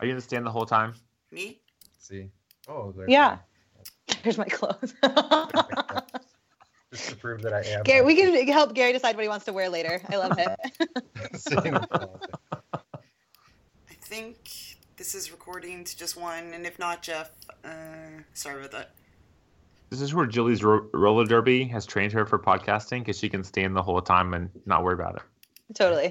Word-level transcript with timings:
Are 0.00 0.06
you 0.06 0.12
gonna 0.12 0.20
stand 0.20 0.46
the 0.46 0.50
whole 0.50 0.66
time? 0.66 0.94
Me? 1.30 1.60
See? 1.98 2.30
Oh, 2.68 2.92
there's 2.96 3.10
Yeah. 3.10 3.38
Here's 4.22 4.38
my 4.38 4.44
clothes. 4.44 4.94
Just 6.92 7.10
to 7.10 7.16
prove 7.16 7.42
that 7.42 7.52
I 7.52 7.62
am. 7.62 7.82
Gary, 7.82 8.04
we 8.04 8.14
can 8.14 8.46
help 8.48 8.74
Gary 8.74 8.92
decide 8.92 9.16
what 9.16 9.22
he 9.22 9.28
wants 9.28 9.44
to 9.46 9.52
wear 9.52 9.68
later. 9.68 10.00
I 10.08 10.16
love 10.16 10.38
it. 10.38 10.56
sitting 11.34 11.74
in 11.74 11.80
the 11.80 11.86
closet. 11.86 12.30
I 12.72 13.94
think 14.02 14.38
this 14.96 15.14
is 15.14 15.32
recording 15.32 15.82
to 15.84 15.96
just 15.96 16.16
one, 16.16 16.52
and 16.54 16.64
if 16.64 16.78
not, 16.78 17.02
Jeff, 17.02 17.30
uh, 17.64 18.22
sorry 18.34 18.60
about 18.60 18.70
that. 18.72 18.90
This 19.90 20.00
is 20.00 20.14
where 20.14 20.26
Julie's 20.26 20.62
ro- 20.64 20.88
roller 20.92 21.24
derby 21.24 21.64
has 21.64 21.86
trained 21.86 22.12
her 22.12 22.24
for 22.24 22.38
podcasting 22.38 23.00
because 23.00 23.18
she 23.18 23.28
can 23.28 23.44
stand 23.44 23.74
the 23.76 23.82
whole 23.82 24.00
time 24.00 24.34
and 24.34 24.50
not 24.64 24.82
worry 24.84 24.94
about 24.94 25.16
it. 25.16 25.22
totally. 25.74 26.10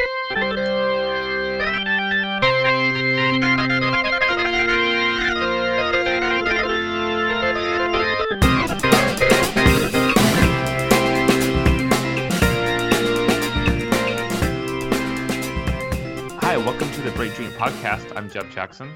Podcast. 17.57 18.15
I'm 18.15 18.29
Jeff 18.29 18.53
Jackson. 18.53 18.91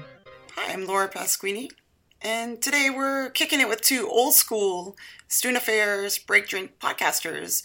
Hi, 0.56 0.72
I'm 0.72 0.86
Laura 0.86 1.08
Pasquini, 1.08 1.68
and 2.20 2.60
today 2.60 2.90
we're 2.94 3.30
kicking 3.30 3.60
it 3.60 3.68
with 3.68 3.80
two 3.80 4.08
old 4.10 4.34
school 4.34 4.96
Student 5.28 5.58
Affairs 5.58 6.18
Break 6.18 6.48
Drink 6.48 6.72
podcasters, 6.78 7.62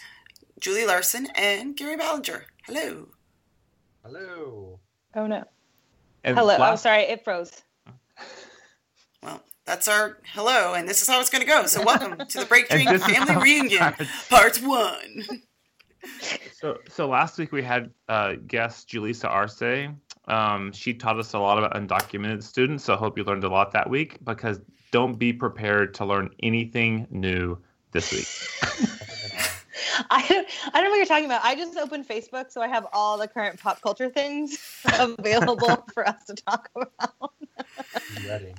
Julie 0.59 0.85
Larsen 0.85 1.27
and 1.35 1.75
Gary 1.75 1.97
Ballinger. 1.97 2.45
Hello. 2.65 3.09
Hello. 4.03 4.79
Oh 5.15 5.27
no. 5.27 5.43
And 6.23 6.37
Hello. 6.37 6.55
Oh, 6.55 6.59
last- 6.59 6.83
sorry, 6.83 7.03
it 7.03 7.23
froze. 7.23 7.61
Well, 9.21 9.41
that's 9.65 9.87
our 9.87 10.19
hello, 10.33 10.73
and 10.73 10.87
this 10.87 11.01
is 11.01 11.07
how 11.09 11.19
it's 11.19 11.29
going 11.29 11.41
to 11.41 11.47
go. 11.47 11.65
So, 11.65 11.83
welcome 11.83 12.17
to 12.27 12.39
the 12.39 12.45
Break 12.45 12.69
Drink 12.69 12.89
Family 13.01 13.35
Reunion, 13.41 13.93
Part 14.29 14.57
1. 14.57 15.25
So, 16.53 16.79
so 16.89 17.07
last 17.07 17.37
week 17.37 17.51
we 17.51 17.61
had 17.61 17.91
uh, 18.07 18.35
guest 18.47 18.89
Julissa 18.89 19.29
Arce. 19.29 19.89
Um, 20.27 20.71
she 20.71 20.93
taught 20.93 21.19
us 21.19 21.33
a 21.33 21.39
lot 21.39 21.57
about 21.57 21.73
undocumented 21.73 22.43
students. 22.43 22.83
So 22.83 22.93
I 22.93 22.97
hope 22.97 23.17
you 23.17 23.23
learned 23.23 23.43
a 23.43 23.49
lot 23.49 23.71
that 23.73 23.89
week. 23.89 24.17
Because 24.23 24.61
don't 24.91 25.19
be 25.19 25.33
prepared 25.33 25.93
to 25.95 26.05
learn 26.05 26.29
anything 26.41 27.07
new 27.09 27.57
this 27.91 28.11
week. 28.11 28.27
I 30.09 30.25
don't, 30.27 30.47
I 30.73 30.81
don't 30.81 30.85
know 30.85 30.89
what 30.89 30.97
you're 30.97 31.05
talking 31.05 31.25
about. 31.25 31.43
I 31.43 31.55
just 31.55 31.77
opened 31.77 32.07
Facebook, 32.07 32.51
so 32.51 32.61
I 32.61 32.67
have 32.67 32.87
all 32.93 33.17
the 33.17 33.27
current 33.27 33.59
pop 33.59 33.81
culture 33.81 34.09
things 34.09 34.57
available 34.99 35.85
for 35.93 36.07
us 36.07 36.23
to 36.25 36.35
talk 36.35 36.69
about. 36.75 37.33
Ready? 38.27 38.53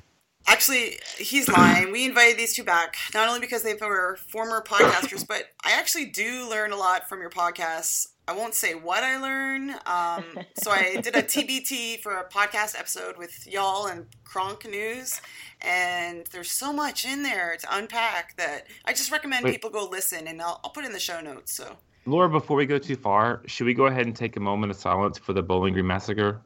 Actually, 0.48 0.98
he's 1.18 1.48
lying. 1.48 1.90
We 1.90 2.06
invited 2.06 2.38
these 2.38 2.54
two 2.54 2.62
back, 2.62 2.96
not 3.12 3.28
only 3.28 3.40
because 3.40 3.62
they 3.62 3.74
were 3.74 4.16
former 4.28 4.62
podcasters, 4.62 5.26
but 5.26 5.44
I 5.64 5.72
actually 5.72 6.06
do 6.06 6.48
learn 6.48 6.72
a 6.72 6.76
lot 6.76 7.08
from 7.08 7.20
your 7.20 7.30
podcasts. 7.30 8.08
I 8.28 8.32
won't 8.32 8.54
say 8.54 8.74
what 8.74 9.02
I 9.02 9.18
learn. 9.18 9.70
Um, 9.86 10.44
so 10.54 10.70
I 10.70 11.00
did 11.00 11.14
a 11.16 11.22
TBT 11.22 12.00
for 12.00 12.16
a 12.18 12.28
podcast 12.28 12.78
episode 12.78 13.16
with 13.18 13.46
y'all 13.46 13.86
and 13.86 14.06
Cronk 14.24 14.68
News, 14.68 15.20
and 15.62 16.26
there's 16.32 16.50
so 16.50 16.72
much 16.72 17.04
in 17.04 17.22
there 17.22 17.56
to 17.60 17.76
unpack 17.76 18.36
that 18.36 18.66
I 18.84 18.92
just 18.92 19.10
recommend 19.10 19.44
Wait. 19.44 19.52
people 19.52 19.70
go 19.70 19.88
listen, 19.88 20.26
and 20.26 20.40
I'll, 20.40 20.60
I'll 20.64 20.70
put 20.70 20.84
it 20.84 20.88
in 20.88 20.92
the 20.92 21.00
show 21.00 21.20
notes. 21.20 21.52
So 21.52 21.76
Laura, 22.04 22.28
before 22.28 22.56
we 22.56 22.66
go 22.66 22.78
too 22.78 22.96
far, 22.96 23.42
should 23.46 23.66
we 23.66 23.74
go 23.74 23.86
ahead 23.86 24.06
and 24.06 24.14
take 24.14 24.36
a 24.36 24.40
moment 24.40 24.70
of 24.70 24.76
silence 24.76 25.18
for 25.18 25.32
the 25.32 25.42
Bowling 25.42 25.72
Green 25.72 25.86
Massacre? 25.86 26.40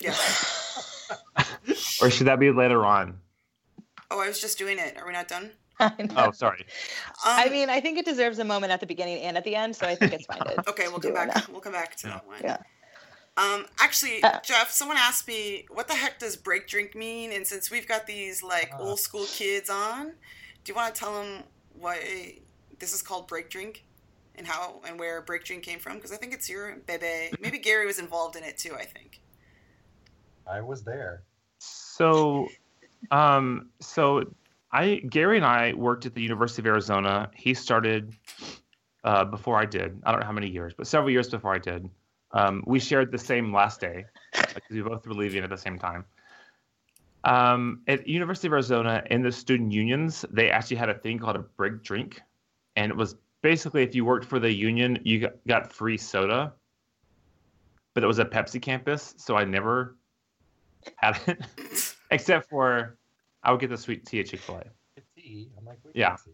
yeah. 0.00 0.14
Or 2.02 2.10
should 2.10 2.26
that 2.26 2.38
be 2.38 2.50
later 2.50 2.84
on? 2.84 3.18
Oh, 4.10 4.20
I 4.20 4.28
was 4.28 4.40
just 4.40 4.58
doing 4.58 4.78
it. 4.78 4.96
Are 4.98 5.06
we 5.06 5.12
not 5.12 5.28
done? 5.28 5.50
Oh, 6.16 6.30
sorry. 6.32 6.60
Um, 7.26 7.32
I 7.38 7.48
mean, 7.50 7.68
I 7.68 7.80
think 7.80 7.98
it 7.98 8.06
deserves 8.06 8.38
a 8.38 8.44
moment 8.44 8.72
at 8.72 8.80
the 8.80 8.86
beginning 8.86 9.18
and 9.22 9.36
at 9.36 9.44
the 9.44 9.54
end, 9.54 9.76
so 9.76 9.86
I 9.86 9.94
think 9.94 10.14
it's 10.14 10.24
fine. 10.24 10.38
To 10.38 10.64
Okay, 10.70 10.88
we'll 10.88 11.00
come 11.00 11.12
back. 11.12 11.34
now. 11.34 11.42
We'll 11.50 11.60
come 11.60 11.74
back 11.74 11.96
to 11.96 12.06
Yeah. 12.08 12.14
that 12.14 12.26
one. 12.26 12.40
Yeah. 12.42 12.56
Um, 13.36 13.66
actually, 13.78 14.22
Uh, 14.22 14.40
Jeff, 14.40 14.70
someone 14.70 14.96
asked 14.96 15.28
me, 15.28 15.66
"What 15.70 15.86
the 15.88 15.94
heck 15.94 16.18
does 16.18 16.34
break 16.36 16.66
drink 16.66 16.94
mean?" 16.94 17.30
And 17.32 17.46
since 17.46 17.70
we've 17.70 17.86
got 17.86 18.06
these 18.06 18.42
like 18.42 18.70
Ah. 18.72 18.78
old 18.78 18.98
school 19.00 19.26
kids 19.26 19.68
on, 19.68 20.12
do 20.64 20.72
you 20.72 20.74
want 20.74 20.94
to 20.94 20.98
tell 20.98 21.12
them 21.22 21.44
why 21.74 22.38
this 22.78 22.94
is 22.94 23.02
called 23.02 23.28
break 23.28 23.50
drink 23.50 23.84
and 24.36 24.46
how 24.46 24.80
and 24.86 24.98
where 24.98 25.20
break 25.20 25.44
drink 25.44 25.62
came 25.62 25.78
from? 25.78 25.96
Because 25.96 26.10
I 26.12 26.16
think 26.16 26.32
it's 26.32 26.48
your 26.48 26.76
bebe. 26.86 27.32
Maybe 27.38 27.58
Gary 27.58 27.84
was 27.84 27.98
involved 27.98 28.34
in 28.36 28.44
it 28.44 28.56
too. 28.56 28.74
I 28.74 28.86
think. 28.86 29.20
I 30.50 30.62
was 30.62 30.84
there. 30.84 31.22
So, 31.58 32.48
um, 33.10 33.70
so 33.80 34.24
I 34.72 34.96
Gary 34.96 35.36
and 35.36 35.46
I 35.46 35.72
worked 35.74 36.06
at 36.06 36.14
the 36.14 36.22
University 36.22 36.62
of 36.62 36.66
Arizona. 36.66 37.30
He 37.34 37.54
started 37.54 38.14
uh, 39.04 39.24
before 39.24 39.58
I 39.58 39.64
did. 39.64 40.00
I 40.04 40.10
don't 40.10 40.20
know 40.20 40.26
how 40.26 40.32
many 40.32 40.48
years, 40.48 40.74
but 40.76 40.86
several 40.86 41.10
years 41.10 41.28
before 41.28 41.54
I 41.54 41.58
did. 41.58 41.88
Um, 42.32 42.64
we 42.66 42.80
shared 42.80 43.12
the 43.12 43.18
same 43.18 43.54
last 43.54 43.80
day 43.80 44.04
because 44.32 44.60
we 44.70 44.82
both 44.82 45.06
were 45.06 45.14
leaving 45.14 45.44
at 45.44 45.50
the 45.50 45.56
same 45.56 45.78
time. 45.78 46.04
Um, 47.24 47.82
at 47.88 48.06
University 48.06 48.48
of 48.48 48.52
Arizona, 48.52 49.02
in 49.10 49.22
the 49.22 49.32
student 49.32 49.72
unions, 49.72 50.24
they 50.30 50.50
actually 50.50 50.76
had 50.76 50.88
a 50.88 50.94
thing 50.94 51.18
called 51.18 51.36
a 51.36 51.40
break 51.40 51.82
drink, 51.82 52.20
and 52.76 52.90
it 52.90 52.96
was 52.96 53.16
basically 53.42 53.82
if 53.82 53.94
you 53.94 54.04
worked 54.04 54.26
for 54.26 54.38
the 54.38 54.52
union, 54.52 54.98
you 55.04 55.20
got, 55.20 55.32
got 55.46 55.72
free 55.72 55.96
soda. 55.96 56.52
But 57.94 58.04
it 58.04 58.06
was 58.06 58.18
a 58.18 58.24
Pepsi 58.24 58.60
campus, 58.60 59.14
so 59.16 59.36
I 59.36 59.44
never 59.44 59.96
had 60.96 61.18
it, 61.26 61.40
except 62.10 62.48
for 62.48 62.98
I 63.42 63.52
would 63.52 63.60
get 63.60 63.70
the 63.70 63.78
sweet 63.78 64.06
tea 64.06 64.20
at 64.20 64.26
Chick 64.26 64.40
Fil 64.40 64.56
A. 64.56 64.64
Tea. 65.16 65.50
I'm 65.56 65.64
like, 65.64 65.78
we 65.84 65.92
Yeah. 65.94 66.16
see. 66.16 66.32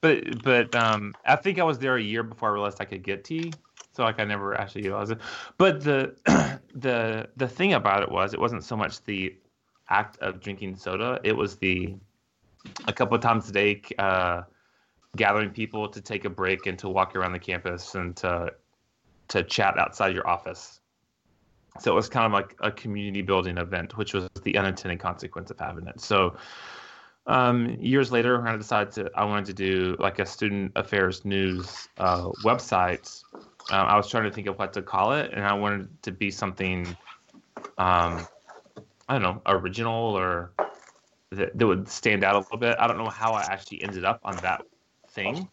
But 0.00 0.42
but 0.42 0.74
um, 0.74 1.14
I 1.24 1.36
think 1.36 1.58
I 1.58 1.64
was 1.64 1.78
there 1.78 1.96
a 1.96 2.02
year 2.02 2.22
before 2.22 2.50
I 2.50 2.52
realized 2.52 2.78
I 2.80 2.84
could 2.84 3.02
get 3.02 3.24
tea, 3.24 3.54
so 3.92 4.02
like 4.04 4.20
I 4.20 4.24
never 4.24 4.54
actually 4.54 4.82
utilized 4.84 5.12
it. 5.12 5.18
But 5.56 5.82
the 5.82 6.14
the 6.74 7.28
the 7.36 7.48
thing 7.48 7.72
about 7.72 8.02
it 8.02 8.10
was 8.10 8.34
it 8.34 8.40
wasn't 8.40 8.64
so 8.64 8.76
much 8.76 9.02
the 9.04 9.36
act 9.88 10.18
of 10.18 10.40
drinking 10.40 10.76
soda; 10.76 11.20
it 11.24 11.32
was 11.32 11.56
the 11.56 11.96
a 12.86 12.92
couple 12.92 13.16
of 13.16 13.22
times 13.22 13.48
a 13.48 13.52
day 13.52 13.82
uh, 13.98 14.42
gathering 15.16 15.50
people 15.50 15.88
to 15.88 16.00
take 16.00 16.24
a 16.24 16.30
break 16.30 16.66
and 16.66 16.78
to 16.80 16.88
walk 16.88 17.16
around 17.16 17.32
the 17.32 17.38
campus 17.38 17.94
and 17.94 18.16
to 18.18 18.52
to 19.28 19.42
chat 19.42 19.78
outside 19.78 20.14
your 20.14 20.28
office. 20.28 20.80
So 21.78 21.92
it 21.92 21.94
was 21.94 22.08
kind 22.08 22.26
of 22.26 22.32
like 22.32 22.56
a 22.60 22.70
community 22.70 23.22
building 23.22 23.58
event, 23.58 23.96
which 23.96 24.14
was 24.14 24.28
the 24.42 24.56
unintended 24.56 25.00
consequence 25.00 25.50
of 25.50 25.58
having 25.58 25.86
it. 25.86 26.00
So 26.00 26.36
um, 27.26 27.76
years 27.80 28.12
later, 28.12 28.46
I 28.46 28.56
decided 28.56 28.92
to, 28.94 29.10
I 29.14 29.24
wanted 29.24 29.46
to 29.46 29.54
do 29.54 29.96
like 29.98 30.18
a 30.18 30.26
student 30.26 30.72
affairs 30.76 31.24
news 31.24 31.88
uh, 31.98 32.28
website. 32.44 33.22
Um, 33.70 33.86
I 33.86 33.96
was 33.96 34.08
trying 34.08 34.24
to 34.24 34.30
think 34.30 34.46
of 34.46 34.58
what 34.58 34.72
to 34.74 34.82
call 34.82 35.12
it, 35.12 35.32
and 35.32 35.44
I 35.44 35.54
wanted 35.54 35.82
it 35.82 36.02
to 36.02 36.12
be 36.12 36.30
something, 36.30 36.96
um, 37.78 38.26
I 39.08 39.18
don't 39.18 39.22
know, 39.22 39.42
original 39.46 40.16
or 40.16 40.52
that, 41.30 41.58
that 41.58 41.66
would 41.66 41.88
stand 41.88 42.24
out 42.24 42.36
a 42.36 42.38
little 42.38 42.58
bit. 42.58 42.76
I 42.78 42.86
don't 42.86 42.98
know 42.98 43.08
how 43.08 43.32
I 43.32 43.42
actually 43.42 43.82
ended 43.82 44.04
up 44.04 44.20
on 44.22 44.36
that 44.36 44.62
thing. 45.08 45.48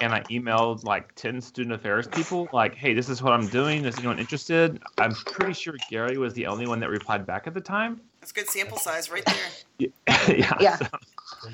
And 0.00 0.14
I 0.14 0.20
emailed 0.24 0.84
like 0.84 1.14
10 1.14 1.40
student 1.40 1.74
affairs 1.74 2.06
people, 2.06 2.48
like, 2.52 2.74
hey, 2.74 2.94
this 2.94 3.08
is 3.08 3.22
what 3.22 3.32
I'm 3.32 3.46
doing. 3.48 3.84
Is 3.84 3.98
anyone 3.98 4.18
interested? 4.18 4.82
I'm 4.98 5.12
pretty 5.14 5.52
sure 5.52 5.74
Gary 5.90 6.16
was 6.16 6.32
the 6.34 6.46
only 6.46 6.66
one 6.66 6.80
that 6.80 6.88
replied 6.88 7.26
back 7.26 7.46
at 7.46 7.54
the 7.54 7.60
time. 7.60 8.00
That's 8.20 8.32
good 8.32 8.48
sample 8.48 8.78
size 8.78 9.10
right 9.10 9.24
there, 9.26 9.88
yeah. 10.36 10.56
Yeah. 10.60 10.76
so- 10.76 10.86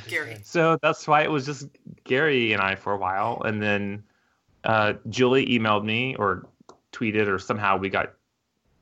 Gary. 0.09 0.37
so 0.43 0.79
that's 0.83 1.07
why 1.07 1.23
it 1.23 1.31
was 1.31 1.47
just 1.47 1.69
Gary 2.05 2.53
and 2.53 2.61
I 2.63 2.75
for 2.75 2.93
a 2.93 2.97
while, 2.99 3.41
and 3.45 3.63
then 3.63 4.03
uh, 4.65 4.95
Julie 5.09 5.47
emailed 5.47 5.85
me 5.85 6.17
or 6.17 6.49
tweeted 6.93 7.29
or 7.29 7.39
somehow 7.39 7.77
we 7.77 7.89
got. 7.89 8.15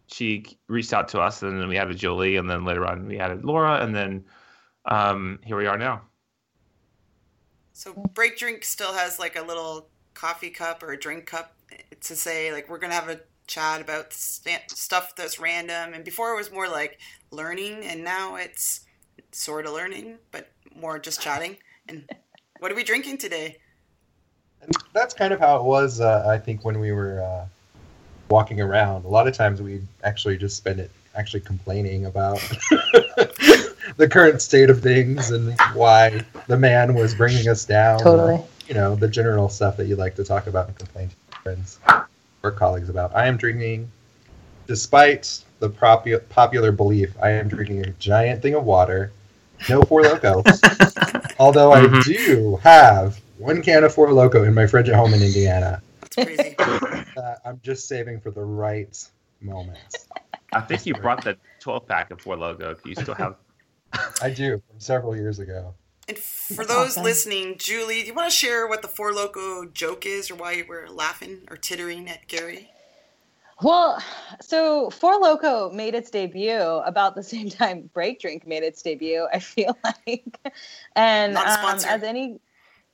She 0.06 0.44
reached 0.69 0.92
out 0.92 1.08
to 1.08 1.20
us, 1.20 1.42
and 1.42 1.60
then 1.60 1.69
we 1.69 1.76
added 1.78 1.96
Julie, 1.98 2.36
and 2.36 2.48
then 2.48 2.64
later 2.64 2.86
on 2.86 3.06
we 3.06 3.19
added 3.19 3.44
Laura, 3.44 3.82
and 3.82 3.94
then 3.94 4.25
um, 4.87 5.38
here 5.44 5.56
we 5.56 5.66
are 5.66 5.76
now. 5.78 6.02
So 7.75 7.93
break 8.15 8.38
drink 8.38 8.65
still 8.65 8.94
has 8.94 9.19
like 9.19 9.37
a 9.37 9.43
little 9.43 9.88
coffee 10.15 10.50
cup 10.50 10.82
or 10.82 10.93
a 10.93 10.99
drink 10.99 11.26
cup 11.26 11.55
to 12.03 12.15
say 12.15 12.53
like 12.53 12.69
we're 12.69 12.79
gonna 12.79 12.94
have 12.94 13.09
a 13.09 13.21
chat 13.49 13.81
about 13.81 14.12
st- 14.12 14.71
stuff 14.71 15.15
that's 15.17 15.41
random. 15.41 15.93
And 15.93 16.05
before 16.05 16.32
it 16.32 16.37
was 16.37 16.53
more 16.53 16.69
like 16.69 17.00
learning, 17.32 17.85
and 17.85 18.05
now 18.05 18.37
it's 18.37 18.82
sort 19.32 19.67
of 19.67 19.73
learning, 19.73 20.19
but 20.31 20.50
more 20.75 20.99
just 21.00 21.21
chatting. 21.26 21.56
And 21.88 22.09
what 22.61 22.71
are 22.71 22.76
we 22.76 22.85
drinking 22.85 23.19
today? 23.19 23.59
And 24.62 24.73
that's 24.93 25.12
kind 25.12 25.35
of 25.35 25.41
how 25.41 25.56
it 25.56 25.65
was, 25.65 26.00
uh, 26.00 26.25
I 26.26 26.38
think, 26.38 26.65
when 26.65 26.79
we 26.79 26.93
were 26.93 27.21
uh, 27.21 27.47
walking 28.31 28.61
around. 28.61 29.05
A 29.05 29.09
lot 29.09 29.26
of 29.26 29.35
times 29.35 29.61
we 29.61 29.82
actually 30.05 30.38
just 30.38 30.56
spend 30.56 30.79
it 30.79 30.91
actually 31.17 31.41
complaining 31.41 32.06
about 32.06 32.41
the 33.96 34.08
current 34.08 34.43
state 34.43 34.70
of 34.70 34.81
things 34.82 35.31
and 35.31 35.58
why 35.75 36.23
the 36.49 36.56
man 36.56 36.94
was 36.94 37.14
bringing 37.14 37.49
us 37.49 37.64
down. 37.64 38.00
Totally. 38.00 38.43
You 38.69 38.75
know, 38.75 38.94
the 38.96 39.08
general 39.08 39.49
stuff 39.49 39.76
that 39.76 39.87
you 39.87 39.96
like 39.96 40.14
to 40.17 40.25
talk 40.25 40.46
about 40.46 40.69
and 40.69 40.76
complain 40.76 41.08
to 41.08 41.14
your 41.32 41.41
friends 41.43 41.79
or 42.43 42.50
colleagues 42.50 42.88
about. 42.88 43.14
I 43.14 43.26
am 43.26 43.37
drinking, 43.37 43.91
despite 44.67 45.43
the 45.61 45.69
propu- 45.70 46.26
popular 46.29 46.73
belief, 46.73 47.14
I 47.23 47.31
am 47.31 47.49
drinking 47.49 47.81
a 47.87 47.91
giant 47.93 48.43
thing 48.43 48.55
of 48.55 48.64
water, 48.64 49.12
no 49.69 49.82
Four 49.82 50.02
Loco. 50.02 50.43
Although 51.38 51.73
I 51.73 51.81
Mhm. 51.82 52.05
do 52.05 52.56
have 52.62 53.20
one 53.38 53.62
can 53.62 53.85
of 53.85 53.93
Four 53.94 54.12
Loco 54.12 54.44
in 54.44 54.55
my 54.55 54.67
fridge 54.67 54.88
at 54.88 54.94
home 54.94 55.12
in 55.14 55.23
Indiana 55.23 55.82
That's 56.00 56.14
crazy. 56.17 56.55
that 56.58 57.40
I'm 57.44 57.61
just 57.62 57.87
saving 57.88 58.20
for 58.20 58.31
the 58.31 58.43
right 58.44 58.97
moments. 59.40 60.06
I 60.52 60.61
think 60.61 60.87
you 60.87 60.94
brought 60.94 61.25
the 61.25 61.37
12 61.61 61.87
pack 61.87 62.11
of 62.11 62.20
Four 62.20 62.37
Loco. 62.37 62.76
You 62.85 62.94
still 62.94 63.14
have. 63.14 63.37
I 64.23 64.31
do 64.31 64.62
from 64.69 64.81
several 64.81 65.17
years 65.17 65.38
ago. 65.38 65.75
And 66.08 66.19
for 66.19 66.64
That's 66.64 66.69
those 66.69 66.91
awesome. 66.93 67.05
listening, 67.05 67.56
Julie, 67.58 68.02
do 68.02 68.08
you 68.08 68.14
want 68.14 68.31
to 68.31 68.37
share 68.37 68.67
what 68.67 68.82
the 68.82 68.88
Four 68.88 69.12
Loco 69.12 69.64
joke 69.67 70.05
is 70.05 70.31
or 70.31 70.35
why 70.35 70.52
you 70.52 70.67
were 70.67 70.87
laughing 70.91 71.43
or 71.50 71.56
tittering 71.56 72.08
at 72.08 72.26
Gary? 72.29 72.70
Well, 73.62 74.02
so 74.41 74.91
Four 74.91 75.17
Loco 75.19 75.70
made 75.70 75.94
its 75.94 76.11
debut 76.11 76.61
about 76.61 77.14
the 77.14 77.23
same 77.35 77.49
time 77.49 77.91
Break 77.94 78.20
Drink 78.20 78.46
made 78.46 78.62
its 78.62 78.82
debut. 78.82 79.26
I 79.32 79.38
feel 79.38 79.76
like, 79.85 80.38
and 80.97 81.35
Not 81.35 81.47
a 81.47 81.67
um, 81.67 81.76
as 81.76 82.02
any, 82.02 82.40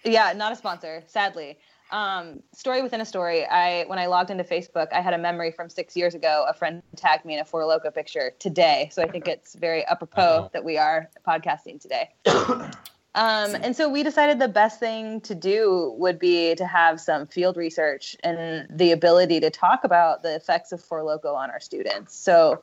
yeah, 0.05 0.33
not 0.35 0.53
a 0.53 0.57
sponsor, 0.57 1.03
sadly. 1.07 1.59
Um, 1.93 2.43
story 2.55 2.83
within 2.83 3.01
a 3.01 3.05
story. 3.05 3.45
I 3.47 3.85
when 3.89 3.99
I 3.99 4.07
logged 4.07 4.31
into 4.31 4.45
Facebook, 4.45 4.89
I 4.93 5.01
had 5.01 5.13
a 5.15 5.19
memory 5.19 5.51
from 5.51 5.69
six 5.69 5.97
years 5.97 6.15
ago. 6.15 6.45
A 6.49 6.55
friend 6.55 6.83
tagged 6.97 7.25
me 7.25 7.35
in 7.35 7.41
a 7.41 7.45
Four 7.45 7.65
Loco 7.67 7.91
picture 7.91 8.33
today, 8.39 8.89
so 8.93 9.03
I 9.03 9.09
think 9.09 9.27
it's 9.27 9.55
very 9.55 9.85
apropos 9.87 10.23
Uh-oh. 10.23 10.51
that 10.53 10.65
we 10.65 10.79
are 10.79 11.11
podcasting 11.27 11.81
today. 11.81 12.11
Um, 13.17 13.57
and 13.57 13.75
so 13.75 13.89
we 13.89 14.05
decided 14.05 14.39
the 14.39 14.47
best 14.47 14.79
thing 14.79 15.21
to 15.23 15.35
do 15.35 15.97
would 15.99 16.21
be 16.21 16.55
to 16.55 16.65
have 16.65 17.01
some 17.01 17.27
field 17.27 17.57
research 17.57 18.15
and 18.23 18.69
the 18.71 18.93
ability 18.93 19.41
to 19.41 19.51
talk 19.51 19.83
about 19.83 20.23
the 20.23 20.37
effects 20.37 20.71
of 20.71 20.81
Four 20.81 21.03
Loco 21.03 21.35
on 21.35 21.51
our 21.51 21.59
students. 21.59 22.15
So, 22.17 22.63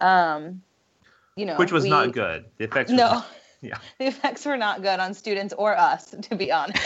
um, 0.00 0.62
you 1.34 1.44
know, 1.46 1.56
Which 1.56 1.72
was 1.72 1.82
we- 1.82 1.90
not 1.90 2.12
good. 2.12 2.44
The 2.58 2.64
effects. 2.66 2.92
were 2.92 2.96
No, 2.96 3.10
not- 3.14 3.26
Yeah. 3.60 3.78
the 3.98 4.06
effects 4.06 4.46
were 4.46 4.56
not 4.56 4.82
good 4.82 5.00
on 5.00 5.14
students 5.14 5.52
or 5.58 5.76
us, 5.76 6.14
to 6.22 6.36
be 6.36 6.52
honest. 6.52 6.80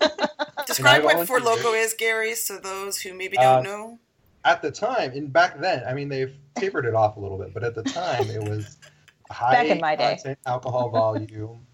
Describe 0.78 1.04
what 1.04 1.26
Four 1.26 1.40
volunteered. 1.40 1.64
Loco 1.64 1.76
is, 1.76 1.94
Gary, 1.94 2.34
so 2.34 2.58
those 2.58 3.00
who 3.00 3.14
maybe 3.14 3.36
don't 3.36 3.58
Uh, 3.58 3.62
know. 3.62 3.98
At 4.44 4.62
the 4.62 4.70
time, 4.70 5.12
and 5.12 5.32
back 5.32 5.60
then, 5.60 5.82
I 5.86 5.92
mean, 5.94 6.08
they've 6.08 6.34
tapered 6.54 6.86
it 6.86 6.94
off 6.94 7.16
a 7.16 7.20
little 7.20 7.36
bit, 7.38 7.52
but 7.52 7.64
at 7.64 7.74
the 7.74 7.82
time, 7.82 8.30
it 8.30 8.42
was 8.48 8.76
high 9.30 9.52
Back 9.52 9.66
in 9.66 9.80
my 9.80 9.96
day. 9.96 10.14
content 10.14 10.38
alcohol 10.46 10.88
volume 10.90 11.66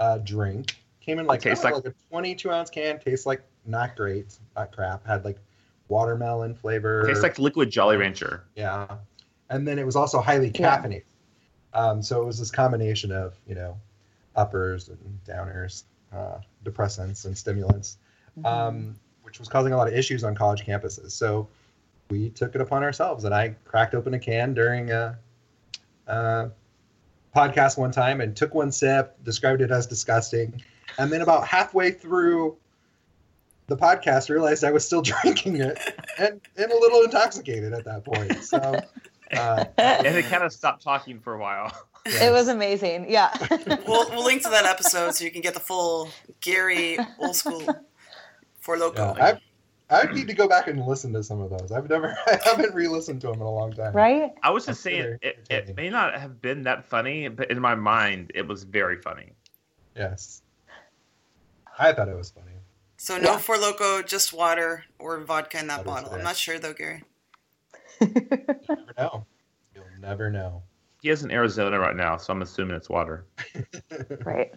uh, 0.00 0.18
drink. 0.18 0.76
Came 1.00 1.18
in 1.18 1.26
like, 1.26 1.40
Tastes 1.42 1.64
I 1.64 1.70
like- 1.70 1.84
like 1.84 1.92
a 1.92 2.08
22 2.10 2.50
ounce 2.50 2.70
can. 2.70 2.98
Tastes 3.00 3.26
like 3.26 3.42
not 3.66 3.96
great, 3.96 4.38
not 4.56 4.72
crap. 4.72 5.06
Had 5.06 5.24
like 5.24 5.38
watermelon 5.88 6.54
flavor. 6.54 7.04
Tastes 7.06 7.22
like 7.22 7.38
liquid 7.38 7.70
Jolly 7.70 7.96
Rancher. 7.96 8.44
Yeah. 8.54 8.86
And 9.50 9.68
then 9.68 9.78
it 9.78 9.84
was 9.84 9.96
also 9.96 10.20
highly 10.20 10.50
Yeah. 10.54 10.78
caffeinated. 10.80 11.04
Um, 11.74 12.00
so 12.02 12.22
it 12.22 12.24
was 12.24 12.38
this 12.38 12.50
combination 12.50 13.10
of, 13.12 13.34
you 13.46 13.54
know, 13.54 13.76
uppers 14.36 14.88
and 14.88 15.20
downers, 15.26 15.82
uh, 16.12 16.38
depressants 16.64 17.24
and 17.26 17.36
stimulants, 17.36 17.98
Mm-hmm. 18.38 18.46
um, 18.46 18.96
which 19.22 19.38
was 19.38 19.48
causing 19.48 19.72
a 19.72 19.76
lot 19.76 19.88
of 19.88 19.94
issues 19.94 20.22
on 20.22 20.34
college 20.34 20.64
campuses. 20.64 21.10
So 21.10 21.48
we 22.10 22.30
took 22.30 22.54
it 22.54 22.60
upon 22.60 22.82
ourselves 22.82 23.24
and 23.24 23.34
I 23.34 23.56
cracked 23.64 23.94
open 23.94 24.14
a 24.14 24.18
can 24.18 24.54
during 24.54 24.90
a, 24.90 25.18
a 26.06 26.50
podcast 27.34 27.76
one 27.76 27.90
time 27.90 28.20
and 28.20 28.36
took 28.36 28.54
one 28.54 28.70
sip, 28.70 29.16
described 29.24 29.60
it 29.60 29.70
as 29.70 29.86
disgusting. 29.86 30.62
And 30.98 31.12
then 31.12 31.22
about 31.22 31.46
halfway 31.46 31.90
through 31.90 32.56
the 33.66 33.76
podcast, 33.76 34.28
realized 34.28 34.62
I 34.62 34.70
was 34.70 34.86
still 34.86 35.02
drinking 35.22 35.56
it 35.56 35.78
and, 36.18 36.40
and 36.56 36.70
a 36.70 36.78
little 36.78 37.02
intoxicated 37.02 37.72
at 37.72 37.84
that 37.86 38.04
point. 38.04 38.44
So, 38.44 38.58
uh, 39.36 39.64
And 39.78 40.06
it 40.06 40.26
kind 40.26 40.44
of 40.44 40.52
stopped 40.52 40.82
talking 40.82 41.18
for 41.18 41.34
a 41.34 41.38
while. 41.38 41.72
It 42.06 42.30
was 42.30 42.48
amazing. 42.48 43.10
Yeah. 43.10 43.32
We'll, 43.88 44.10
we'll 44.10 44.24
link 44.24 44.42
to 44.42 44.50
that 44.50 44.66
episode 44.66 45.14
so 45.14 45.24
you 45.24 45.30
can 45.30 45.40
get 45.40 45.54
the 45.54 45.60
full 45.60 46.10
Gary 46.40 46.98
old 47.18 47.34
school 47.34 47.62
Four 48.64 48.78
Loco. 48.78 49.14
Yeah, 49.18 49.36
I 49.90 50.00
I 50.00 50.10
need 50.10 50.26
to 50.28 50.32
go 50.32 50.48
back 50.48 50.68
and 50.68 50.82
listen 50.86 51.12
to 51.12 51.22
some 51.22 51.42
of 51.42 51.50
those. 51.50 51.70
I've 51.70 51.86
never, 51.90 52.16
I 52.26 52.38
haven't 52.42 52.74
re-listened 52.74 53.20
to 53.20 53.26
them 53.26 53.36
in 53.36 53.42
a 53.42 53.50
long 53.50 53.74
time. 53.74 53.92
right? 53.92 54.32
I 54.42 54.48
was 54.48 54.64
That's 54.64 54.78
just 54.78 54.84
saying, 54.84 55.18
it, 55.20 55.46
it 55.50 55.76
may 55.76 55.90
not 55.90 56.18
have 56.18 56.40
been 56.40 56.62
that 56.62 56.86
funny, 56.86 57.28
but 57.28 57.50
in 57.50 57.60
my 57.60 57.74
mind, 57.74 58.32
it 58.34 58.48
was 58.48 58.64
very 58.64 58.96
funny. 58.96 59.32
Yes, 59.94 60.40
I 61.78 61.92
thought 61.92 62.08
it 62.08 62.16
was 62.16 62.30
funny. 62.30 62.52
So 62.96 63.18
no 63.18 63.32
Yeah. 63.32 63.38
Four 63.38 63.58
Loco, 63.58 64.00
just 64.00 64.32
water 64.32 64.84
or 64.98 65.20
vodka 65.20 65.58
in 65.58 65.66
that 65.66 65.84
That 65.84 65.90
is 65.90 66.02
bottle. 66.02 66.14
I'm 66.14 66.24
not 66.24 66.36
sure 66.36 66.58
though, 66.58 66.72
Gary. 66.72 67.04
You 68.00 68.08
never 68.66 68.94
know. 68.96 69.26
You'll 69.74 69.84
never 70.00 70.30
know. 70.30 70.62
He 71.02 71.10
is 71.10 71.22
in 71.22 71.30
Arizona 71.30 71.78
right 71.78 71.94
now, 71.94 72.16
so 72.16 72.32
I'm 72.32 72.40
assuming 72.40 72.76
it's 72.76 72.88
water. 72.88 73.26
right. 74.24 74.54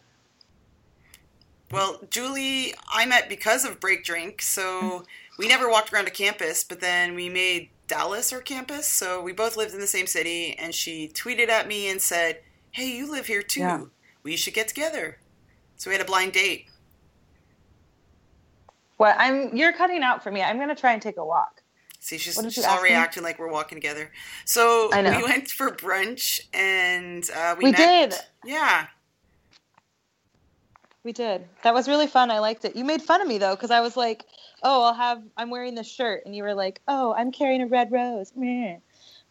Well, 1.71 1.99
Julie, 2.09 2.73
I 2.91 3.05
met 3.05 3.27
because 3.29 3.65
of 3.65 3.79
Break 3.79 4.03
Drink, 4.05 4.41
so 4.41 5.03
we 5.37 5.47
never 5.47 5.69
walked 5.69 5.91
around 5.91 6.07
a 6.07 6.11
campus, 6.11 6.63
but 6.63 6.79
then 6.79 7.13
we 7.13 7.27
made 7.29 7.69
Dallas 7.87 8.31
our 8.31 8.41
campus, 8.41 8.87
so 8.87 9.21
we 9.21 9.33
both 9.33 9.57
lived 9.57 9.73
in 9.73 9.79
the 9.79 9.87
same 9.87 10.07
city, 10.07 10.55
and 10.57 10.73
she 10.73 11.09
tweeted 11.09 11.49
at 11.49 11.67
me 11.67 11.89
and 11.89 12.01
said, 12.01 12.39
Hey, 12.71 12.95
you 12.95 13.09
live 13.11 13.27
here 13.27 13.41
too. 13.41 13.61
Yeah. 13.61 13.83
We 14.23 14.35
should 14.37 14.53
get 14.53 14.67
together. 14.67 15.19
So 15.77 15.89
we 15.89 15.95
had 15.95 16.01
a 16.01 16.05
blind 16.05 16.33
date. 16.33 16.67
Well, 18.97 19.15
I'm. 19.17 19.55
You're 19.55 19.73
cutting 19.73 20.01
out 20.03 20.23
for 20.23 20.31
me. 20.31 20.41
I'm 20.41 20.57
gonna 20.57 20.75
try 20.75 20.93
and 20.93 21.01
take 21.01 21.17
a 21.17 21.25
walk. 21.25 21.61
See, 21.99 22.17
she's, 22.17 22.35
What 22.35 22.43
did 22.43 22.47
you 22.49 22.61
she's 22.61 22.65
ask 22.65 22.77
already 22.77 22.93
me? 22.95 22.99
acting 22.99 23.23
like 23.23 23.37
we're 23.37 23.51
walking 23.51 23.75
together. 23.75 24.11
So 24.45 24.89
I 24.91 25.01
know. 25.01 25.17
we 25.17 25.23
went 25.23 25.49
for 25.49 25.69
brunch, 25.71 26.39
and 26.53 27.23
uh, 27.35 27.55
we, 27.57 27.65
We 27.65 27.71
met. 27.71 28.09
did. 28.11 28.19
Yeah. 28.43 28.87
We 31.07 31.13
did. 31.13 31.47
That 31.63 31.73
was 31.73 31.87
really 31.87 32.05
fun. 32.07 32.31
I 32.31 32.39
liked 32.39 32.65
it. 32.65 32.75
You 32.75 32.83
made 32.83 33.01
fun 33.01 33.21
of 33.21 33.29
me 33.29 33.37
though, 33.37 33.55
because 33.55 33.71
I 33.71 33.79
was 33.79 33.95
like, 33.95 34.25
"Oh, 34.61 34.83
I'll 34.83 34.93
have. 34.93 35.23
I'm 35.37 35.49
wearing 35.49 35.73
this 35.73 35.89
shirt," 35.89 36.23
and 36.25 36.35
you 36.35 36.43
were 36.43 36.53
like, 36.53 36.81
"Oh, 36.85 37.13
I'm 37.17 37.31
carrying 37.31 37.61
a 37.61 37.65
red 37.65 37.93
rose." 37.93 38.33
Meh. 38.35 38.75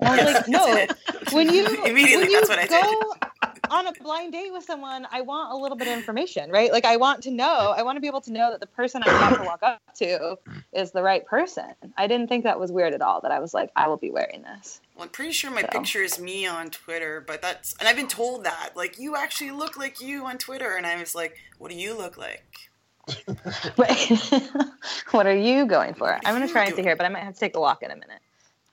And 0.00 0.08
I 0.08 0.24
was 0.24 0.34
like, 0.36 0.48
"No." 0.48 0.86
When 1.32 1.52
you 1.52 1.66
Immediately, 1.84 2.16
when 2.16 2.30
you 2.30 2.40
that's 2.40 2.48
what 2.48 2.58
I 2.58 2.66
go. 2.66 3.12
On 3.70 3.86
a 3.86 3.92
blind 3.92 4.32
date 4.32 4.52
with 4.52 4.64
someone, 4.64 5.06
I 5.10 5.20
want 5.22 5.52
a 5.52 5.56
little 5.56 5.76
bit 5.76 5.88
of 5.88 5.94
information, 5.94 6.50
right? 6.50 6.72
Like, 6.72 6.84
I 6.84 6.96
want 6.96 7.22
to 7.24 7.30
know. 7.30 7.74
I 7.76 7.82
want 7.82 7.96
to 7.96 8.00
be 8.00 8.06
able 8.06 8.20
to 8.22 8.32
know 8.32 8.50
that 8.50 8.60
the 8.60 8.66
person 8.66 9.02
I'm 9.04 9.14
about 9.14 9.38
to 9.38 9.44
walk 9.44 9.62
up 9.62 9.80
to 9.96 10.36
is 10.72 10.92
the 10.92 11.02
right 11.02 11.24
person. 11.26 11.74
I 11.96 12.06
didn't 12.06 12.28
think 12.28 12.44
that 12.44 12.58
was 12.58 12.70
weird 12.72 12.94
at 12.94 13.02
all. 13.02 13.20
That 13.20 13.30
I 13.32 13.40
was 13.40 13.54
like, 13.54 13.70
I 13.76 13.88
will 13.88 13.96
be 13.96 14.10
wearing 14.10 14.42
this. 14.42 14.80
Well, 14.94 15.04
I'm 15.04 15.10
pretty 15.10 15.32
sure 15.32 15.50
my 15.50 15.62
So. 15.62 15.68
picture 15.68 16.02
is 16.02 16.18
me 16.18 16.46
on 16.46 16.70
Twitter, 16.70 17.22
but 17.26 17.42
that's 17.42 17.74
and 17.78 17.88
I've 17.88 17.96
been 17.96 18.08
told 18.08 18.44
that 18.44 18.70
like 18.74 18.98
you 18.98 19.14
actually 19.16 19.50
look 19.50 19.76
like 19.76 20.00
you 20.00 20.24
on 20.24 20.38
Twitter, 20.38 20.76
and 20.76 20.86
I 20.86 20.96
was 20.98 21.14
like, 21.14 21.36
what 21.58 21.70
do 21.70 21.76
you 21.76 21.96
look 21.96 22.16
like? 22.16 22.44
What 25.12 25.26
are 25.26 25.34
you 25.36 25.66
going 25.66 25.94
for? 25.94 26.18
I'm 26.24 26.34
gonna 26.34 26.48
try 26.48 26.64
and 26.64 26.74
see 26.74 26.82
here, 26.82 26.96
but 26.96 27.06
I 27.06 27.08
might 27.08 27.22
have 27.22 27.34
to 27.34 27.40
take 27.40 27.56
a 27.56 27.60
walk 27.60 27.82
in 27.82 27.90
a 27.90 27.94
minute. 27.94 28.20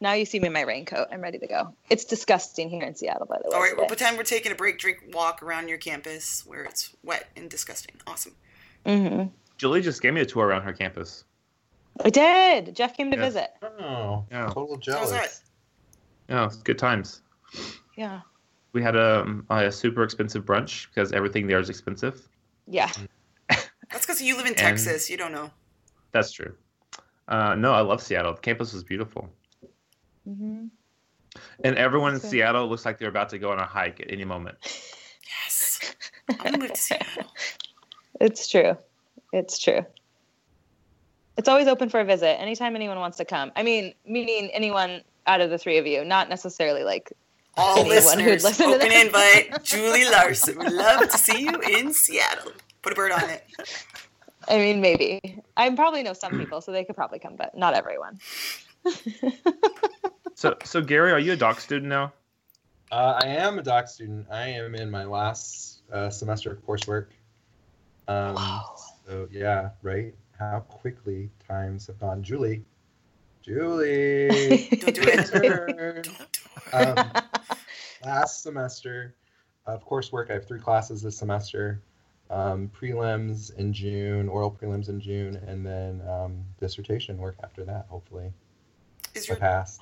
Now 0.02 0.14
you 0.14 0.26
see 0.26 0.40
me 0.40 0.48
in 0.48 0.54
my 0.54 0.62
raincoat. 0.62 1.08
I'm 1.12 1.22
ready 1.22 1.40
to 1.40 1.48
go. 1.48 1.74
It's 1.90 2.04
disgusting 2.04 2.70
here 2.70 2.84
in 2.84 2.94
Seattle, 2.96 3.26
by 3.26 3.38
the 3.42 3.50
way. 3.50 3.56
All 3.56 3.62
right, 3.62 3.74
we'll 3.78 3.86
pretend 3.88 4.18
we're 4.18 4.24
taking 4.24 4.52
a 4.52 4.56
break, 4.56 4.78
drink, 4.78 4.98
walk 5.14 5.42
around 5.42 5.70
your 5.70 5.78
campus 5.78 6.44
where 6.46 6.64
it's 6.64 6.94
wet 7.04 7.30
and 7.38 7.50
disgusting. 7.50 7.96
Awesome. 8.06 8.36
Mm-hmm. 8.86 9.30
Julie 9.58 9.82
just 9.82 10.02
gave 10.02 10.14
me 10.14 10.22
a 10.22 10.26
tour 10.26 10.46
around 10.48 10.64
her 10.64 10.74
campus. 10.74 11.24
I 12.04 12.10
did. 12.10 12.76
Jeff 12.76 12.98
came 12.98 13.12
to 13.12 13.18
Yeah. 13.18 13.24
visit. 13.24 13.52
Oh, 13.62 14.26
Yeah. 14.30 14.48
total 14.48 14.76
How's 14.76 14.84
jealous. 14.86 15.10
that? 15.12 15.40
Yeah, 16.28 16.46
it's 16.46 16.58
good 16.58 16.78
times. 16.80 17.22
Yeah. 17.96 18.22
We 18.74 18.82
had 18.82 18.96
a, 18.96 19.42
a 19.50 19.72
super 19.72 20.04
expensive 20.04 20.44
brunch 20.44 20.88
because 20.90 21.12
everything 21.14 21.48
there 21.48 21.60
is 21.60 21.70
expensive. 21.70 22.28
Yeah. 22.68 22.92
That's 23.50 23.70
because 24.06 24.22
you 24.22 24.36
live 24.36 24.48
in 24.48 24.54
And- 24.54 24.58
Texas. 24.58 25.10
You 25.10 25.16
don't 25.18 25.32
know. 25.32 25.52
That's 26.12 26.32
true. 26.32 26.56
Uh, 27.28 27.56
no, 27.56 27.72
I 27.74 27.82
love 27.82 28.02
Seattle. 28.02 28.34
The 28.34 28.42
campus 28.42 28.74
was 28.74 28.84
beautiful. 28.84 29.30
Hmm 30.26 30.68
And 31.64 31.76
everyone 31.78 32.14
in 32.14 32.20
So- 32.20 32.28
Seattle 32.30 32.68
looks 32.68 32.86
like 32.86 32.98
they're 33.00 33.10
about 33.10 33.30
to 33.30 33.40
go 33.40 33.52
on 33.52 33.60
a 33.60 33.66
hike 33.66 34.00
at 34.02 34.12
any 34.12 34.26
moment. 34.26 34.58
Yes. 35.46 35.96
I'm 36.30 36.38
gonna 36.38 36.58
move 36.60 36.74
to 36.74 36.80
Seattle. 36.80 37.24
It's 38.22 38.48
true. 38.50 38.78
It's 39.32 39.58
true. 39.58 39.84
It's 41.38 41.48
always 41.50 41.68
open 41.68 41.90
for 41.90 42.00
a 42.00 42.06
visit 42.06 42.40
anytime 42.40 42.76
anyone 42.76 43.00
wants 43.00 43.18
to 43.18 43.26
come. 43.26 43.52
I 43.56 43.64
mean, 43.64 43.94
meaning 44.06 44.50
anyone 44.54 45.02
out 45.26 45.42
of 45.42 45.50
the 45.50 45.58
three 45.58 45.78
of 45.80 45.88
you, 45.88 46.06
not 46.06 46.30
necessarily 46.30 46.84
like 46.84 47.12
All 47.58 47.80
Anyone 47.80 47.96
who'd 47.96 48.04
listeners, 48.04 48.44
listen 48.44 48.68
to 48.70 48.76
open 48.76 48.90
this. 48.90 49.06
invite. 49.06 49.64
Julie 49.64 50.06
Larsen 50.06 50.60
We'd 50.60 50.72
love 50.74 51.10
to 51.10 51.18
see 51.18 51.42
you 51.44 51.60
in 51.62 51.92
Seattle. 51.94 52.52
Put 52.84 52.94
a 52.94 52.96
bird 52.96 53.12
on 53.12 53.28
it. 53.30 53.44
I 54.48 54.58
mean, 54.58 54.82
maybe. 54.82 55.42
I 55.58 55.70
probably 55.74 56.04
know 56.04 56.14
some 56.14 56.38
people, 56.38 56.62
so 56.62 56.72
they 56.72 56.84
could 56.84 56.96
probably 56.96 57.20
come, 57.20 57.36
but 57.36 57.58
not 57.58 57.74
everyone. 57.74 58.20
So, 60.36 60.58
so 60.66 60.82
Gary, 60.82 61.12
are 61.12 61.20
you 61.20 61.34
a 61.34 61.38
doc 61.38 61.62
student 61.62 61.88
now? 61.90 62.12
Uh, 62.92 63.22
I 63.24 63.28
am 63.28 63.60
a 63.60 63.64
doc 63.64 63.88
student. 63.88 64.28
I 64.30 64.50
am 64.50 64.76
in 64.76 64.92
my 64.92 65.06
last 65.06 65.84
uh, 65.92 66.10
semester 66.10 66.52
of 66.52 66.66
coursework. 66.66 67.08
Um, 68.10 68.36
Wow. 68.36 68.76
So 69.08 69.28
yeah, 69.32 69.70
right. 69.84 70.14
How 70.38 70.60
quickly 70.68 71.30
times 71.48 71.88
have 71.88 72.00
gone. 72.00 72.24
Julie, 72.24 72.64
Julie, 73.42 74.68
Don't 74.82 74.96
do 74.96 75.02
it. 75.04 75.26
turn. 75.28 76.02
Don't 76.04 76.04
do 76.04 77.02
Um, 77.02 77.12
last 78.06 78.44
semester 78.44 79.16
of 79.66 79.88
coursework, 79.88 80.30
I 80.30 80.34
have 80.34 80.48
three 80.48 80.60
classes 80.60 81.02
this 81.02 81.18
semester. 81.18 81.82
Um, 82.30 82.70
prelims 82.70 83.56
in 83.56 83.72
June, 83.72 84.28
oral 84.28 84.52
prelims 84.52 84.90
in 84.90 85.00
June, 85.00 85.36
and 85.48 85.66
then 85.66 86.02
um, 86.10 86.44
dissertation 86.60 87.18
work 87.18 87.36
after 87.44 87.64
that. 87.66 87.86
Hopefully, 87.90 88.34
Is 89.16 89.30
I 89.30 89.34
your 89.34 89.40
pass. 89.40 89.80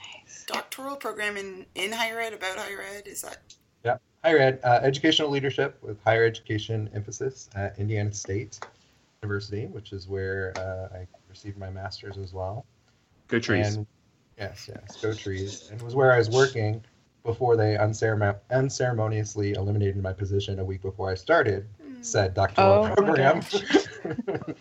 doctoral 0.48 0.96
program 0.96 1.38
in, 1.38 1.66
in 1.76 1.92
higher 1.92 2.20
ed 2.20 2.34
about 2.34 2.58
higher 2.58 2.82
ed? 2.96 3.08
Is 3.08 3.22
that 3.22 3.38
Yeah, 3.86 3.98
Higher 4.24 4.38
ed, 4.38 4.60
uh, 4.64 4.80
educational 4.84 5.30
leadership 5.30 5.78
with 5.82 6.02
higher 6.04 6.26
education 6.26 6.90
emphasis 6.94 7.50
at 7.56 7.78
Indiana 7.80 8.12
State 8.14 8.60
University, 9.22 9.68
which 9.68 9.94
is 9.94 10.08
where 10.08 10.54
uh, 10.58 10.96
I 10.98 11.08
received 11.30 11.58
my 11.58 11.70
master's 11.70 12.18
as 12.18 12.34
well. 12.34 12.66
Go 13.28 13.40
trees. 13.40 13.76
And 13.76 13.88
yes, 14.38 14.70
yes, 14.72 15.02
go 15.02 15.14
trees. 15.14 15.70
And 15.72 15.80
it 15.80 15.84
was 15.84 15.96
where 15.96 16.12
I 16.14 16.18
was 16.18 16.30
working 16.30 16.84
before 17.24 17.56
they 17.56 17.76
unceremon- 17.76 18.40
unceremoniously 18.50 19.54
eliminated 19.54 20.02
my 20.02 20.12
position 20.12 20.60
a 20.60 20.66
week 20.66 20.82
before 20.82 21.10
I 21.10 21.16
started 21.16 21.68
Hmm. 21.82 22.02
said 22.02 22.34
doctoral 22.34 22.86
Oh 22.92 22.96
program. 22.96 23.42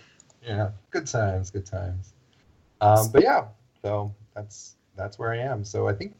yeah, 0.46 0.70
good 0.90 1.06
times, 1.06 1.50
good 1.50 1.66
times. 1.66 2.12
Um, 2.82 3.10
but 3.10 3.22
yeah, 3.22 3.46
so 3.82 4.14
that's 4.34 4.76
that's 4.96 5.18
where 5.18 5.32
I 5.32 5.38
am. 5.38 5.64
So 5.64 5.88
I 5.88 5.92
think 5.92 6.14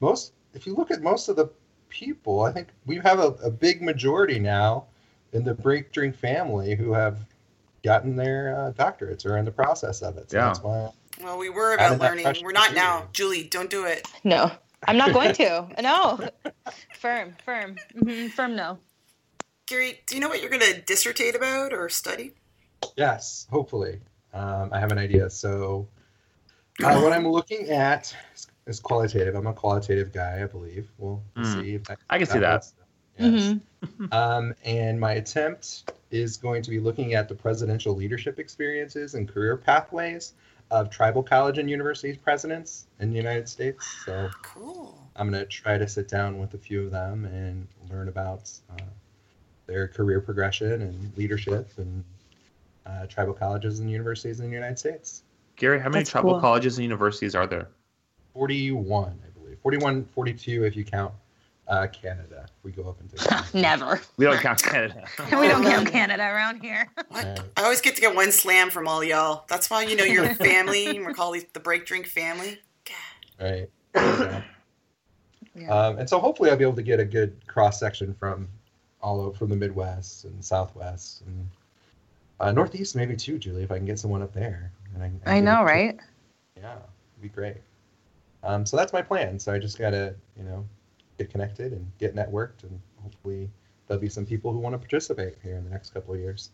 most, 0.00 0.32
if 0.54 0.66
you 0.66 0.74
look 0.74 0.90
at 0.90 1.02
most 1.02 1.28
of 1.28 1.36
the 1.36 1.50
people, 1.88 2.42
I 2.42 2.52
think 2.52 2.68
we 2.86 2.96
have 2.96 3.18
a, 3.18 3.28
a 3.44 3.50
big 3.50 3.82
majority 3.82 4.38
now 4.38 4.86
in 5.32 5.44
the 5.44 5.54
break 5.54 5.92
drink 5.92 6.16
family 6.16 6.74
who 6.74 6.92
have 6.92 7.18
gotten 7.84 8.16
their 8.16 8.56
uh, 8.56 8.72
doctorates 8.72 9.24
or 9.26 9.34
are 9.34 9.38
in 9.38 9.44
the 9.44 9.50
process 9.50 10.02
of 10.02 10.16
it. 10.18 10.30
So 10.30 10.38
Yeah. 10.38 10.48
that's 10.48 10.62
why 10.62 10.90
Well, 11.22 11.38
we 11.38 11.48
were 11.48 11.74
about 11.74 12.00
learning. 12.00 12.44
We're 12.44 12.52
not 12.52 12.74
now. 12.74 13.00
you. 13.00 13.08
Julie, 13.12 13.44
don't 13.44 13.70
do 13.70 13.84
it. 13.84 14.06
No, 14.24 14.50
I'm 14.86 14.96
not 14.96 15.12
going 15.12 15.32
to. 15.34 15.68
No. 15.82 16.20
Firm, 16.94 17.34
firm, 17.44 17.76
hmm 17.94 18.28
firm. 18.28 18.56
No. 18.56 18.78
Gary, 19.66 20.00
do 20.06 20.14
you 20.14 20.20
know 20.20 20.28
what 20.28 20.40
you're 20.40 20.50
going 20.50 20.62
to 20.62 20.80
dissertate 20.82 21.34
about 21.36 21.72
or 21.72 21.88
study? 21.88 22.32
Yes, 22.96 23.46
hopefully. 23.50 24.00
Um, 24.32 24.70
I 24.72 24.80
have 24.80 24.92
an 24.92 24.98
idea. 24.98 25.28
So, 25.30 25.88
uh, 26.84 27.00
what 27.00 27.12
I'm 27.12 27.26
looking 27.28 27.70
at 27.70 28.14
is, 28.34 28.46
is 28.66 28.80
qualitative. 28.80 29.34
I'm 29.34 29.46
a 29.46 29.52
qualitative 29.52 30.12
guy, 30.12 30.42
I 30.42 30.46
believe. 30.46 30.88
We'll 30.98 31.22
Hmm. 31.36 31.44
see 31.60 31.74
if 31.74 31.84
that, 31.84 31.98
I 32.10 32.18
can 32.18 32.26
see 32.26 32.38
that. 32.38 32.52
works. 32.52 32.74
Yes. 33.18 33.54
Mhm. 33.82 34.12
Um, 34.12 34.54
and 34.64 34.98
my 35.00 35.12
attempt 35.14 35.90
is 36.10 36.36
going 36.36 36.62
to 36.62 36.70
be 36.70 36.78
looking 36.80 37.14
at 37.14 37.28
the 37.28 37.34
presidential 37.34 37.94
leadership 37.94 38.38
experiences 38.38 39.14
and 39.14 39.28
career 39.28 39.56
pathways 39.56 40.34
of 40.70 40.90
tribal 40.90 41.22
college 41.22 41.58
and 41.58 41.68
university 41.68 42.16
presidents 42.16 42.86
in 43.00 43.10
the 43.10 43.16
United 43.16 43.48
States. 43.48 43.86
So, 44.04 44.30
Cool. 44.42 44.96
I'm 45.16 45.30
going 45.30 45.42
to 45.42 45.48
try 45.50 45.78
to 45.78 45.88
sit 45.88 46.08
down 46.08 46.38
with 46.38 46.54
a 46.54 46.58
few 46.58 46.84
of 46.84 46.90
them 46.92 47.24
and 47.24 47.66
learn 47.90 48.08
about 48.08 48.50
uh, 48.70 48.82
their 49.66 49.88
career 49.88 50.20
progression 50.20 50.80
and 50.82 51.16
leadership 51.16 51.70
and 51.76 52.04
uh, 52.86 53.06
tribal 53.06 53.34
colleges 53.34 53.80
and 53.80 53.90
universities 53.90 54.40
in 54.40 54.46
the 54.48 54.54
United 54.54 54.78
States. 54.78 55.24
Gary, 55.58 55.78
how 55.78 55.88
many 55.88 56.00
That's 56.00 56.10
tribal 56.10 56.32
cool. 56.32 56.40
colleges 56.40 56.78
and 56.78 56.84
universities 56.84 57.34
are 57.34 57.46
there? 57.46 57.68
41, 58.34 59.18
I 59.24 59.38
believe. 59.38 59.58
41, 59.62 60.04
42 60.14 60.64
if 60.64 60.76
you 60.76 60.84
count 60.84 61.12
uh, 61.66 61.86
Canada. 61.88 62.44
If 62.46 62.64
we 62.64 62.70
go 62.72 62.88
up 62.88 63.00
into 63.00 63.16
Canada. 63.28 63.46
Never. 63.52 64.00
We 64.16 64.24
don't 64.24 64.38
count 64.38 64.62
Canada. 64.62 65.04
We 65.32 65.48
don't 65.48 65.64
count 65.64 65.90
Canada 65.90 66.22
around 66.22 66.60
here. 66.62 66.88
What? 67.08 67.24
Uh, 67.26 67.42
I 67.56 67.64
always 67.64 67.80
get 67.80 67.94
to 67.96 68.00
get 68.00 68.14
one 68.14 68.32
slam 68.32 68.70
from 68.70 68.86
all 68.88 69.02
y'all. 69.04 69.44
That's 69.48 69.68
why 69.68 69.82
you 69.82 69.96
know 69.96 70.04
your 70.04 70.32
family. 70.36 70.86
and 70.96 71.04
We're 71.04 71.12
called 71.14 71.36
the 71.52 71.60
break 71.60 71.84
drink 71.86 72.06
family. 72.06 72.58
right. 73.40 73.68
Yeah. 73.94 74.42
Yeah. 75.54 75.70
Um, 75.74 75.98
and 75.98 76.08
so 76.08 76.20
hopefully 76.20 76.50
I'll 76.50 76.56
be 76.56 76.62
able 76.62 76.76
to 76.76 76.82
get 76.82 77.00
a 77.00 77.04
good 77.04 77.36
cross 77.48 77.80
section 77.80 78.14
from 78.14 78.46
all 79.02 79.20
over 79.20 79.36
from 79.36 79.48
the 79.48 79.56
Midwest 79.56 80.24
and 80.24 80.44
Southwest 80.44 81.22
and 81.26 81.48
uh, 82.38 82.52
Northeast 82.52 82.94
maybe 82.94 83.16
too, 83.16 83.38
Julie, 83.38 83.64
if 83.64 83.72
I 83.72 83.76
can 83.76 83.84
get 83.86 83.98
someone 83.98 84.22
up 84.22 84.32
there. 84.32 84.70
And 85.02 85.20
I, 85.26 85.36
I 85.36 85.40
know, 85.40 85.62
right? 85.62 85.98
Yeah, 86.56 86.74
it'd 86.74 87.22
be 87.22 87.28
great. 87.28 87.56
Um, 88.42 88.64
so 88.66 88.76
that's 88.76 88.92
my 88.92 89.02
plan. 89.02 89.38
So 89.38 89.52
I 89.52 89.58
just 89.58 89.78
gotta, 89.78 90.14
you 90.36 90.44
know, 90.44 90.64
get 91.18 91.30
connected 91.30 91.72
and 91.72 91.90
get 91.98 92.14
networked, 92.14 92.62
and 92.62 92.80
hopefully 93.02 93.50
there'll 93.86 94.00
be 94.00 94.08
some 94.08 94.26
people 94.26 94.52
who 94.52 94.58
want 94.58 94.74
to 94.74 94.78
participate 94.78 95.36
here 95.42 95.56
in 95.56 95.64
the 95.64 95.70
next 95.70 95.92
couple 95.94 96.14
of 96.14 96.20
years. 96.20 96.50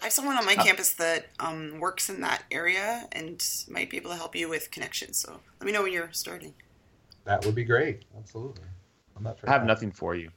I 0.00 0.06
have 0.06 0.12
someone 0.12 0.36
on 0.36 0.44
my 0.44 0.56
Oh. 0.58 0.64
campus 0.64 0.92
that 0.94 1.26
um, 1.38 1.78
works 1.78 2.08
in 2.10 2.20
that 2.22 2.42
area 2.50 3.06
and 3.12 3.42
might 3.68 3.88
be 3.88 3.96
able 3.98 4.10
to 4.10 4.16
help 4.16 4.34
you 4.34 4.48
with 4.48 4.70
connections. 4.70 5.18
So 5.18 5.40
let 5.60 5.66
me 5.66 5.70
know 5.72 5.82
when 5.82 5.92
you're 5.92 6.12
starting. 6.12 6.54
That 7.24 7.44
would 7.44 7.54
be 7.54 7.64
great. 7.64 8.02
Absolutely. 8.18 8.64
I'm 9.16 9.22
not 9.22 9.38
sure. 9.38 9.48
I 9.48 9.52
have 9.52 9.64
nothing 9.64 9.92
for 9.92 10.16
you. 10.16 10.30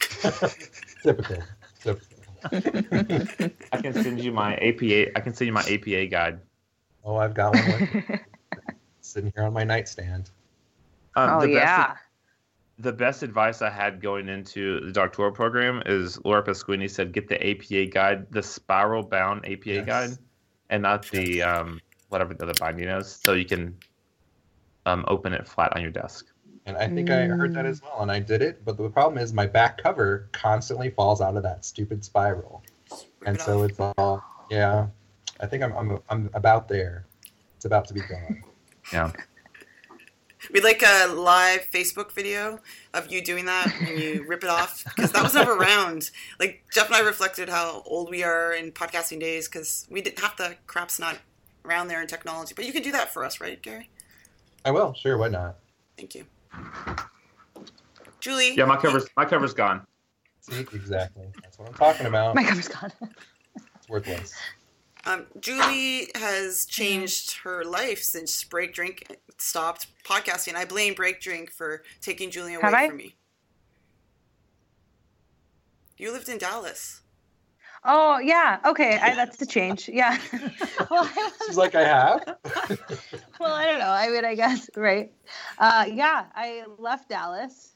Typical. 1.02 1.42
Typical. 1.82 2.13
I 2.52 3.80
can 3.82 3.92
send 3.94 4.20
you 4.22 4.32
my 4.32 4.54
APA. 4.56 5.16
I 5.16 5.20
can 5.20 5.34
send 5.34 5.46
you 5.46 5.52
my 5.52 5.62
APA 5.62 6.06
guide. 6.06 6.40
Oh, 7.04 7.16
I've 7.16 7.34
got 7.34 7.54
one 7.54 8.04
with- 8.08 8.20
sitting 9.00 9.32
here 9.34 9.44
on 9.44 9.52
my 9.52 9.64
nightstand. 9.64 10.30
Um, 11.16 11.30
oh 11.30 11.40
the 11.42 11.54
best- 11.54 11.56
yeah. 11.64 11.94
the 12.78 12.92
best 12.92 13.22
advice 13.22 13.62
I 13.62 13.70
had 13.70 14.00
going 14.00 14.28
into 14.28 14.80
the 14.86 14.92
doctoral 14.92 15.30
program 15.30 15.82
is 15.86 16.22
Laura 16.24 16.42
Pasquini 16.42 16.90
said, 16.90 17.12
get 17.12 17.28
the 17.28 17.38
APA 17.46 17.86
guide, 17.90 18.26
the 18.30 18.42
spiral 18.42 19.02
bound 19.02 19.44
APA 19.46 19.60
Yes. 19.64 19.86
guide, 19.86 20.18
and 20.70 20.82
not 20.82 21.06
the 21.10 21.42
um, 21.42 21.80
whatever 22.08 22.34
the 22.34 22.42
other 22.44 22.54
binding 22.58 22.88
is, 22.88 23.08
so 23.08 23.32
you 23.34 23.44
can 23.44 23.76
um, 24.86 25.04
open 25.08 25.32
it 25.32 25.46
flat 25.46 25.72
on 25.76 25.82
your 25.82 25.90
desk. 25.90 26.26
And 26.66 26.76
I 26.78 26.88
think 26.88 27.10
I 27.10 27.26
heard 27.26 27.54
that 27.54 27.66
as 27.66 27.80
mm. 27.80 27.84
well, 27.84 28.02
and 28.02 28.10
I 28.10 28.20
did 28.20 28.40
it. 28.40 28.64
But 28.64 28.78
the 28.78 28.88
problem 28.88 29.22
is 29.22 29.32
my 29.32 29.46
back 29.46 29.82
cover 29.82 30.28
constantly 30.32 30.90
falls 30.90 31.20
out 31.20 31.36
of 31.36 31.42
that 31.42 31.64
stupid 31.64 32.04
spiral, 32.04 32.62
and 33.26 33.40
so 33.40 33.62
it's 33.64 33.78
all 33.78 34.24
yeah. 34.50 34.86
I 35.40 35.46
think 35.46 35.62
I'm 35.62 35.72
I'm 35.72 35.98
I'm 36.08 36.30
about 36.32 36.68
there. 36.68 37.06
It's 37.56 37.66
about 37.66 37.86
to 37.88 37.94
be 37.94 38.00
gone. 38.00 38.42
Yeah. 38.92 39.12
We'd 40.52 40.64
like 40.64 40.82
a 40.82 41.06
live 41.06 41.68
Facebook 41.72 42.12
video 42.12 42.60
of 42.92 43.10
you 43.10 43.22
doing 43.22 43.46
that 43.46 43.74
and 43.80 43.98
you 43.98 44.24
rip 44.28 44.44
it 44.44 44.50
off 44.50 44.84
because 44.84 45.12
that 45.12 45.22
was 45.22 45.34
never 45.34 45.52
around. 45.58 46.10
Like 46.38 46.64
Jeff 46.72 46.86
and 46.86 46.96
I 46.96 47.00
reflected 47.00 47.48
how 47.48 47.82
old 47.86 48.10
we 48.10 48.22
are 48.22 48.52
in 48.52 48.72
podcasting 48.72 49.20
days 49.20 49.48
because 49.48 49.86
we 49.90 50.02
didn't 50.02 50.20
have 50.20 50.36
the 50.36 50.56
crap's 50.66 50.98
not 50.98 51.18
around 51.64 51.88
there 51.88 52.02
in 52.02 52.06
technology. 52.06 52.52
But 52.54 52.66
you 52.66 52.72
can 52.72 52.82
do 52.82 52.92
that 52.92 53.12
for 53.12 53.24
us, 53.24 53.40
right, 53.40 53.60
Gary? 53.62 53.88
I 54.64 54.70
will. 54.70 54.92
Sure, 54.94 55.16
why 55.16 55.28
not? 55.28 55.56
Thank 55.96 56.14
you, 56.14 56.26
Julie. 58.20 58.54
Yeah, 58.54 58.64
my 58.64 58.76
cover's 58.76 59.06
my 59.16 59.24
cover's 59.24 59.54
gone. 59.54 59.86
See, 60.40 60.60
exactly. 60.60 61.26
That's 61.42 61.58
what 61.58 61.68
I'm 61.68 61.74
talking 61.74 62.06
about. 62.06 62.34
My 62.34 62.44
cover's 62.44 62.68
gone. 62.68 62.92
It's 63.76 63.88
worthless. 63.88 64.34
Um, 65.06 65.26
Julie 65.40 66.08
has 66.14 66.64
changed 66.64 67.38
her 67.44 67.64
life 67.64 68.02
since 68.02 68.42
Break 68.44 68.72
Drink 68.72 69.06
stopped 69.36 69.86
podcasting. 70.04 70.54
I 70.54 70.64
blame 70.64 70.94
Break 70.94 71.20
Drink 71.20 71.50
for 71.50 71.82
taking 72.00 72.30
Julie 72.30 72.54
away 72.54 72.62
Have 72.62 72.74
I? 72.74 72.88
from 72.88 72.96
me. 72.96 73.14
You 75.98 76.12
lived 76.12 76.28
in 76.28 76.38
Dallas. 76.38 77.02
Oh 77.84 78.18
yeah. 78.18 78.60
Okay. 78.64 78.98
I, 78.98 79.14
that's 79.14 79.40
a 79.42 79.46
change. 79.46 79.88
Yeah. 79.88 80.18
well, 80.90 81.04
I 81.04 81.30
She's 81.46 81.56
like, 81.56 81.74
I 81.74 81.84
have. 81.84 82.36
well, 83.40 83.52
I 83.52 83.66
don't 83.66 83.78
know. 83.78 83.90
I 83.90 84.08
mean, 84.08 84.24
I 84.24 84.34
guess 84.34 84.70
right. 84.76 85.12
Uh, 85.58 85.86
yeah. 85.92 86.24
I 86.34 86.64
left 86.78 87.10
Dallas. 87.10 87.74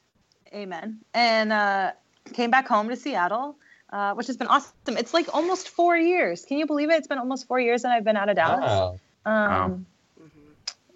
Amen. 0.53 0.99
And 1.13 1.53
uh, 1.53 1.91
came 2.33 2.49
back 2.49 2.67
home 2.67 2.89
to 2.89 2.95
Seattle, 2.95 3.57
uh, 3.91 4.13
which 4.15 4.27
has 4.27 4.37
been 4.37 4.47
awesome. 4.47 4.97
It's 4.97 5.13
like 5.13 5.27
almost 5.33 5.69
four 5.69 5.95
years. 5.95 6.43
Can 6.43 6.57
you 6.57 6.65
believe 6.65 6.89
it? 6.89 6.95
It's 6.95 7.07
been 7.07 7.19
almost 7.19 7.47
four 7.47 7.59
years 7.59 7.83
and 7.83 7.93
I've 7.93 8.03
been 8.03 8.17
out 8.17 8.29
of 8.29 8.35
Dallas. 8.35 8.61
Wow. 8.61 8.99
Um, 9.25 9.85
Mhm. 10.19 10.29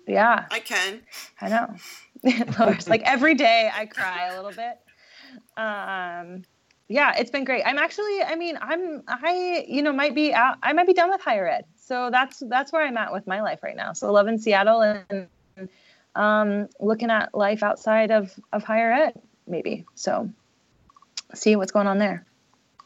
Yeah. 0.08 0.46
I 0.50 0.60
can. 0.60 1.02
I 1.40 1.50
know. 1.50 1.76
It's 2.24 2.88
like 2.88 3.02
every 3.04 3.36
day 3.36 3.70
I 3.74 3.86
cry 3.86 4.30
a 4.30 4.36
little 4.42 4.52
bit. 4.52 4.80
Um, 5.58 6.44
yeah, 6.90 7.16
it's 7.18 7.32
been 7.32 7.46
great. 7.46 7.64
I'm 7.66 7.78
actually, 7.78 8.22
I 8.22 8.36
mean, 8.36 8.58
I'm, 8.62 9.04
I, 9.08 9.66
you 9.68 9.82
know, 9.82 9.94
might 9.94 10.14
be 10.14 10.34
out, 10.34 10.58
I 10.62 10.74
might 10.74 10.88
be 10.88 10.94
done 10.94 11.10
with 11.10 11.22
higher 11.22 11.48
ed. 11.48 11.66
So 11.76 12.10
that's, 12.12 12.42
that's 12.48 12.72
where 12.72 12.86
I'm 12.86 12.98
at 12.98 13.14
with 13.14 13.26
my 13.26 13.42
life 13.42 13.64
right 13.64 13.76
now. 13.76 13.94
So 13.94 14.12
love 14.12 14.28
in 14.28 14.38
Seattle 14.38 14.82
and, 14.82 15.28
um, 16.16 16.70
looking 16.80 17.10
at 17.10 17.34
life 17.34 17.64
outside 17.64 18.12
of, 18.12 18.38
of 18.52 18.64
higher 18.64 18.92
ed, 18.92 19.20
maybe. 19.48 19.86
So 19.96 20.30
see 21.34 21.56
what's 21.56 21.72
going 21.72 21.88
on 21.88 21.98
there. 21.98 22.26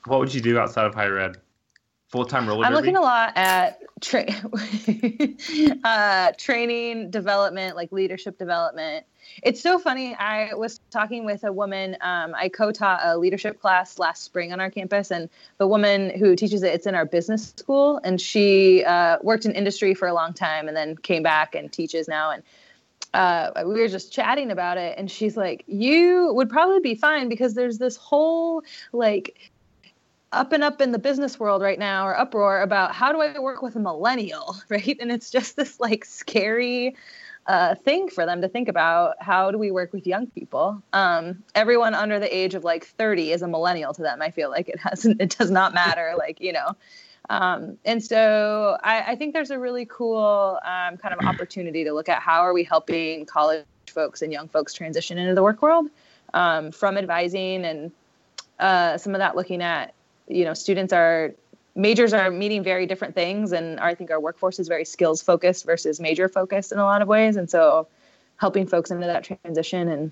What 0.06 0.20
would 0.20 0.34
you 0.34 0.42
do 0.42 0.58
outside 0.58 0.86
of 0.86 0.96
higher 0.96 1.18
ed? 1.18 1.38
Full 2.10 2.24
time 2.24 2.48
roller 2.48 2.66
I'm 2.66 2.72
derby? 2.72 2.88
looking 2.88 2.98
a 2.98 3.02
lot 3.02 3.34
at 3.36 3.82
tra- 4.00 4.26
uh, 5.84 6.32
training, 6.38 7.12
development, 7.12 7.76
like 7.76 7.92
leadership 7.92 8.38
development. 8.38 9.06
It's 9.44 9.62
so 9.62 9.78
funny. 9.78 10.16
I 10.16 10.54
was 10.54 10.80
talking 10.90 11.26
with 11.26 11.44
a 11.44 11.52
woman. 11.52 11.98
Um, 12.00 12.34
I 12.34 12.48
co-taught 12.48 13.02
a 13.04 13.18
leadership 13.18 13.60
class 13.60 14.00
last 14.00 14.24
spring 14.24 14.54
on 14.54 14.62
our 14.62 14.72
campus, 14.72 15.12
and 15.12 15.30
the 15.58 15.68
woman 15.68 16.18
who 16.18 16.36
teaches 16.38 16.64
it, 16.64 16.74
it's 16.74 16.88
in 16.88 16.96
our 16.96 17.06
business 17.06 17.54
school, 17.58 18.00
and 18.06 18.22
she 18.22 18.86
uh, 18.86 19.18
worked 19.22 19.46
in 19.46 19.52
industry 19.52 19.94
for 19.94 20.08
a 20.08 20.14
long 20.14 20.34
time, 20.34 20.70
and 20.70 20.78
then 20.78 20.96
came 20.96 21.24
back 21.24 21.56
and 21.56 21.74
teaches 21.74 22.08
now. 22.08 22.32
And 22.32 22.44
uh, 23.14 23.64
we 23.66 23.82
were 23.82 23.90
just 23.90 24.14
chatting 24.14 24.50
about 24.50 24.78
it, 24.78 24.98
and 24.98 25.12
she's 25.12 25.36
like, 25.36 25.66
"You 25.68 26.32
would 26.34 26.50
probably 26.50 26.80
be 26.80 26.96
fine 26.96 27.28
because 27.28 27.54
there's 27.54 27.78
this 27.80 27.98
whole 27.98 28.64
like." 28.94 29.52
Up 30.38 30.52
and 30.54 30.64
up 30.64 30.82
in 30.82 30.92
the 30.92 31.00
business 31.00 31.40
world 31.40 31.62
right 31.62 31.80
now 31.80 32.08
or 32.08 32.18
uproar 32.18 32.62
about 32.62 32.94
how 32.94 33.12
do 33.12 33.22
I 33.22 33.38
work 33.40 33.62
with 33.62 33.76
a 33.76 33.80
millennial, 33.80 34.56
right? 34.70 34.98
And 35.00 35.12
it's 35.12 35.30
just 35.30 35.56
this 35.56 35.80
like 35.80 36.06
scary 36.06 36.96
uh, 37.48 37.76
thing 37.76 38.10
for 38.10 38.26
them 38.26 38.42
to 38.42 38.48
think 38.48 38.68
about. 38.68 39.16
How 39.20 39.52
do 39.52 39.58
we 39.58 39.72
work 39.72 39.94
with 39.94 40.06
young 40.06 40.28
people? 40.28 40.82
Um, 40.94 41.44
everyone 41.56 41.94
under 41.94 42.20
the 42.20 42.36
age 42.36 42.56
of 42.56 42.64
like 42.64 42.86
30 42.86 43.32
is 43.32 43.42
a 43.42 43.48
millennial 43.48 43.94
to 43.94 44.02
them. 44.02 44.22
I 44.22 44.32
feel 44.32 44.50
like 44.50 44.70
it 44.70 44.80
hasn't, 44.84 45.22
it 45.22 45.36
does 45.38 45.50
not 45.50 45.74
matter. 45.74 46.14
like, 46.18 46.40
you 46.40 46.54
know, 46.54 46.76
um, 47.30 47.78
and 47.84 48.04
so 48.04 48.78
I, 48.84 49.12
I, 49.12 49.16
think 49.16 49.34
there's 49.34 49.52
a 49.52 49.60
really 49.60 49.86
cool 49.86 50.60
um, 50.64 50.96
kind 50.96 51.14
of 51.14 51.26
opportunity 51.26 51.84
to 51.84 51.92
look 51.92 52.08
at 52.08 52.22
how 52.22 52.40
are 52.40 52.54
we 52.54 52.64
helping 52.64 53.26
college 53.26 53.66
folks 53.88 54.22
and 54.22 54.32
young 54.32 54.48
folks 54.48 54.74
transition 54.74 55.18
into 55.18 55.36
the 55.36 55.44
work 55.44 55.62
world 55.62 55.88
um, 56.34 56.72
from 56.72 56.98
advising 56.98 57.66
and 57.66 57.92
uh, 58.60 58.98
some 58.98 59.14
of 59.14 59.20
that 59.20 59.36
looking 59.36 59.62
at, 59.62 59.94
you 60.28 60.46
know, 60.46 60.54
students 60.54 60.94
are 60.94 61.34
majors 61.78 62.12
are 62.12 62.32
meeting 62.32 62.64
very 62.64 62.88
different 62.88 63.14
things 63.14 63.52
and 63.52 63.80
i 63.80 63.94
think 63.94 64.10
our 64.10 64.20
workforce 64.20 64.58
is 64.58 64.68
very 64.68 64.84
skills 64.84 65.22
focused 65.22 65.64
versus 65.64 66.00
major 66.00 66.28
focused 66.28 66.72
in 66.72 66.80
a 66.80 66.84
lot 66.84 67.02
of 67.04 67.08
ways. 67.08 67.36
And 67.38 67.50
so 67.50 67.88
helping 68.38 68.68
folks 68.68 68.92
into 68.92 69.06
that 69.06 69.24
transition 69.24 69.88
and 69.88 70.12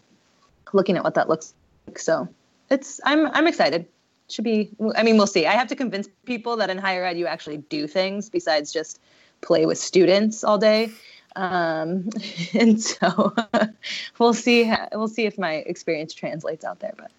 looking 0.74 0.96
at 0.96 1.04
what 1.04 1.16
that 1.16 1.28
looks 1.28 1.54
like. 1.88 2.00
So 2.00 2.30
it's 2.70 3.02
i'm 3.04 3.28
i'm 3.28 3.48
excited. 3.48 3.88
Should 4.30 4.44
be 4.44 4.70
i 4.96 5.04
mean 5.04 5.18
we'll 5.18 5.28
see. 5.28 5.46
I 5.48 5.54
have 5.54 5.68
to 5.68 5.76
convince 5.76 6.08
people 6.26 6.56
that 6.58 6.70
in 6.70 6.78
higher 6.78 7.04
ed 7.04 7.18
you 7.18 7.26
actually 7.26 7.58
do 7.58 7.88
things 7.88 8.30
besides 8.30 8.72
just 8.72 9.00
play 9.42 9.66
with 9.66 9.78
students 9.78 10.44
all 10.44 10.58
day. 10.58 10.92
Um, 11.36 12.10
and 12.54 12.82
so 12.82 13.36
we'll 14.20 14.34
see 14.34 14.72
we'll 14.94 15.08
see 15.08 15.26
if 15.26 15.38
my 15.38 15.56
experience 15.56 16.14
translates 16.14 16.64
out 16.64 16.80
there 16.80 16.94
but 16.96 17.12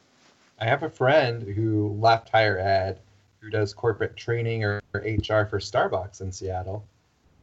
i 0.60 0.64
have 0.64 0.82
a 0.82 0.90
friend 0.90 1.42
who 1.42 1.96
left 2.00 2.28
higher 2.30 2.58
ed 2.58 3.00
who 3.46 3.50
does 3.50 3.72
corporate 3.72 4.16
training 4.16 4.64
or, 4.64 4.82
or 4.92 5.00
HR 5.00 5.46
for 5.46 5.60
Starbucks 5.60 6.20
in 6.20 6.32
Seattle. 6.32 6.84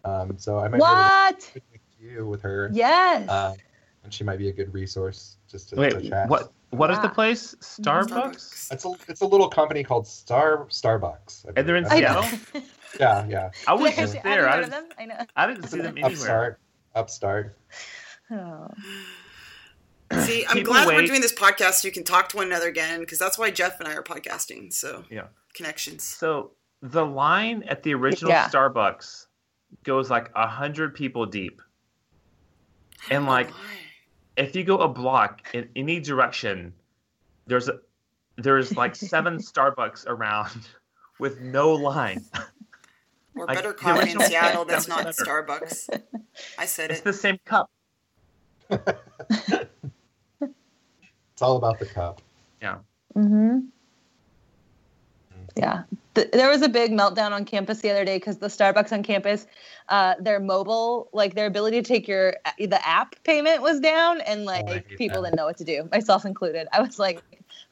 Um, 0.03 0.37
so 0.37 0.59
I 0.59 0.67
might 0.67 0.81
what? 0.81 1.49
be 1.53 1.61
able 1.61 1.67
to 1.71 2.15
you 2.15 2.27
with 2.27 2.41
her. 2.41 2.69
Yes. 2.73 3.29
Uh, 3.29 3.55
and 4.03 4.13
she 4.13 4.25
might 4.25 4.37
be 4.37 4.49
a 4.49 4.51
good 4.51 4.73
resource 4.73 5.37
just 5.49 5.69
to, 5.69 5.77
Wait, 5.77 5.91
to 5.91 6.09
chat. 6.09 6.27
what? 6.27 6.51
What 6.71 6.89
yeah. 6.89 6.97
is 6.97 7.01
the 7.03 7.09
place? 7.09 7.55
Starbucks. 7.61 8.09
Starbucks. 8.09 8.71
It's 8.73 8.85
a 8.85 8.91
it's 9.07 9.21
a 9.21 9.25
little 9.25 9.47
company 9.47 9.81
called 9.83 10.05
Star 10.05 10.65
Starbucks. 10.65 11.45
I 11.47 11.51
And 11.55 11.69
they're 11.69 11.77
in 11.77 11.83
believe. 11.83 12.05
I 12.05 12.13
know. 12.13 12.21
Seattle? 12.21 12.61
Yeah, 12.99 13.25
yeah. 13.27 13.49
I 13.65 13.73
was 13.73 13.89
I've 13.91 13.95
just 13.97 14.21
there. 14.21 14.47
I 14.47 14.57
heard 14.57 14.65
of 14.65 14.69
didn't, 14.69 14.89
them. 14.89 14.97
I 14.99 15.05
know. 15.05 15.25
I 15.35 15.47
didn't 15.47 15.67
see 15.67 15.79
them 15.79 15.97
anywhere. 15.97 16.11
Upstart. 16.13 16.59
Upstart. 16.93 17.55
Oh. 18.29 18.67
See, 20.21 20.45
I'm 20.49 20.57
People 20.57 20.73
glad 20.73 20.87
we're 20.87 21.05
doing 21.05 21.21
this 21.21 21.33
podcast 21.33 21.73
so 21.73 21.87
you 21.87 21.91
can 21.91 22.03
talk 22.03 22.29
to 22.29 22.37
one 22.37 22.47
another 22.47 22.67
again 22.67 22.99
because 22.99 23.19
that's 23.19 23.37
why 23.37 23.51
Jeff 23.51 23.79
and 23.79 23.87
I 23.87 23.93
are 23.95 24.03
podcasting. 24.03 24.71
So 24.73 25.03
Yeah. 25.09 25.27
connections. 25.53 26.03
So 26.03 26.51
the 26.81 27.05
line 27.05 27.63
at 27.63 27.83
the 27.83 27.93
original 27.93 28.31
Yeah. 28.31 28.49
Starbucks 28.49 29.27
goes 29.83 30.09
like 30.09 30.29
a 30.35 30.47
hundred 30.47 30.93
people 30.93 31.25
deep, 31.25 31.61
and 33.09 33.25
like 33.25 33.49
Why? 33.49 33.57
if 34.37 34.55
you 34.55 34.63
go 34.63 34.77
a 34.79 34.87
block 34.87 35.41
in 35.53 35.69
any 35.75 35.99
direction, 35.99 36.73
there's 37.47 37.69
a 37.69 37.79
there's 38.37 38.75
like 38.75 38.95
seven 38.95 39.37
Starbucks 39.39 40.05
around 40.07 40.67
with 41.19 41.39
no 41.41 41.71
line. 41.73 42.23
Or 43.35 43.47
like, 43.47 43.57
better 43.57 43.73
coffee 43.73 44.11
in 44.11 44.19
Seattle 44.19 44.63
that's 44.65 44.87
not. 44.87 45.05
Starbucks. 45.07 45.89
I 46.59 46.65
said 46.67 46.91
It's 46.91 46.99
it. 46.99 47.03
the 47.03 47.13
same 47.13 47.39
cup. 47.45 47.69
It's 51.43 51.49
all 51.49 51.57
about 51.57 51.77
the 51.77 51.85
cup. 51.85 52.21
Yeah. 52.61 52.77
Mm-hmm. 53.17 53.59
Yeah. 55.57 55.83
Th- 56.15 56.31
there 56.31 56.49
was 56.49 56.61
a 56.61 56.69
big 56.69 56.93
meltdown 56.93 57.31
on 57.31 57.43
campus 57.43 57.81
the 57.81 57.89
other 57.89 58.05
day 58.05 58.15
because 58.15 58.37
the 58.37 58.47
Starbucks 58.47 58.93
on 58.93 59.03
campus, 59.03 59.45
uh, 59.89 60.13
their 60.21 60.39
mobile, 60.39 61.09
like 61.11 61.35
their 61.35 61.45
ability 61.47 61.81
to 61.81 61.85
take 61.85 62.07
your 62.07 62.35
the 62.57 62.87
app 62.87 63.21
payment 63.25 63.61
was 63.61 63.81
down, 63.81 64.21
and 64.21 64.45
like 64.45 64.69
hate 64.69 64.97
people 64.97 65.21
that. 65.21 65.31
didn't 65.31 65.35
know 65.37 65.43
what 65.43 65.57
to 65.57 65.65
do, 65.65 65.89
myself 65.91 66.23
included. 66.25 66.69
I 66.71 66.79
was 66.79 66.97
like, 66.97 67.21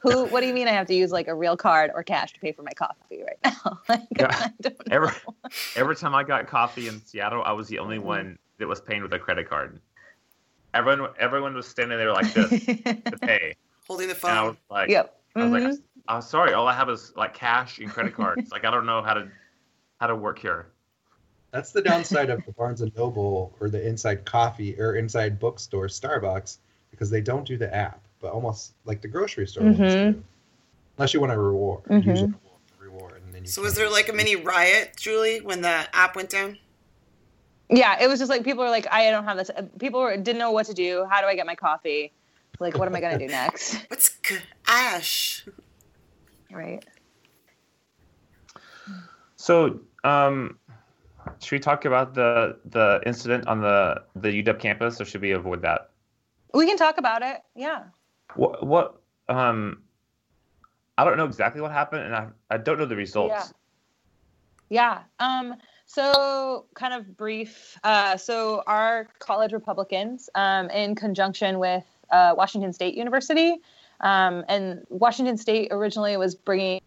"Who? 0.00 0.26
What 0.26 0.42
do 0.42 0.48
you 0.48 0.52
mean 0.52 0.68
I 0.68 0.72
have 0.72 0.88
to 0.88 0.94
use 0.94 1.10
like 1.10 1.28
a 1.28 1.34
real 1.34 1.56
card 1.56 1.92
or 1.94 2.02
cash 2.02 2.34
to 2.34 2.40
pay 2.40 2.52
for 2.52 2.62
my 2.62 2.72
coffee 2.72 3.22
right 3.22 3.38
now?" 3.42 3.80
like, 3.88 4.02
Yeah. 4.18 4.28
I 4.38 4.52
don't 4.60 4.86
know. 4.86 4.94
Every 4.94 5.08
every 5.76 5.96
time 5.96 6.14
I 6.14 6.24
got 6.24 6.46
coffee 6.46 6.88
in 6.88 7.02
Seattle, 7.06 7.42
I 7.42 7.52
was 7.52 7.68
the 7.68 7.78
only 7.78 7.96
Mhm. 7.96 8.02
one 8.04 8.38
that 8.58 8.68
was 8.68 8.82
paying 8.82 9.02
with 9.02 9.14
a 9.14 9.18
credit 9.18 9.48
card. 9.48 9.80
Everyone 10.74 11.10
everyone 11.18 11.54
was 11.54 11.66
standing 11.66 11.98
there 11.98 12.12
like 12.12 12.32
this 12.32 12.50
to 12.64 13.18
pay, 13.20 13.54
Holding 13.86 14.08
the 14.08 14.14
and 14.14 14.24
I 14.24 14.34
phone. 14.36 14.46
was 14.48 14.56
like, 14.70 14.88
yep. 14.88 15.20
I 15.36 15.44
was 15.44 15.52
like, 15.52 15.78
I'm 16.08 16.22
sorry, 16.22 16.52
all 16.54 16.66
I 16.68 16.72
have 16.74 16.88
is 16.88 17.12
like 17.16 17.34
cash 17.34 17.78
and 17.78 17.90
credit 17.90 18.14
cards. 18.14 18.50
like 18.50 18.64
I 18.64 18.70
don't 18.70 18.86
know 18.86 19.02
how 19.02 19.14
to 19.14 19.28
how 20.00 20.06
to 20.06 20.16
work 20.16 20.38
here. 20.38 20.68
That's 21.50 21.70
the 21.72 21.82
downside 21.82 22.30
of 22.30 22.42
the 22.46 22.52
Barnes 22.52 22.80
and 22.80 22.94
Noble 22.96 23.54
or 23.60 23.68
the 23.68 23.86
Inside 23.86 24.24
Coffee 24.24 24.78
or 24.80 24.94
Inside 24.96 25.38
Bookstore 25.38 25.86
Starbucks 25.88 26.58
because 26.90 27.10
they 27.10 27.20
don't 27.20 27.46
do 27.46 27.58
the 27.58 27.72
app, 27.74 28.00
but 28.20 28.32
almost 28.32 28.72
like 28.86 29.02
the 29.02 29.08
grocery 29.08 29.46
store 29.46 29.64
ones 29.64 29.78
Mhm. 29.78 30.12
do. 30.14 30.24
Unless 30.96 31.12
you 31.14 31.20
want 31.20 31.32
to 31.32 31.38
reward, 31.38 31.82
Mhm. 31.84 32.06
use 32.06 32.22
a 32.22 32.32
reward, 32.78 33.20
and 33.24 33.34
then 33.34 33.44
you. 33.44 33.50
So 33.50 33.60
was 33.62 33.74
there 33.74 33.90
like 33.90 34.08
a 34.08 34.12
mini 34.14 34.36
riot, 34.36 34.94
Julie, 34.98 35.40
when 35.42 35.60
the 35.60 35.86
app 35.94 36.16
went 36.16 36.30
down? 36.30 36.58
Yeah, 37.70 38.02
it 38.02 38.08
was 38.08 38.18
just 38.18 38.28
like 38.28 38.44
people 38.44 38.62
were 38.64 38.70
like, 38.70 38.86
I 38.90 39.10
don't 39.10 39.24
have 39.24 39.36
this. 39.36 39.50
People 39.78 40.00
were, 40.00 40.16
didn't 40.16 40.38
know 40.38 40.50
what 40.50 40.66
to 40.66 40.74
do. 40.74 41.06
How 41.08 41.20
do 41.20 41.26
I 41.26 41.34
get 41.34 41.46
my 41.46 41.54
coffee? 41.54 42.12
Like, 42.58 42.76
what 42.76 42.86
am 42.86 42.94
I 42.94 43.00
gonna 43.00 43.18
do 43.18 43.26
next? 43.26 43.74
What's 43.88 44.16
c- 44.24 44.38
Ash? 44.68 45.46
Right. 46.50 46.84
So, 49.36 49.80
um, 50.04 50.58
should 51.40 51.52
we 51.52 51.58
talk 51.58 51.84
about 51.84 52.14
the 52.14 52.58
the 52.66 53.00
incident 53.06 53.46
on 53.46 53.60
the 53.60 54.02
the 54.16 54.42
UW 54.42 54.58
campus, 54.58 55.00
or 55.00 55.04
should 55.04 55.22
we 55.22 55.32
avoid 55.32 55.62
that? 55.62 55.90
We 56.54 56.66
can 56.66 56.76
talk 56.76 56.98
about 56.98 57.22
it. 57.22 57.38
Yeah. 57.56 57.84
What 58.34 58.64
what 58.64 59.00
um, 59.28 59.82
I 60.98 61.04
don't 61.04 61.16
know 61.16 61.24
exactly 61.24 61.60
what 61.60 61.72
happened, 61.72 62.04
and 62.04 62.14
I 62.14 62.28
I 62.50 62.58
don't 62.58 62.78
know 62.78 62.86
the 62.86 62.96
results. 62.96 63.52
Yeah. 64.68 65.02
Um, 65.18 65.56
so 65.92 66.64
kind 66.74 66.94
of 66.94 67.16
brief. 67.16 67.78
Uh, 67.84 68.16
so 68.16 68.62
our 68.66 69.08
college 69.18 69.52
Republicans, 69.52 70.30
um, 70.34 70.70
in 70.70 70.94
conjunction 70.94 71.58
with 71.58 71.84
uh, 72.10 72.34
Washington 72.36 72.72
State 72.72 72.94
University, 72.94 73.56
um, 74.00 74.44
and 74.48 74.84
Washington 74.88 75.36
State 75.36 75.68
originally 75.70 76.16
was 76.16 76.34
bringing 76.34 76.80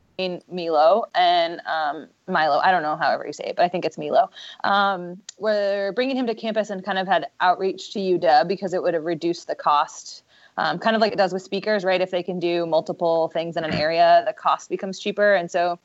Milo 0.50 1.06
and 1.14 1.62
um, 1.66 2.08
Milo. 2.28 2.60
I 2.60 2.72
don't 2.72 2.82
know 2.82 2.96
however 2.96 3.28
you 3.28 3.34
say 3.34 3.46
it, 3.46 3.56
but 3.56 3.64
I 3.64 3.70
think 3.70 3.86
it's 3.86 3.98
Milo. 3.98 4.32
Um, 4.64 5.22
we're 5.38 5.92
bringing 5.94 6.16
him 6.16 6.28
to 6.28 6.36
campus 6.36 6.70
and 6.72 6.84
kind 6.84 6.98
of 6.98 7.08
had 7.08 7.28
outreach 7.42 7.94
to 7.94 8.00
UW 8.00 8.48
because 8.48 8.74
it 8.74 8.82
would 8.82 8.96
have 8.96 9.04
reduced 9.04 9.48
the 9.48 9.56
cost. 9.56 10.24
Um, 10.58 10.80
kind 10.80 10.96
of 10.96 11.02
like 11.02 11.12
it 11.12 11.18
does 11.18 11.34
with 11.34 11.42
speakers, 11.42 11.84
right? 11.84 12.00
If 12.00 12.12
they 12.12 12.24
can 12.24 12.40
do 12.40 12.66
multiple 12.66 13.28
things 13.28 13.58
in 13.58 13.66
an 13.66 13.74
area, 13.74 14.24
the 14.26 14.34
cost 14.34 14.70
becomes 14.70 15.00
cheaper. 15.00 15.36
And 15.36 15.52
so 15.52 15.78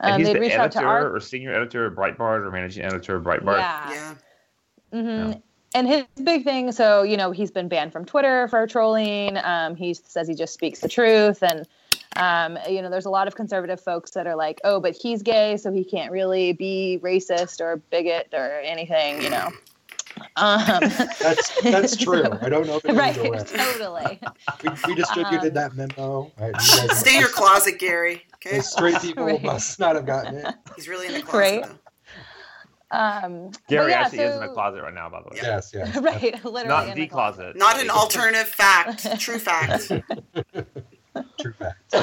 And 0.00 0.12
um, 0.14 0.18
he's 0.18 0.28
they'd 0.28 0.34
the 0.34 0.40
reached 0.40 0.56
out 0.56 0.72
to 0.72 0.78
editor 0.78 0.86
our 0.88 1.16
or 1.16 1.20
senior 1.20 1.54
editor 1.54 1.86
of 1.86 1.94
Breitbart 1.94 2.46
or 2.46 2.50
managing 2.50 2.84
editor 2.84 3.16
of 3.16 3.24
Breitbart. 3.24 3.58
yeah. 3.58 3.90
Yeah. 3.90 4.14
hmm 4.92 5.30
Yeah. 5.30 5.38
And 5.74 5.86
his 5.86 6.04
big 6.22 6.44
thing, 6.44 6.72
so 6.72 7.02
you 7.02 7.16
know, 7.16 7.32
he's 7.32 7.50
been 7.50 7.68
banned 7.68 7.92
from 7.92 8.04
Twitter 8.06 8.48
for 8.48 8.66
trolling. 8.66 9.36
Um, 9.38 9.74
he 9.76 9.92
says 9.94 10.26
he 10.28 10.34
just 10.34 10.54
speaks 10.54 10.80
the 10.80 10.88
truth, 10.88 11.42
and 11.42 11.66
um, 12.16 12.58
you 12.68 12.80
know, 12.80 12.88
there's 12.88 13.04
a 13.04 13.10
lot 13.10 13.26
of 13.28 13.34
conservative 13.34 13.78
folks 13.78 14.12
that 14.12 14.26
are 14.26 14.36
like, 14.36 14.58
"Oh, 14.64 14.80
but 14.80 14.96
he's 14.96 15.22
gay, 15.22 15.58
so 15.58 15.70
he 15.72 15.84
can't 15.84 16.10
really 16.10 16.52
be 16.54 16.98
racist 17.02 17.60
or 17.60 17.76
bigot 17.90 18.28
or 18.32 18.60
anything," 18.60 19.22
you 19.22 19.28
know. 19.28 19.50
Um, 20.36 20.80
That's 21.20 21.60
that's 21.62 21.96
true. 21.96 22.24
I 22.40 22.48
don't 22.48 22.66
know 22.66 22.80
if 22.82 22.96
right, 22.96 23.14
totally. 23.14 24.20
We, 24.62 24.70
we 24.86 24.94
distributed 24.94 25.48
Um, 25.48 25.54
that 25.54 25.76
memo. 25.76 26.32
Right, 26.38 26.54
you 26.54 26.88
Stay 26.94 27.14
in 27.14 27.20
your 27.20 27.28
closet, 27.28 27.78
Gary. 27.78 28.25
Okay. 28.46 28.60
straight 28.60 29.00
people 29.00 29.26
Right. 29.26 29.42
must 29.42 29.78
not 29.78 29.96
have 29.96 30.06
gotten 30.06 30.36
it. 30.36 30.54
He's 30.76 30.88
really 30.88 31.06
in 31.06 31.14
the 31.14 31.22
closet. 31.22 31.62
Right. 31.62 31.70
Um, 32.92 33.50
Gary 33.68 33.90
yeah, 33.90 34.02
actually 34.02 34.20
is 34.20 34.34
in 34.36 34.40
the 34.40 34.52
closet 34.52 34.80
right 34.82 34.94
now, 34.94 35.08
by 35.10 35.20
the 35.20 35.28
way. 35.30 35.38
Yes, 35.42 35.72
yes. 35.74 35.96
right, 36.00 36.32
literally 36.44 36.68
Not 36.68 36.88
in 36.88 36.94
the 36.94 37.06
closet. 37.08 37.56
Not 37.56 37.80
an 37.80 37.90
alternative 37.90 38.46
fact. 38.48 39.20
True 39.20 39.38
fact. 39.40 39.90
True 41.40 41.52
fact. 41.58 41.94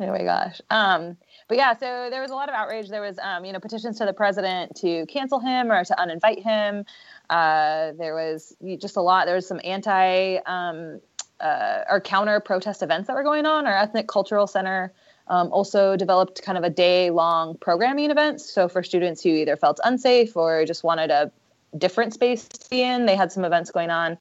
Oh 0.00 0.06
my 0.08 0.22
gosh. 0.24 0.60
Um, 0.70 1.16
but 1.48 1.56
yeah, 1.56 1.72
so 1.74 2.08
there 2.10 2.20
was 2.20 2.30
a 2.30 2.34
lot 2.34 2.48
of 2.48 2.54
outrage. 2.54 2.88
There 2.88 3.00
was, 3.00 3.18
um, 3.22 3.44
you 3.44 3.52
know, 3.52 3.60
petitions 3.60 3.98
to 3.98 4.04
the 4.04 4.12
president 4.12 4.74
to 4.76 5.06
cancel 5.06 5.38
him 5.38 5.70
or 5.70 5.84
to 5.84 5.94
uninvite 5.94 6.42
him. 6.42 6.84
Uh, 7.30 7.92
there 7.92 8.14
was 8.14 8.56
just 8.78 8.96
a 8.96 9.00
lot. 9.00 9.26
There 9.26 9.36
was 9.36 9.46
some 9.46 9.60
anti 9.62 10.36
um, 10.46 11.00
uh, 11.40 11.84
or 11.88 12.00
counter 12.00 12.40
protest 12.40 12.82
events 12.82 13.06
that 13.06 13.14
were 13.14 13.22
going 13.22 13.46
on. 13.46 13.66
Our 13.66 13.76
Ethnic 13.76 14.08
Cultural 14.08 14.46
Center 14.46 14.92
um, 15.28 15.52
also 15.52 15.96
developed 15.96 16.42
kind 16.42 16.58
of 16.58 16.64
a 16.64 16.70
day 16.70 17.10
long 17.10 17.56
programming 17.58 18.10
event. 18.10 18.40
So 18.40 18.68
for 18.68 18.82
students 18.82 19.22
who 19.22 19.30
either 19.30 19.56
felt 19.56 19.80
unsafe 19.84 20.36
or 20.36 20.64
just 20.64 20.84
wanted 20.84 21.10
a 21.10 21.32
different 21.76 22.14
space 22.14 22.46
to 22.48 22.70
be 22.70 22.82
in. 22.82 23.06
They 23.06 23.16
had 23.16 23.32
some 23.32 23.44
events 23.44 23.70
going 23.70 23.90
on. 23.90 24.18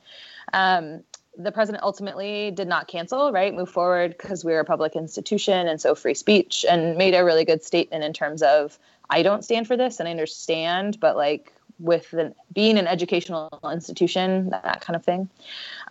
Um, 0.53 1.03
the 1.37 1.51
president 1.51 1.83
ultimately 1.83 2.51
did 2.51 2.67
not 2.67 2.87
cancel, 2.87 3.31
right? 3.31 3.53
Move 3.53 3.69
forward 3.69 4.15
because 4.17 4.45
we're 4.45 4.59
a 4.59 4.65
public 4.65 4.95
institution 4.95 5.67
and 5.67 5.81
so 5.81 5.95
free 5.95 6.13
speech, 6.13 6.65
and 6.69 6.95
made 6.95 7.15
a 7.15 7.23
really 7.23 7.45
good 7.45 7.63
statement 7.63 8.03
in 8.03 8.13
terms 8.13 8.43
of 8.43 8.77
I 9.09 9.23
don't 9.23 9.43
stand 9.43 9.67
for 9.67 9.75
this 9.75 9.99
and 9.99 10.07
I 10.07 10.11
understand, 10.11 10.99
but 10.99 11.15
like 11.15 11.51
with 11.79 12.11
the, 12.11 12.33
being 12.53 12.77
an 12.77 12.87
educational 12.87 13.49
institution, 13.71 14.49
that 14.51 14.81
kind 14.81 14.95
of 14.95 15.03
thing. 15.03 15.29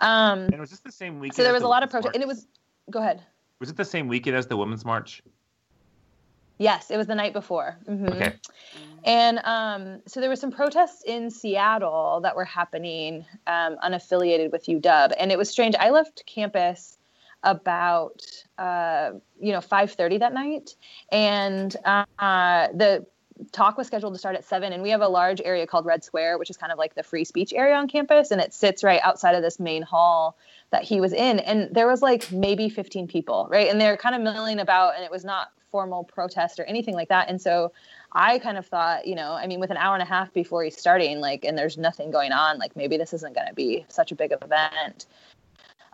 Um, 0.00 0.44
And 0.44 0.60
was 0.60 0.70
this 0.70 0.80
the 0.80 0.92
same 0.92 1.18
weekend? 1.18 1.36
so 1.36 1.42
there 1.42 1.52
was 1.52 1.62
the 1.62 1.68
a 1.68 1.68
lot 1.68 1.82
of 1.82 1.90
protest, 1.90 2.14
and 2.14 2.22
it 2.22 2.28
was. 2.28 2.46
Go 2.90 2.98
ahead. 3.00 3.22
Was 3.62 3.70
it 3.70 3.76
the 3.76 3.84
same 3.84 4.08
weekend 4.08 4.36
as 4.36 4.48
the 4.48 4.56
Women's 4.56 4.84
March? 4.84 5.22
Yes, 6.58 6.90
it 6.90 6.96
was 6.96 7.06
the 7.06 7.14
night 7.14 7.32
before. 7.32 7.78
Mhm. 7.88 8.10
Okay. 8.10 8.32
And 9.04 9.38
um, 9.44 10.02
so 10.04 10.18
there 10.18 10.28
were 10.28 10.34
some 10.34 10.50
protests 10.50 11.04
in 11.06 11.30
Seattle 11.30 12.18
that 12.24 12.34
were 12.34 12.44
happening 12.44 13.24
um, 13.46 13.76
unaffiliated 13.84 14.50
with 14.50 14.66
UW, 14.66 15.12
and 15.16 15.30
it 15.30 15.38
was 15.38 15.48
strange. 15.48 15.76
I 15.76 15.90
left 15.90 16.24
campus 16.26 16.98
about 17.44 18.20
uh, 18.58 19.12
you 19.40 19.52
know 19.52 19.60
5:30 19.60 20.18
that 20.18 20.34
night, 20.34 20.74
and 21.12 21.76
uh, 21.84 22.66
the 22.74 23.06
talk 23.50 23.76
was 23.76 23.86
scheduled 23.86 24.14
to 24.14 24.18
start 24.18 24.36
at 24.36 24.44
seven. 24.44 24.72
And 24.72 24.82
we 24.82 24.90
have 24.90 25.00
a 25.00 25.08
large 25.08 25.40
area 25.44 25.66
called 25.66 25.86
Red 25.86 26.04
Square, 26.04 26.38
which 26.38 26.50
is 26.50 26.56
kind 26.56 26.72
of 26.72 26.78
like 26.78 26.94
the 26.94 27.02
free 27.02 27.24
speech 27.24 27.52
area 27.52 27.74
on 27.74 27.88
campus, 27.88 28.30
and 28.30 28.40
it 28.40 28.54
sits 28.54 28.84
right 28.84 29.00
outside 29.02 29.34
of 29.34 29.42
this 29.42 29.58
main 29.58 29.82
hall 29.82 30.36
that 30.70 30.84
he 30.84 31.00
was 31.00 31.12
in. 31.12 31.38
And 31.40 31.74
there 31.74 31.86
was 31.86 32.02
like 32.02 32.30
maybe 32.32 32.68
15 32.68 33.08
people, 33.08 33.48
right? 33.50 33.68
And 33.68 33.80
they're 33.80 33.96
kind 33.96 34.14
of 34.14 34.22
milling 34.22 34.60
about, 34.60 34.94
and 34.94 35.04
it 35.04 35.10
was 35.10 35.24
not 35.24 35.52
formal 35.70 36.04
protest 36.04 36.60
or 36.60 36.64
anything 36.64 36.94
like 36.94 37.08
that. 37.08 37.28
And 37.28 37.40
so 37.40 37.72
I 38.12 38.38
kind 38.38 38.58
of 38.58 38.66
thought, 38.66 39.06
you 39.06 39.14
know, 39.14 39.32
I 39.32 39.46
mean, 39.46 39.58
with 39.58 39.70
an 39.70 39.78
hour 39.78 39.94
and 39.94 40.02
a 40.02 40.06
half 40.06 40.32
before 40.32 40.62
he's 40.62 40.76
starting, 40.76 41.20
like, 41.20 41.44
and 41.44 41.56
there's 41.56 41.78
nothing 41.78 42.10
going 42.10 42.30
on, 42.30 42.58
like 42.58 42.76
maybe 42.76 42.96
this 42.98 43.14
isn't 43.14 43.34
going 43.34 43.48
to 43.48 43.54
be 43.54 43.84
such 43.88 44.12
a 44.12 44.14
big 44.14 44.32
event. 44.32 45.06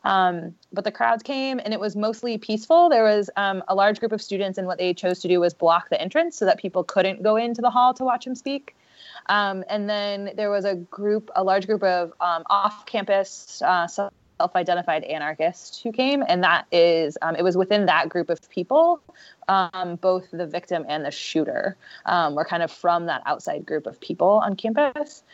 Um, 0.08 0.54
but 0.72 0.84
the 0.84 0.90
crowds 0.90 1.22
came 1.22 1.60
and 1.62 1.74
it 1.74 1.80
was 1.80 1.94
mostly 1.94 2.38
peaceful. 2.38 2.88
There 2.88 3.04
was 3.04 3.28
um, 3.36 3.62
a 3.68 3.74
large 3.74 4.00
group 4.00 4.10
of 4.10 4.22
students, 4.22 4.56
and 4.56 4.66
what 4.66 4.78
they 4.78 4.94
chose 4.94 5.18
to 5.20 5.28
do 5.28 5.38
was 5.38 5.52
block 5.52 5.90
the 5.90 6.00
entrance 6.00 6.38
so 6.38 6.46
that 6.46 6.58
people 6.58 6.82
couldn't 6.82 7.22
go 7.22 7.36
into 7.36 7.60
the 7.60 7.68
hall 7.68 7.92
to 7.92 8.04
watch 8.04 8.26
him 8.26 8.34
speak. 8.34 8.74
Um, 9.26 9.64
and 9.68 9.88
then 9.88 10.30
there 10.34 10.50
was 10.50 10.64
a 10.64 10.76
group, 10.76 11.30
a 11.36 11.44
large 11.44 11.66
group 11.66 11.82
of 11.82 12.14
um, 12.22 12.42
off 12.48 12.86
campus 12.86 13.60
uh, 13.62 13.86
self-identified 13.86 15.04
anarchists 15.04 15.82
who 15.82 15.92
came 15.92 16.24
and 16.26 16.42
that 16.42 16.66
is 16.72 17.18
um, 17.20 17.36
it 17.36 17.42
was 17.42 17.56
within 17.56 17.86
that 17.86 18.08
group 18.08 18.30
of 18.30 18.48
people 18.48 19.02
um, 19.48 19.96
both 19.96 20.30
the 20.30 20.46
victim 20.46 20.86
and 20.88 21.04
the 21.04 21.10
shooter 21.10 21.76
were 22.06 22.44
kind 22.44 22.62
of 22.62 22.70
from 22.70 23.06
that 23.06 23.20
outside 23.26 23.66
group 23.66 23.86
of 23.86 24.00
people 24.00 24.40
on 24.44 24.54
campus 24.54 25.24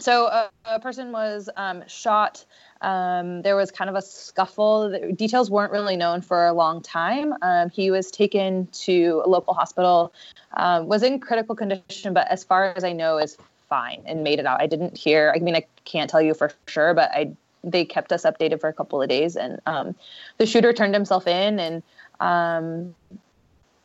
so 0.00 0.26
a, 0.26 0.50
a 0.64 0.80
person 0.80 1.12
was 1.12 1.48
um, 1.56 1.82
shot 1.86 2.44
um, 2.80 3.42
there 3.42 3.56
was 3.56 3.70
kind 3.70 3.90
of 3.90 3.96
a 3.96 4.02
scuffle. 4.02 4.90
The 4.90 5.12
details 5.12 5.50
weren't 5.50 5.72
really 5.72 5.96
known 5.96 6.20
for 6.20 6.46
a 6.46 6.52
long 6.52 6.82
time. 6.82 7.34
Um, 7.42 7.70
he 7.70 7.90
was 7.90 8.10
taken 8.10 8.66
to 8.72 9.22
a 9.24 9.28
local 9.28 9.54
hospital 9.54 10.12
um, 10.54 10.86
was 10.86 11.02
in 11.02 11.20
critical 11.20 11.54
condition 11.54 12.12
but 12.14 12.26
as 12.28 12.44
far 12.44 12.72
as 12.76 12.84
i 12.84 12.92
know 12.92 13.18
is 13.18 13.36
fine 13.68 14.02
and 14.06 14.24
made 14.24 14.38
it 14.38 14.46
out. 14.46 14.60
I 14.60 14.66
didn't 14.66 14.96
hear 14.96 15.32
i 15.36 15.38
mean 15.38 15.54
i 15.54 15.64
can't 15.84 16.08
tell 16.08 16.22
you 16.22 16.34
for 16.34 16.50
sure 16.66 16.94
but 16.94 17.10
i 17.12 17.30
they 17.64 17.84
kept 17.84 18.12
us 18.12 18.22
updated 18.22 18.60
for 18.60 18.68
a 18.68 18.72
couple 18.72 19.02
of 19.02 19.08
days 19.08 19.36
and 19.36 19.60
um, 19.66 19.94
the 20.38 20.46
shooter 20.46 20.72
turned 20.72 20.94
himself 20.94 21.26
in 21.26 21.58
and 21.58 21.82
um, 22.20 22.94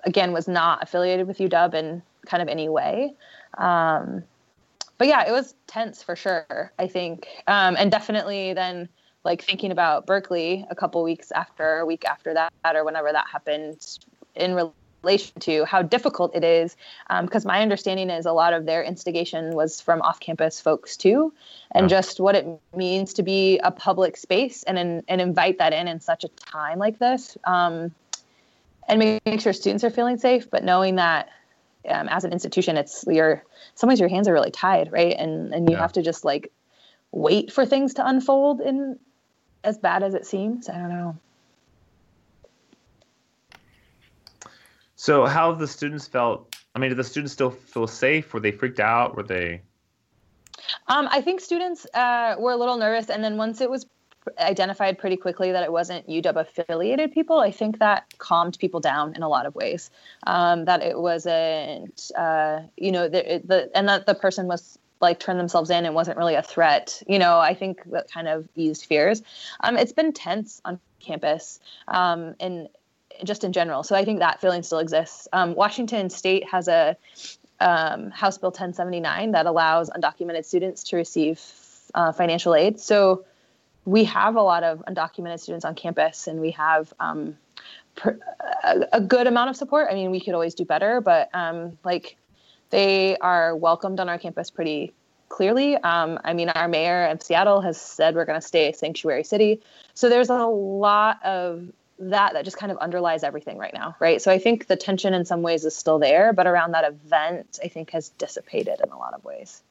again 0.04 0.32
was 0.32 0.48
not 0.48 0.82
affiliated 0.84 1.28
with 1.28 1.38
uw 1.40 1.74
in 1.74 2.02
kind 2.26 2.42
of 2.42 2.48
any 2.48 2.70
way. 2.70 3.14
Um, 3.58 4.24
but 5.04 5.10
yeah, 5.10 5.28
it 5.28 5.34
was 5.34 5.54
tense 5.68 6.02
for 6.02 6.16
sure. 6.16 6.72
I 6.80 6.88
think, 6.88 7.28
um, 7.48 7.76
and 7.78 7.92
definitely 7.92 8.54
then 8.54 8.88
like 9.26 9.42
thinking 9.42 9.70
about 9.70 10.06
Berkeley 10.06 10.66
a 10.70 10.76
couple 10.76 11.04
weeks 11.04 11.30
after, 11.34 11.80
a 11.80 11.86
week 11.86 12.06
after 12.06 12.34
that, 12.34 12.54
or 12.74 12.86
whenever 12.86 13.12
that 13.12 13.26
happened, 13.30 13.86
in 14.34 14.56
relation 15.04 15.38
to 15.42 15.66
how 15.66 15.82
difficult 15.82 16.34
it 16.34 16.46
is, 16.46 16.78
because 17.22 17.44
um, 17.44 17.50
my 17.50 17.62
understanding 17.62 18.10
is 18.10 18.26
a 18.26 18.32
lot 18.32 18.54
of 18.54 18.66
their 18.66 18.82
instigation 18.82 19.54
was 19.54 19.82
from 19.82 20.02
off-campus 20.04 20.62
folks 20.62 20.96
too, 20.96 21.34
and 21.72 21.90
Yeah. 21.90 21.98
just 21.98 22.22
what 22.22 22.36
it 22.36 22.48
means 22.74 23.14
to 23.16 23.24
be 23.24 23.60
a 23.60 23.72
public 23.72 24.16
space 24.16 24.64
and 24.64 24.78
and 24.80 25.20
invite 25.22 25.58
that 25.58 25.74
in 25.74 25.90
in 25.90 26.00
such 26.00 26.24
a 26.24 26.30
time 26.30 26.80
like 26.80 26.98
this. 26.98 27.38
Um, 27.44 27.94
and 28.88 29.00
making 29.00 29.40
sure 29.40 29.52
students 29.52 29.84
are 29.84 29.90
feeling 29.90 30.16
safe, 30.18 30.50
but 30.50 30.64
knowing 30.64 30.96
that 30.96 31.28
um, 31.88 32.08
as 32.10 32.24
an 32.24 32.32
institution, 32.32 32.78
it's 32.78 33.06
your 33.08 33.32
in 33.34 33.42
some 33.76 33.90
ways 33.90 34.00
your 34.00 34.10
hands 34.10 34.28
are 34.28 34.34
really 34.34 34.52
tied, 34.52 34.92
right? 34.92 35.16
And 35.18 35.54
and 35.54 35.70
you 35.70 35.76
Yeah. 35.76 35.82
have 35.82 35.94
to 35.94 36.02
just 36.02 36.26
like 36.26 36.52
wait 37.12 37.52
for 37.52 37.66
things 37.66 37.96
to 37.96 38.06
unfold 38.06 38.62
in 38.62 39.00
as 39.64 39.78
bad 39.78 40.04
as 40.04 40.14
it 40.14 40.26
seems. 40.26 40.70
I 40.70 40.74
don't 40.74 40.90
know. 40.90 41.16
So 44.96 45.26
how 45.26 45.50
have 45.50 45.60
the 45.60 45.68
students 45.68 46.08
felt? 46.08 46.56
I 46.76 46.80
mean, 46.80 46.90
did 46.90 46.98
the 46.98 47.04
students 47.04 47.34
still 47.34 47.52
feel 47.52 47.88
safe? 47.88 48.34
Were 48.34 48.40
they 48.40 48.52
freaked 48.52 48.80
out? 48.80 49.16
Were 49.16 49.24
they? 49.24 49.62
Um, 50.88 51.08
I 51.12 51.22
think 51.22 51.42
students 51.42 51.86
uh, 51.94 52.36
were 52.40 52.52
a 52.52 52.58
little 52.58 52.78
nervous, 52.78 53.10
and 53.10 53.24
then 53.24 53.38
once 53.38 53.62
it 53.62 53.70
was 53.70 53.86
identified 54.40 54.98
pretty 54.98 55.18
quickly 55.18 55.52
that 55.52 55.64
it 55.64 55.72
wasn't 55.72 56.08
UW 56.08 56.36
affiliated 56.36 57.12
people, 57.12 57.40
I 57.40 57.52
think 57.52 57.80
that 57.80 58.06
calmed 58.18 58.58
people 58.60 58.80
down 58.80 59.16
in 59.16 59.24
a 59.24 59.30
lot 59.30 59.46
of 59.46 59.56
ways. 59.56 59.90
Um, 60.26 60.66
that 60.66 60.82
it 60.82 60.98
wasn't, 60.98 62.12
uh, 62.16 62.62
you 62.78 62.92
know, 62.92 63.08
the, 63.08 63.42
the 63.44 63.70
and 63.76 63.88
that 63.90 64.06
the 64.06 64.16
person 64.16 64.48
was 64.48 64.78
like 65.02 65.20
turned 65.20 65.40
themselves 65.40 65.70
in 65.70 65.86
and 65.86 65.94
wasn't 65.94 66.18
really 66.18 66.36
a 66.36 66.42
threat. 66.42 67.04
You 67.08 67.20
know, 67.20 67.38
I 67.38 67.54
think 67.54 67.84
that 67.92 68.10
kind 68.12 68.28
of 68.28 68.48
eased 68.56 68.86
fears. 68.86 69.22
Um, 69.60 69.78
it's 69.78 69.92
been 69.92 70.14
tense 70.14 70.62
on 70.66 70.80
campus, 71.00 71.60
um, 71.88 72.36
and 72.40 72.70
just 73.24 73.44
in 73.44 73.54
general. 73.54 73.84
So 73.84 73.96
I 73.96 74.06
think 74.06 74.20
that 74.20 74.42
feeling 74.42 74.64
still 74.64 74.80
exists. 74.80 75.28
Um, 75.34 75.54
Washington 75.56 76.10
State 76.10 76.48
has 76.50 76.68
a 76.68 76.98
um, 77.60 78.10
House 78.12 78.38
Bill 78.38 78.50
1079 78.50 79.32
that 79.32 79.46
allows 79.46 79.90
undocumented 79.90 80.46
students 80.46 80.84
to 80.86 80.96
receive 80.96 81.42
uh, 81.94 82.12
financial 82.12 82.56
aid. 82.56 82.80
So 82.80 83.26
we 83.86 84.06
have 84.06 84.36
a 84.36 84.42
lot 84.42 84.64
of 84.64 84.84
undocumented 84.88 85.40
students 85.40 85.66
on 85.66 85.76
campus, 85.76 86.28
and 86.28 86.40
we 86.40 86.52
have 86.52 86.94
um, 87.00 87.38
a, 88.64 88.88
a 88.94 89.02
good 89.02 89.28
amount 89.28 89.50
of 89.50 89.56
support. 89.56 89.88
I 89.90 89.94
mean, 89.94 90.12
we 90.12 90.20
could 90.20 90.34
always 90.34 90.56
do 90.56 90.66
better, 90.66 91.02
but 91.02 91.30
um, 91.34 91.78
like 91.84 92.18
they 92.70 93.18
are 93.18 93.56
welcomed 93.56 94.00
on 94.00 94.10
our 94.10 94.18
campus 94.18 94.50
pretty 94.50 94.94
clearly. 95.30 95.76
Um, 95.78 96.20
I 96.24 96.34
mean, 96.34 96.50
our 96.50 96.68
mayor 96.68 97.08
of 97.08 97.22
Seattle 97.22 97.62
has 97.62 97.80
said 97.80 98.16
we're 98.16 98.26
going 98.26 98.40
to 98.40 98.46
stay 98.46 98.70
a 98.70 98.74
sanctuary 98.74 99.24
city. 99.24 99.62
So 99.94 100.10
there's 100.10 100.30
a 100.30 100.46
lot 100.46 101.24
of 101.24 101.68
that 102.00 102.34
that 102.34 102.46
just 102.46 102.58
kind 102.58 102.72
of 102.72 102.78
underlies 102.78 103.24
everything 103.24 103.58
right 103.58 103.74
now, 103.74 103.96
right? 104.00 104.22
So 104.22 104.32
I 104.32 104.40
think 104.40 104.68
the 104.68 104.76
tension 104.76 105.14
in 105.14 105.26
some 105.26 105.42
ways 105.42 105.66
is 105.66 105.76
still 105.76 106.00
there, 106.00 106.34
but 106.34 106.48
around 106.48 106.72
that 106.72 106.86
event, 106.86 107.60
I 107.64 107.68
think 107.68 107.92
has 107.92 108.10
dissipated 108.10 108.80
in 108.84 108.92
a 108.92 108.98
lot 108.98 109.14
of 109.14 109.24
ways. 109.24 109.62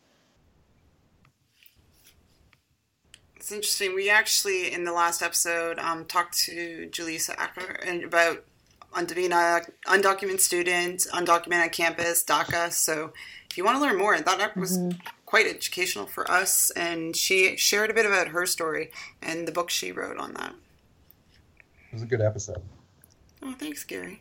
It's 3.43 3.51
interesting. 3.51 3.97
We 3.97 4.09
actually, 4.09 4.73
in 4.73 4.85
the 4.85 4.93
last 4.93 5.21
episode, 5.21 5.81
um, 5.81 6.05
talked 6.05 6.39
to 6.45 6.89
Julissa 6.93 7.35
Acker 7.37 7.73
and 7.85 8.05
about 8.05 8.45
undocumented, 8.95 9.73
undocumented 9.85 10.39
students, 10.39 11.11
undocumented 11.11 11.73
campus, 11.73 12.23
DACA. 12.23 12.71
So 12.71 13.13
if 13.51 13.59
you 13.59 13.65
want 13.65 13.79
to 13.79 13.83
learn 13.83 13.99
more, 13.99 14.17
that 14.17 14.57
was 14.57 14.79
quite 15.27 15.49
educational 15.49 16.07
for 16.07 16.31
us. 16.31 16.71
And 16.77 17.17
she 17.17 17.57
shared 17.57 17.91
a 17.91 17.95
bit 17.95 18.07
about 18.07 18.29
her 18.29 18.47
story 18.47 18.93
and 19.21 19.49
the 19.49 19.51
book 19.51 19.71
she 19.71 19.91
wrote 19.91 20.19
on 20.19 20.35
that. 20.35 20.55
It 21.91 21.95
was 21.95 22.03
a 22.03 22.07
good 22.07 22.21
episode. 22.21 22.63
Oh, 23.43 23.55
thanks, 23.59 23.83
Gary. 23.83 24.21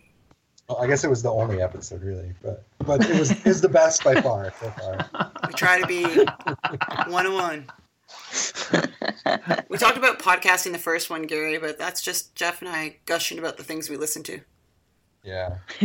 Well, 0.67 0.79
I 0.81 0.87
guess 0.87 1.03
it 1.03 1.11
was 1.11 1.21
the 1.21 1.31
only 1.31 1.61
episode, 1.61 2.01
really, 2.01 2.33
but 2.41 2.63
but 2.79 3.07
it 3.07 3.19
was 3.19 3.29
it 3.29 3.45
was 3.45 3.61
the 3.61 3.69
best 3.69 4.03
by 4.03 4.19
far 4.19 4.51
so 4.59 4.71
far. 4.71 5.31
We 5.47 5.53
try 5.53 5.79
to 5.79 5.85
be 5.85 6.05
one 7.11 7.27
on 7.27 7.33
one. 7.33 7.67
We 9.69 9.77
talked 9.77 9.97
about 9.97 10.19
podcasting 10.19 10.73
the 10.73 10.77
first 10.79 11.09
one, 11.09 11.23
Gary, 11.23 11.57
but 11.57 11.77
that's 11.77 12.01
just 12.01 12.35
Jeff 12.35 12.61
and 12.61 12.69
I 12.69 12.97
gushing 13.05 13.39
about 13.39 13.57
the 13.57 13.63
things 13.63 13.89
we 13.89 13.97
listen 13.97 14.21
to. 14.23 14.41
Yeah, 15.23 15.57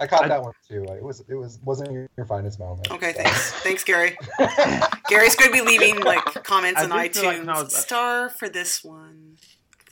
I 0.00 0.06
caught 0.06 0.24
I- 0.24 0.28
that 0.28 0.42
one 0.42 0.52
too. 0.68 0.84
It 0.84 1.02
was 1.02 1.22
it 1.28 1.34
was 1.34 1.60
wasn't 1.62 1.92
your, 1.92 2.08
your 2.16 2.26
finest 2.26 2.58
moment. 2.58 2.90
Okay, 2.90 3.12
thanks. 3.12 3.52
Thanks, 3.62 3.84
Gary. 3.84 4.16
Gary's 5.08 5.36
going 5.36 5.52
to 5.52 5.52
be 5.52 5.60
leaving 5.60 6.00
like 6.00 6.24
comments 6.44 6.80
I 6.80 6.84
on 6.84 6.90
do 6.90 7.10
feel 7.10 7.24
like 7.24 7.36
iTunes. 7.36 7.46
when 7.46 7.48
I 7.50 7.64
Star 7.68 8.28
for 8.30 8.48
this 8.48 8.82
one. 8.82 9.36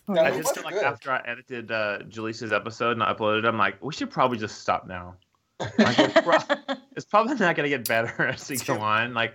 No, 0.09 0.23
I 0.23 0.31
just 0.31 0.55
feel 0.55 0.65
like 0.65 0.75
good. 0.75 0.85
after 0.85 1.13
I 1.13 1.23
edited 1.27 1.71
uh, 1.71 1.99
Julissa's 2.09 2.53
episode 2.53 2.93
and 2.93 3.03
I 3.03 3.13
uploaded 3.13 3.41
it, 3.41 3.45
I'm 3.45 3.59
like, 3.59 3.83
we 3.83 3.93
should 3.93 4.11
probably 4.11 4.39
just 4.39 4.61
stop 4.61 4.89
now. 4.89 5.15
Like, 5.79 5.97
it's 6.97 7.05
probably 7.05 7.35
not 7.35 7.55
going 7.55 7.71
to 7.71 7.77
get 7.77 7.87
better 7.87 8.27
as 8.27 8.49
we 8.49 8.57
It's 8.57 8.65
go 8.65 8.81
on. 8.81 9.15
Like, 9.15 9.35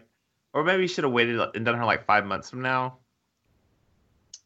or 0.55 0.63
maybe 0.63 0.83
you 0.83 0.87
should 0.87 1.03
have 1.03 1.13
waited 1.13 1.39
and 1.53 1.65
done 1.65 1.75
her 1.75 1.85
like 1.85 2.05
five 2.05 2.25
months 2.25 2.49
from 2.49 2.61
now. 2.61 2.95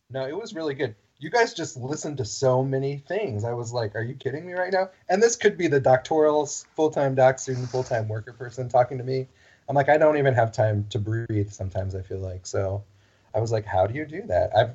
No, 0.10 0.28
it 0.28 0.36
was 0.36 0.56
really 0.56 0.74
good. 0.74 0.96
You 1.20 1.30
guys 1.30 1.54
just 1.54 1.78
listened 1.78 2.18
to 2.18 2.26
so 2.26 2.64
many 2.64 2.98
things. 2.98 3.44
I 3.44 3.54
was 3.54 3.72
like, 3.72 3.96
are 3.96 4.02
you 4.02 4.16
kidding 4.16 4.48
me 4.48 4.54
right 4.54 4.74
now? 4.74 4.90
And 5.08 5.22
this 5.22 5.36
could 5.36 5.56
be 5.56 5.68
the 5.68 5.80
doctoral 5.80 6.48
full 6.48 6.90
time 6.90 7.14
doc 7.14 7.38
student, 7.38 7.70
full 7.70 7.84
time 7.84 8.08
worker 8.08 8.34
person 8.34 8.68
talking 8.68 8.98
to 8.98 9.04
me. 9.04 9.28
I'm 9.70 9.76
like, 9.76 9.88
I 9.88 9.98
don't 9.98 10.18
even 10.18 10.34
have 10.34 10.52
time 10.52 10.88
to 10.90 10.98
breathe. 10.98 11.52
Sometimes 11.52 11.94
I 11.94 12.02
feel 12.02 12.18
like 12.18 12.48
so. 12.48 12.84
I 13.36 13.40
was 13.40 13.52
like, 13.52 13.66
how 13.66 13.86
do 13.86 13.94
you 13.94 14.06
do 14.06 14.24
that? 14.24 14.50
I've 14.58 14.72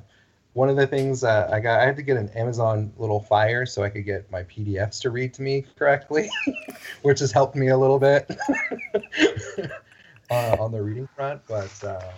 one 0.53 0.69
of 0.69 0.77
the 0.77 0.87
things 0.87 1.25
uh, 1.25 1.49
I 1.51 1.59
got, 1.59 1.81
I 1.81 1.85
had 1.85 1.97
to 1.97 2.01
get 2.01 2.15
an 2.15 2.29
Amazon 2.29 2.93
little 2.97 3.19
fire 3.19 3.65
so 3.65 3.83
I 3.83 3.89
could 3.89 4.05
get 4.05 4.31
my 4.31 4.43
PDFs 4.43 5.01
to 5.01 5.09
read 5.09 5.33
to 5.33 5.41
me 5.41 5.65
correctly, 5.77 6.29
which 7.01 7.19
has 7.19 7.33
helped 7.33 7.57
me 7.57 7.67
a 7.67 7.77
little 7.77 7.99
bit 7.99 8.31
uh, 10.31 10.55
on 10.59 10.71
the 10.71 10.81
reading 10.81 11.07
front. 11.15 11.41
But 11.47 11.83
uh, 11.83 12.11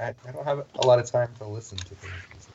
I, 0.00 0.14
I 0.26 0.32
don't 0.32 0.44
have 0.44 0.64
a 0.78 0.86
lot 0.86 0.98
of 0.98 1.10
time 1.10 1.28
to 1.38 1.46
listen 1.46 1.78
to 1.78 1.94
things. 1.94 2.48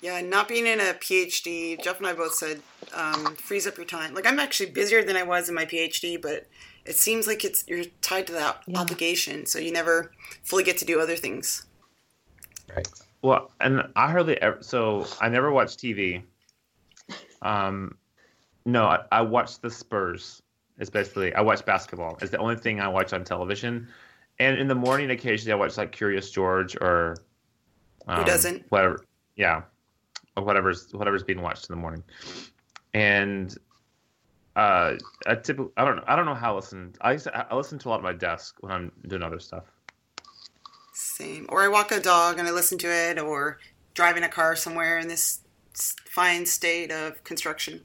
Yeah, 0.00 0.20
not 0.20 0.48
being 0.48 0.66
in 0.66 0.78
a 0.78 0.94
PhD, 0.94 1.82
Jeff 1.82 1.98
and 1.98 2.06
I 2.06 2.12
both 2.12 2.34
said 2.34 2.60
um, 2.94 3.34
frees 3.36 3.66
up 3.66 3.76
your 3.76 3.86
time. 3.86 4.14
Like 4.14 4.26
I'm 4.26 4.38
actually 4.38 4.70
busier 4.70 5.02
than 5.02 5.16
I 5.16 5.22
was 5.22 5.48
in 5.48 5.54
my 5.54 5.64
PhD, 5.64 6.20
but 6.20 6.46
it 6.84 6.96
seems 6.96 7.26
like 7.26 7.44
it's 7.44 7.64
you're 7.66 7.84
tied 8.02 8.26
to 8.28 8.32
that 8.34 8.62
Yeah. 8.66 8.78
obligation, 8.80 9.46
so 9.46 9.58
you 9.58 9.72
never 9.72 10.12
fully 10.44 10.64
get 10.64 10.76
to 10.78 10.84
do 10.84 11.00
other 11.00 11.16
things. 11.16 11.66
Right. 12.74 12.88
Well, 13.22 13.50
and 13.60 13.82
I 13.96 14.10
hardly 14.10 14.40
ever. 14.40 14.58
So 14.60 15.06
I 15.20 15.28
never 15.28 15.50
watch 15.50 15.76
TV. 15.76 16.22
Um, 17.42 17.96
no, 18.64 18.84
I, 18.86 19.00
I 19.10 19.20
watch 19.22 19.60
the 19.60 19.70
Spurs. 19.70 20.42
It's 20.78 20.90
basically 20.90 21.34
I 21.34 21.40
watch 21.40 21.64
basketball. 21.64 22.18
It's 22.20 22.30
the 22.30 22.38
only 22.38 22.56
thing 22.56 22.80
I 22.80 22.88
watch 22.88 23.12
on 23.12 23.24
television. 23.24 23.88
And 24.38 24.58
in 24.58 24.68
the 24.68 24.74
morning, 24.74 25.10
occasionally 25.10 25.52
I 25.52 25.56
watch 25.56 25.76
like 25.76 25.92
Curious 25.92 26.30
George 26.30 26.76
or 26.76 27.16
um, 28.06 28.24
doesn't? 28.24 28.66
Whatever. 28.68 29.04
Yeah, 29.36 29.62
or 30.36 30.44
whatever's 30.44 30.92
whatever's 30.92 31.22
being 31.22 31.42
watched 31.42 31.68
in 31.68 31.74
the 31.74 31.80
morning. 31.80 32.02
And 32.94 33.56
uh, 34.54 34.94
I 35.26 35.34
typically 35.34 35.72
I 35.76 35.84
don't 35.84 35.96
know 35.96 36.04
I 36.06 36.16
don't 36.16 36.26
know 36.26 36.34
how 36.34 36.52
I 36.52 36.56
listen. 36.56 36.94
I 37.00 37.18
I 37.34 37.54
listen 37.54 37.78
to 37.80 37.88
a 37.88 37.90
lot 37.90 37.98
at 37.98 38.04
my 38.04 38.12
desk 38.12 38.56
when 38.60 38.72
I'm 38.72 38.92
doing 39.06 39.22
other 39.22 39.40
stuff. 39.40 39.64
Same. 40.92 41.46
Or 41.48 41.62
I 41.62 41.68
walk 41.68 41.92
a 41.92 42.00
dog 42.00 42.38
and 42.38 42.48
I 42.48 42.52
listen 42.52 42.78
to 42.78 42.88
it, 42.88 43.18
or 43.18 43.58
drive 43.94 44.16
in 44.16 44.22
a 44.22 44.28
car 44.28 44.56
somewhere 44.56 44.98
in 44.98 45.08
this 45.08 45.40
fine 46.06 46.46
state 46.46 46.90
of 46.90 47.22
construction. 47.24 47.82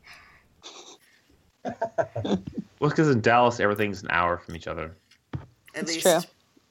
Well, 2.81 2.89
because 2.89 3.09
in 3.09 3.21
Dallas 3.21 3.59
everything's 3.59 4.01
an 4.01 4.09
hour 4.09 4.39
from 4.39 4.55
each 4.55 4.67
other. 4.67 4.95
At 5.33 5.39
That's 5.75 5.93
least. 5.93 6.27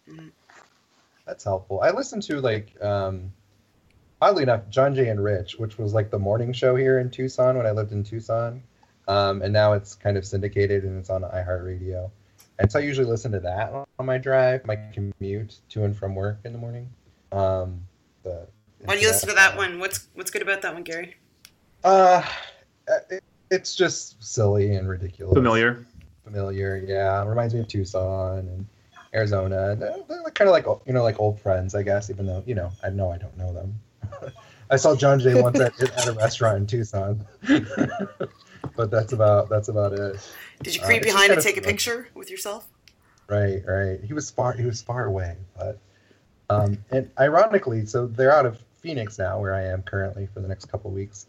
true. 0.06 0.30
That's 1.24 1.44
helpful. 1.44 1.80
I 1.82 1.90
listened 1.92 2.24
to 2.24 2.40
like 2.40 2.74
um 2.82 3.32
oddly 4.20 4.42
enough, 4.42 4.68
John 4.68 4.92
Jay 4.92 5.08
and 5.08 5.22
Rich, 5.22 5.56
which 5.58 5.78
was 5.78 5.94
like 5.94 6.10
the 6.10 6.18
morning 6.18 6.52
show 6.52 6.74
here 6.74 6.98
in 6.98 7.10
Tucson 7.10 7.56
when 7.56 7.64
I 7.64 7.70
lived 7.70 7.92
in 7.92 8.02
Tucson. 8.02 8.60
Um, 9.06 9.40
and 9.42 9.52
now 9.52 9.72
it's 9.72 9.94
kind 9.94 10.16
of 10.16 10.26
syndicated 10.26 10.82
and 10.84 10.98
it's 10.98 11.10
on 11.10 11.22
iHeartRadio. 11.22 12.10
And 12.58 12.70
so 12.70 12.80
I 12.80 12.82
usually 12.82 13.06
listen 13.06 13.30
to 13.32 13.40
that 13.40 13.72
on 13.72 14.06
my 14.06 14.18
drive, 14.18 14.66
my 14.66 14.76
commute 14.92 15.60
to 15.70 15.84
and 15.84 15.96
from 15.96 16.16
work 16.16 16.40
in 16.44 16.52
the 16.52 16.58
morning. 16.58 16.90
Um, 17.30 17.80
the, 18.24 18.48
Why 18.84 18.96
do 18.96 19.00
you 19.00 19.08
listen 19.08 19.28
to 19.28 19.34
that 19.36 19.56
one? 19.56 19.78
What's 19.78 20.08
what's 20.14 20.30
good 20.30 20.42
about 20.42 20.60
that 20.62 20.74
one, 20.74 20.82
Gary? 20.82 21.14
Uh, 21.84 22.22
it, 23.08 23.22
it's 23.50 23.74
just 23.74 24.22
silly 24.22 24.74
and 24.74 24.88
ridiculous. 24.88 25.34
Familiar. 25.34 25.86
Familiar. 26.30 26.82
Yeah, 26.86 27.24
reminds 27.26 27.54
me 27.54 27.60
of 27.60 27.68
Tucson 27.68 28.38
and 28.38 28.66
Arizona. 29.14 29.76
They're, 29.76 29.96
they're 30.08 30.22
kind 30.32 30.48
of 30.48 30.52
like 30.52 30.66
you 30.86 30.92
know 30.92 31.02
like 31.02 31.18
old 31.20 31.40
friends, 31.40 31.74
I 31.74 31.82
guess. 31.82 32.10
Even 32.10 32.26
though 32.26 32.42
you 32.46 32.54
know 32.54 32.70
I 32.82 32.90
know 32.90 33.10
I 33.10 33.18
don't 33.18 33.36
know 33.36 33.52
them. 33.52 33.80
I 34.70 34.76
saw 34.76 34.94
John 34.94 35.18
Jay 35.18 35.40
once 35.40 35.58
at, 35.58 35.80
at 35.98 36.06
a 36.06 36.12
restaurant 36.12 36.58
in 36.58 36.66
Tucson, 36.66 37.26
but 38.76 38.90
that's 38.90 39.12
about 39.12 39.48
that's 39.48 39.68
about 39.68 39.92
it. 39.92 40.20
Did 40.62 40.74
you 40.76 40.82
Uh, 40.82 40.86
creep 40.86 41.02
just 41.02 41.14
behind 41.14 41.32
and 41.32 41.42
take 41.42 41.56
a 41.56 41.60
fun. 41.60 41.70
picture 41.70 42.08
with 42.14 42.30
yourself? 42.30 42.68
Right, 43.28 43.62
right. 43.66 44.00
He 44.02 44.12
was 44.12 44.30
far 44.30 44.52
he 44.52 44.64
was 44.64 44.80
far 44.82 45.06
away, 45.06 45.36
but 45.56 45.78
um, 46.48 46.78
and 46.90 47.10
ironically, 47.18 47.86
so 47.86 48.06
they're 48.06 48.32
out 48.32 48.46
of 48.46 48.58
Phoenix 48.80 49.18
now, 49.18 49.40
where 49.40 49.54
I 49.54 49.62
am 49.64 49.82
currently 49.82 50.26
for 50.32 50.40
the 50.40 50.48
next 50.48 50.66
couple 50.66 50.90
weeks, 50.90 51.26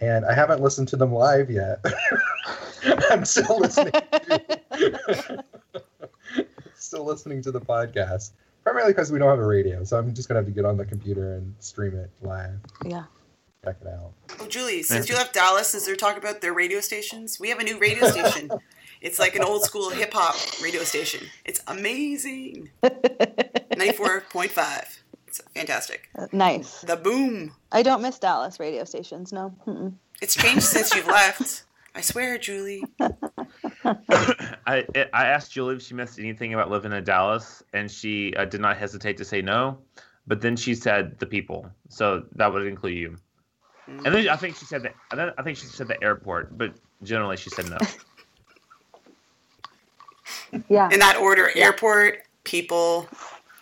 and 0.00 0.24
I 0.24 0.34
haven't 0.34 0.60
listened 0.60 0.88
to 0.88 0.96
them 0.96 1.12
live 1.12 1.50
yet. 1.50 1.84
I'm 3.10 3.24
still 3.24 3.58
listening. 3.58 3.92
To, 3.92 5.44
still 6.74 7.04
listening 7.04 7.42
to 7.42 7.52
the 7.52 7.60
podcast, 7.60 8.32
primarily 8.62 8.92
because 8.92 9.10
we 9.10 9.18
don't 9.18 9.28
have 9.28 9.38
a 9.38 9.46
radio, 9.46 9.84
so 9.84 9.98
I'm 9.98 10.14
just 10.14 10.28
gonna 10.28 10.40
have 10.40 10.46
to 10.46 10.52
get 10.52 10.64
on 10.64 10.76
the 10.76 10.84
computer 10.84 11.34
and 11.34 11.54
stream 11.58 11.94
it 11.94 12.10
live. 12.22 12.58
Yeah. 12.84 13.04
Check 13.64 13.76
it 13.80 13.88
out. 13.88 14.12
Oh, 14.40 14.46
Julie, 14.46 14.84
since 14.84 15.08
you 15.08 15.16
left 15.16 15.34
Dallas, 15.34 15.74
is 15.74 15.86
there 15.86 15.96
talk 15.96 16.16
about 16.16 16.40
their 16.40 16.52
radio 16.52 16.80
stations? 16.80 17.40
We 17.40 17.48
have 17.48 17.58
a 17.58 17.64
new 17.64 17.78
radio 17.78 18.08
station. 18.08 18.50
It's 19.02 19.18
like 19.18 19.36
an 19.36 19.42
old 19.42 19.62
school 19.62 19.90
hip 19.90 20.14
hop 20.14 20.34
radio 20.62 20.82
station. 20.82 21.26
It's 21.44 21.60
amazing. 21.68 22.70
94.5. 22.82 24.98
It's 25.56 25.70
fantastic. 25.70 26.10
Nice. 26.32 26.82
The 26.82 26.96
boom. 26.96 27.50
I 27.72 27.82
don't 27.82 28.02
miss 28.02 28.18
Dallas 28.18 28.60
radio 28.60 28.84
stations. 28.84 29.32
No. 29.32 29.54
Mm-mm. 29.66 29.94
It's 30.20 30.34
changed 30.34 30.64
since 30.64 30.94
you've 30.94 31.06
left. 31.22 31.64
I 31.94 32.02
swear, 32.02 32.36
Julie. 32.36 32.84
I 33.00 34.84
I 35.14 35.26
asked 35.26 35.52
Julie 35.52 35.76
if 35.76 35.82
she 35.82 35.94
missed 35.94 36.18
anything 36.18 36.52
about 36.52 36.70
living 36.70 36.92
in 36.92 37.02
Dallas, 37.04 37.62
and 37.72 37.90
she 37.90 38.34
uh, 38.36 38.44
did 38.44 38.60
not 38.60 38.76
hesitate 38.76 39.16
to 39.16 39.24
say 39.24 39.40
no. 39.40 39.78
But 40.26 40.42
then 40.42 40.56
she 40.56 40.74
said 40.74 41.18
the 41.20 41.26
people, 41.26 41.70
so 41.88 42.24
that 42.34 42.52
would 42.52 42.66
include 42.66 42.98
you. 42.98 43.16
And 43.86 44.14
then 44.14 44.28
I 44.28 44.36
think 44.36 44.56
she 44.56 44.66
said 44.66 44.82
that. 44.82 45.34
I 45.38 45.42
think 45.42 45.56
she 45.56 45.66
said 45.66 45.88
the 45.88 46.02
airport, 46.04 46.58
but 46.58 46.74
generally 47.02 47.38
she 47.38 47.48
said 47.48 47.70
no. 47.70 47.78
Yeah. 50.68 50.88
In 50.90 51.00
that 51.00 51.16
order 51.16 51.50
airport, 51.56 52.22
people. 52.44 53.08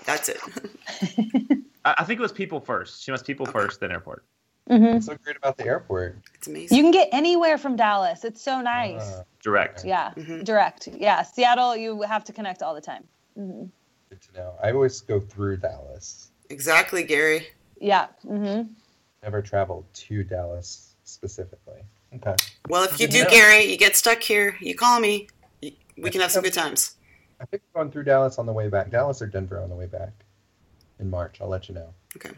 That's 0.05 0.29
it. 0.29 0.39
I, 1.85 1.95
I 1.99 2.05
think 2.05 2.19
it 2.19 2.23
was 2.23 2.33
people 2.33 2.61
first. 2.61 3.03
She 3.03 3.11
must 3.11 3.27
people 3.27 3.47
first, 3.47 3.81
then 3.81 3.91
airport. 3.93 4.25
hmm 4.69 4.85
What's 4.85 5.07
so 5.07 5.17
great 5.23 5.37
about 5.37 5.57
the 5.59 5.67
airport? 5.67 6.19
It's 6.35 6.47
amazing. 6.49 6.77
You 6.77 6.83
can 6.83 6.91
get 6.93 7.09
anywhere 7.13 7.59
from 7.59 7.77
Dallas. 7.77 8.25
It's 8.25 8.41
so 8.43 8.61
nice. 8.61 9.03
Uh, 9.03 9.25
Direct. 9.43 9.85
yeah. 9.85 10.13
Mhm. 10.17 10.45
Direct. 10.45 10.89
Yeah. 10.89 11.23
Seattle, 11.23 11.77
you 11.77 12.03
have 12.03 12.25
to 12.25 12.33
connect 12.33 12.63
all 12.63 12.75
the 12.75 12.81
time. 12.81 13.05
hmm 13.37 13.65
good 14.11 14.21
to 14.21 14.41
know. 14.41 14.55
I 14.63 14.71
always 14.71 15.01
go 15.01 15.19
through 15.19 15.57
Dallas. 15.57 16.31
Exactly, 16.51 17.03
Gary. 17.03 17.49
Yeah. 17.81 18.07
hmm 18.27 18.63
Never 19.23 19.43
traveled 19.43 19.87
to 19.95 20.23
Dallas 20.23 20.95
specifically. 21.05 21.81
Okay. 22.15 22.37
Well, 22.69 22.85
if 22.85 23.01
you 23.01 23.09
do, 23.09 23.25
know. 23.25 23.31
Gary, 23.31 23.65
you 23.65 23.77
get 23.77 23.97
stuck 23.97 24.23
here, 24.23 24.57
you 24.61 24.75
call 24.77 25.01
me. 25.01 25.29
We 25.63 26.11
can 26.11 26.21
have 26.21 26.31
some 26.31 26.43
good 26.43 26.53
times. 26.53 26.97
I 27.41 27.47
think 27.47 27.63
we're 27.73 27.81
going 27.83 27.91
through 27.93 28.05
Dallas 28.05 28.39
on 28.39 28.47
the 28.47 28.53
way 28.53 28.69
back. 28.69 28.91
Dallas 28.91 29.21
or 29.21 29.27
Denver 29.27 29.61
on 29.61 29.69
the 29.69 29.75
way 29.75 29.87
back 29.87 30.13
in 30.99 31.11
March. 31.11 31.41
I'll 31.41 31.49
let 31.49 31.69
you 31.69 31.75
know 31.75 31.95
Okay. 32.17 32.31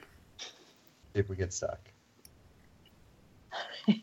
if 1.15 1.29
we 1.29 1.37
get 1.37 1.53
stuck. 1.53 1.81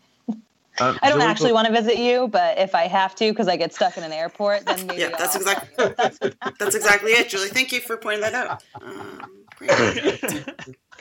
Um, 0.80 0.98
I 1.04 1.10
don't 1.10 1.20
Julie, 1.20 1.30
actually 1.30 1.54
want 1.54 1.68
to 1.68 1.72
visit 1.74 2.00
you, 2.00 2.28
but 2.30 2.58
if 2.58 2.74
I 2.74 2.88
have 2.88 3.14
to 3.18 3.30
because 3.32 3.48
I 3.48 3.58
get 3.58 3.76
stuck 3.76 3.96
in 3.96 4.04
an 4.04 4.12
airport, 4.12 4.66
then 4.66 4.88
maybe. 4.88 5.02
Yeah, 5.02 5.10
that's 5.10 5.36
I'll- 5.36 5.42
exactly 5.42 5.94
that's, 5.98 6.18
that's 6.58 6.74
exactly 6.76 7.12
it, 7.12 7.30
Julie. 7.30 7.50
Thank 7.50 7.72
you 7.72 7.80
for 7.80 7.96
pointing 7.96 8.22
that 8.22 8.34
out. 8.34 8.64
Um. 8.82 9.46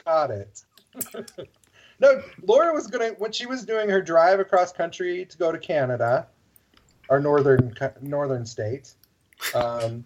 Got 0.05 0.31
it. 0.31 0.63
no, 2.01 2.23
Laura 2.47 2.75
was 2.75 2.87
gonna 2.87 3.13
when 3.17 3.33
she 3.33 3.47
was 3.47 3.65
doing 3.65 3.89
her 3.89 4.03
drive 4.03 4.41
across 4.41 4.73
country 4.75 5.25
to 5.25 5.39
go 5.39 5.51
to 5.51 5.57
Canada, 5.59 6.27
our 7.09 7.19
northern 7.19 7.75
northern 8.03 8.45
state. 8.45 8.93
Um, 9.55 10.05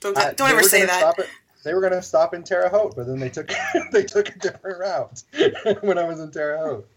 Don't 0.00 0.14
don't 0.14 0.36
they 0.38 0.44
ever 0.46 0.62
say 0.62 0.86
gonna 0.86 1.12
that. 1.16 1.28
Stop 1.62 1.68
at, 1.68 1.70
they 1.70 1.74
were 1.74 1.80
going 1.80 1.92
to 1.92 2.02
stop 2.02 2.34
in 2.34 2.42
Terre 2.42 2.68
Haute, 2.68 2.94
but 2.96 3.06
then 3.06 3.18
they 3.18 3.28
took 3.30 3.50
they 3.92 4.02
took 4.04 4.28
a 4.28 4.38
different 4.38 4.78
route 4.80 5.22
when 5.82 5.98
I 5.98 6.04
was 6.04 6.20
in 6.20 6.30
Terre 6.30 6.58
Haute. 6.58 6.88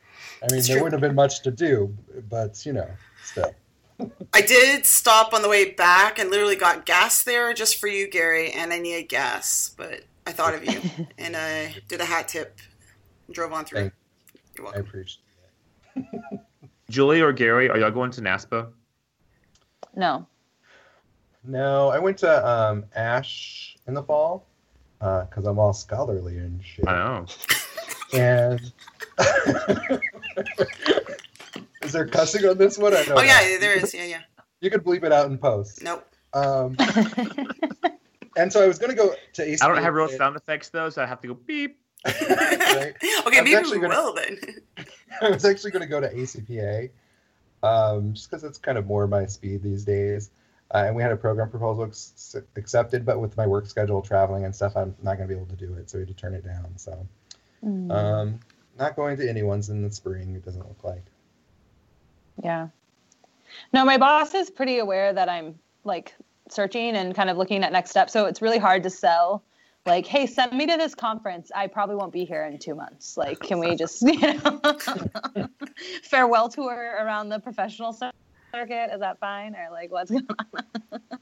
I 0.44 0.48
mean, 0.52 0.60
It's 0.60 0.68
there 0.68 0.78
true. 0.78 0.84
wouldn't 0.84 1.02
have 1.02 1.08
been 1.08 1.16
much 1.16 1.42
to 1.44 1.52
do, 1.52 1.96
but 2.30 2.66
you 2.66 2.74
know, 2.74 2.90
still. 3.24 3.54
I 4.34 4.42
did 4.42 4.86
stop 4.86 5.34
on 5.34 5.42
the 5.42 5.48
way 5.50 5.72
back 5.72 6.20
and 6.20 6.30
literally 6.30 6.58
got 6.58 6.86
gas 6.86 7.24
there 7.24 7.54
just 7.54 7.78
for 7.80 7.88
you, 7.88 8.10
Gary, 8.10 8.52
and 8.52 8.74
I 8.74 8.80
needed 8.80 9.08
gas, 9.08 9.74
but 9.78 10.02
I 10.28 10.34
thought 10.34 10.54
of 10.54 10.66
you 10.66 10.82
and 11.18 11.36
I 11.38 11.76
did 11.88 12.02
a 12.02 12.06
hat 12.06 12.28
tip 12.28 12.60
and 13.28 13.36
drove 13.36 13.54
on 13.54 13.64
through. 13.66 13.80
Thank- 13.80 13.94
You're 14.58 14.66
welcome. 14.66 14.82
I 14.82 14.84
welcome. 14.84 14.90
appreciate 14.90 16.42
Julie 16.90 17.22
or 17.22 17.32
Gary, 17.32 17.70
are 17.70 17.78
y'all 17.78 17.90
going 17.92 18.12
to 18.12 18.22
NASPA? 18.22 18.68
No. 19.96 20.28
No, 21.46 21.90
I 21.90 22.00
went 22.00 22.18
to 22.20 22.48
um, 22.48 22.86
ASHE 22.98 23.78
in 23.88 23.94
the 23.94 24.04
fall 24.04 24.46
because 25.30 25.46
I'm 25.46 25.60
all 25.60 25.74
scholarly 25.74 26.38
and 26.38 26.64
shit. 26.64 26.88
I 26.88 26.96
know. 26.96 27.26
And 28.14 28.60
is 31.84 31.92
there 31.92 32.08
cussing 32.08 32.46
on 32.46 32.58
this 32.58 32.78
one? 32.78 32.94
I 32.94 33.04
don't 33.04 33.18
Oh 33.18 33.22
yeah, 33.22 33.40
know. 33.42 33.58
there 33.60 33.78
is. 33.78 33.94
Yeah, 33.94 34.06
yeah. 34.06 34.22
You 34.62 34.70
could 34.70 34.84
bleep 34.84 35.04
it 35.04 35.12
out 35.12 35.30
in 35.30 35.38
post. 35.38 35.84
Nope. 35.84 36.08
Um, 36.34 36.76
and 38.38 38.52
so 38.52 38.64
I 38.64 38.68
was 38.68 38.80
gonna 38.80 38.96
go 38.96 39.14
to 39.34 39.46
ACPA. 39.46 39.64
I 39.64 39.68
don't 39.68 39.82
have 39.84 39.94
real 39.94 40.08
sound 40.10 40.36
effects 40.36 40.70
though, 40.70 40.90
so 40.90 41.04
I 41.04 41.06
have 41.06 41.22
to 41.22 41.28
go 41.30 41.34
beep. 41.34 41.80
Right? 42.06 42.16
okay, 43.26 43.38
I'm 43.40 43.44
maybe 43.44 43.56
we 43.72 43.80
gonna- 43.80 43.90
will 43.90 44.14
then. 44.14 44.40
I 45.22 45.30
was 45.30 45.46
actually 45.46 45.72
gonna 45.72 45.88
go 45.88 46.00
to 46.02 46.14
ACPA, 46.14 46.90
um, 47.64 48.14
just 48.14 48.30
because 48.30 48.44
it's 48.44 48.58
kind 48.58 48.78
of 48.78 48.86
more 48.86 49.08
my 49.08 49.26
speed 49.26 49.64
these 49.64 49.84
days. 49.86 50.30
Uh, 50.76 50.88
and 50.88 50.96
we 50.96 51.02
had 51.02 51.12
a 51.14 51.16
program 51.16 51.50
proposal 51.50 51.86
ex- 51.86 52.36
accepted, 52.58 53.06
but 53.06 53.22
with 53.22 53.38
my 53.38 53.48
work 53.48 53.66
schedule, 53.66 54.02
traveling 54.02 54.44
and 54.44 54.54
stuff, 54.54 54.76
I'm 54.76 54.94
not 55.02 55.16
going 55.16 55.30
to 55.30 55.34
be 55.34 55.40
able 55.40 55.46
to 55.48 55.56
do 55.56 55.74
it. 55.76 55.90
So 55.90 55.98
we 55.98 56.02
had 56.02 56.10
to 56.10 56.14
turn 56.14 56.34
it 56.34 56.44
down. 56.44 56.66
So, 56.78 57.08
Mm. 57.64 57.90
um, 57.92 58.40
not 58.78 58.98
going 58.98 59.16
to 59.18 59.30
anyone's 59.30 59.70
in 59.70 59.82
the 59.82 59.90
spring. 59.90 60.36
It 60.36 60.44
doesn't 60.44 60.68
look 60.68 60.84
like. 60.84 61.04
Yeah. 62.44 62.68
No, 63.72 63.86
my 63.86 63.98
boss 63.98 64.34
is 64.34 64.50
pretty 64.50 64.80
aware 64.80 65.14
that 65.14 65.30
I'm 65.30 65.58
like 65.86 66.14
searching 66.50 66.98
and 66.98 67.16
kind 67.16 67.30
of 67.30 67.38
looking 67.38 67.64
at 67.64 67.72
next 67.72 67.92
steps. 67.92 68.12
So 68.12 68.26
it's 68.26 68.42
really 68.42 68.60
hard 68.60 68.84
to 68.84 68.90
sell 68.90 69.44
like, 69.86 70.06
hey, 70.06 70.26
send 70.26 70.52
me 70.52 70.68
to 70.68 70.76
this 70.76 70.94
conference. 70.94 71.52
I 71.56 71.68
probably 71.68 71.96
won't 71.96 72.12
be 72.12 72.26
here 72.26 72.44
in 72.44 72.58
two 72.60 72.76
months. 72.76 73.16
Like, 73.16 73.40
can 73.40 73.60
we 73.60 73.76
just, 73.78 74.02
you 74.06 74.20
know, 74.20 74.62
farewell 76.04 76.50
tour 76.50 76.98
around 77.00 77.30
the 77.30 77.40
professional 77.40 77.94
cir- 77.94 78.12
circuit? 78.56 78.94
Is 78.94 79.00
that 79.00 79.20
fine? 79.20 79.56
Or 79.56 79.70
like, 79.72 79.92
what's 79.92 80.12
going 80.12 80.26
on? 80.30 81.20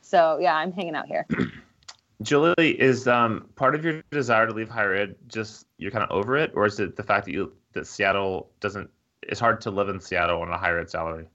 so 0.00 0.38
yeah, 0.40 0.56
I'm 0.56 0.72
hanging 0.72 0.94
out 0.94 1.06
here. 1.06 1.26
Julie, 2.22 2.80
is 2.80 3.08
um, 3.08 3.48
part 3.56 3.74
of 3.74 3.84
your 3.84 4.02
desire 4.10 4.46
to 4.46 4.52
leave 4.52 4.68
higher 4.68 4.94
ed 4.94 5.16
just 5.26 5.66
you're 5.78 5.90
kind 5.90 6.04
of 6.04 6.10
over 6.10 6.36
it, 6.36 6.52
or 6.54 6.66
is 6.66 6.78
it 6.78 6.96
the 6.96 7.02
fact 7.02 7.26
that 7.26 7.32
you 7.32 7.52
that 7.72 7.86
Seattle 7.86 8.50
doesn't? 8.60 8.90
It's 9.22 9.40
hard 9.40 9.60
to 9.62 9.70
live 9.70 9.88
in 9.88 10.00
Seattle 10.00 10.40
on 10.40 10.48
a 10.48 10.58
higher 10.58 10.78
ed 10.78 10.90
salary. 10.90 11.26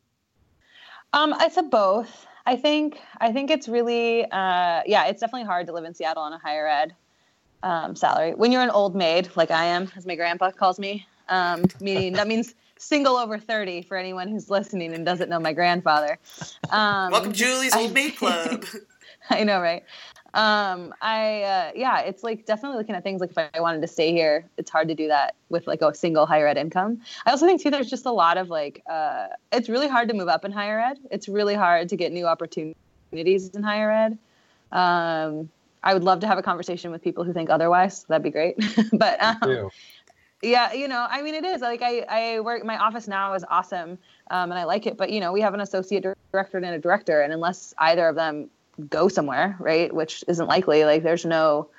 Um, 1.14 1.34
it's 1.40 1.58
a 1.58 1.64
both. 1.64 2.26
I 2.46 2.56
think 2.56 3.02
I 3.20 3.34
think 3.34 3.52
it's 3.52 3.68
really 3.68 4.24
uh, 4.26 4.82
yeah, 4.86 5.08
it's 5.08 5.20
definitely 5.20 5.46
hard 5.46 5.68
to 5.68 5.74
live 5.74 5.84
in 5.84 5.94
Seattle 5.94 6.24
on 6.24 6.32
a 6.32 6.38
higher 6.38 6.68
ed 6.68 6.96
um, 7.64 7.96
salary. 7.96 8.34
When 8.34 8.54
you're 8.54 8.62
an 8.62 8.70
old 8.70 8.96
maid, 8.96 9.30
like 9.36 9.52
I 9.52 9.66
am, 9.66 9.92
as 9.98 10.06
my 10.06 10.16
grandpa 10.16 10.52
calls 10.52 10.80
me, 10.80 11.06
um, 11.28 11.66
meaning 11.82 12.14
that 12.14 12.28
means 12.28 12.56
single 12.80 13.16
over 13.16 13.38
thirty 13.38 13.82
for 13.82 13.98
anyone 13.98 14.28
who's 14.28 14.50
listening 14.50 14.94
and 14.94 15.06
doesn't 15.06 15.30
know 15.30 15.40
my 15.40 15.54
grandfather. 15.54 16.18
Um, 16.70 17.12
Welcome, 17.12 17.34
Julie's 17.34 17.76
Old 17.76 17.94
Maid 17.94 18.16
Club. 18.16 18.66
I 19.30 19.44
know, 19.44 19.62
right? 19.62 19.84
Um, 20.34 20.94
I 21.02 21.42
uh, 21.42 21.72
yeah, 21.76 22.02
it's 22.02 22.24
like 22.24 22.46
definitely 22.46 22.78
looking 22.78 22.96
at 22.96 23.04
things 23.04 23.22
like 23.22 23.32
if 23.32 23.38
I 23.38 23.60
wanted 23.60 23.82
to 23.82 23.88
stay 23.88 24.12
here, 24.12 24.46
it's 24.58 24.70
hard 24.70 24.88
to 24.90 24.96
do 24.96 25.08
that 25.08 25.36
with 25.50 25.66
like 25.68 25.82
a 25.82 25.94
single 25.96 26.26
higher 26.26 26.48
ed 26.48 26.58
income. 26.58 27.02
I 27.26 27.32
also 27.32 27.46
think 27.46 27.62
too, 27.62 27.72
there's 27.72 27.90
just 27.90 28.06
a 28.06 28.12
lot 28.12 28.38
of 28.38 28.50
like, 28.50 28.84
uh, 28.90 29.28
it's 29.52 29.70
really 29.70 29.88
hard 29.88 30.10
to 30.10 30.14
move 30.14 30.28
up 30.28 30.46
in 30.46 30.52
higher 30.52 30.80
ed. 30.80 31.00
It's 31.12 31.28
really 31.28 31.56
hard 31.56 31.90
to 31.90 31.96
get 31.96 32.12
new 32.12 32.28
opportunities 32.28 32.76
in 33.50 33.64
higher 33.64 33.90
ed. 33.90 34.18
Um, 34.72 35.50
I 35.84 35.94
would 35.94 36.04
love 36.04 36.20
to 36.20 36.28
have 36.28 36.38
a 36.38 36.44
conversation 36.44 36.92
with 36.92 37.02
people 37.02 37.24
who 37.24 37.34
think 37.34 37.50
otherwise. 37.50 38.04
That'd 38.04 38.24
be 38.24 38.30
great. 38.30 38.58
but 38.94 39.22
um, 39.24 39.38
Ew. 39.50 39.72
Yeah, 40.42 40.74
you 40.74 40.88
know, 40.88 41.08
I 41.10 41.22
mean, 41.22 41.34
it 41.34 41.44
is 41.44 41.62
like 41.62 41.82
I, 41.82 42.06
I 42.10 42.40
work. 42.42 42.64
My 42.64 42.78
office 42.78 43.08
now 43.08 43.34
is 43.34 43.44
awesome, 43.50 43.98
um, 44.30 44.52
and 44.52 44.54
I 44.54 44.66
like 44.66 44.86
it. 44.86 44.96
But 44.98 45.10
you 45.10 45.20
know, 45.20 45.32
we 45.32 45.42
have 45.42 45.54
an 45.54 45.62
associate 45.62 46.06
director 46.32 46.58
and 46.58 46.66
a 46.66 46.80
director, 46.80 47.22
and 47.22 47.34
unless 47.34 47.74
either 47.80 48.08
of 48.08 48.16
them 48.16 48.50
go 48.90 49.08
somewhere, 49.08 49.56
right, 49.60 49.92
which 49.92 50.24
isn't 50.28 50.48
likely, 50.48 50.86
like 50.86 51.02
there's 51.02 51.26
no 51.26 51.70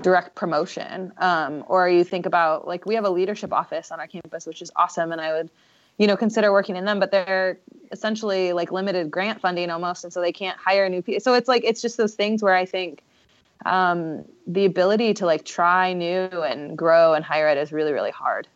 direct 0.00 0.36
promotion. 0.36 1.12
Um, 1.18 1.64
or 1.66 1.88
you 1.88 2.04
think 2.04 2.24
about 2.24 2.68
like 2.68 2.86
we 2.86 2.94
have 2.94 3.04
a 3.04 3.10
leadership 3.10 3.52
office 3.52 3.90
on 3.90 3.98
our 3.98 4.06
campus, 4.06 4.46
which 4.46 4.62
is 4.62 4.70
awesome, 4.76 5.10
and 5.10 5.20
I 5.20 5.32
would, 5.32 5.50
you 5.98 6.06
know, 6.06 6.16
consider 6.16 6.52
working 6.52 6.76
in 6.76 6.84
them, 6.84 7.00
but 7.00 7.10
they're 7.10 7.58
essentially 7.90 8.52
like 8.52 8.70
limited 8.70 9.10
grant 9.10 9.40
funding 9.40 9.70
almost, 9.70 10.04
and 10.04 10.12
so 10.12 10.20
they 10.20 10.32
can't 10.32 10.56
hire 10.56 10.88
new 10.88 11.02
people. 11.02 11.20
So 11.20 11.34
it's 11.34 11.48
like 11.48 11.64
it's 11.64 11.82
just 11.82 11.96
those 11.96 12.14
things 12.14 12.44
where 12.44 12.54
I 12.54 12.64
think 12.64 13.02
um, 13.66 14.24
the 14.46 14.64
ability 14.64 15.14
to 15.14 15.26
like 15.26 15.44
try 15.44 15.92
new 15.92 16.24
and 16.42 16.76
grow 16.76 17.14
and 17.14 17.24
higher 17.24 17.48
ed 17.48 17.58
is 17.58 17.72
really 17.72 17.92
really 17.92 18.10
hard 18.10 18.48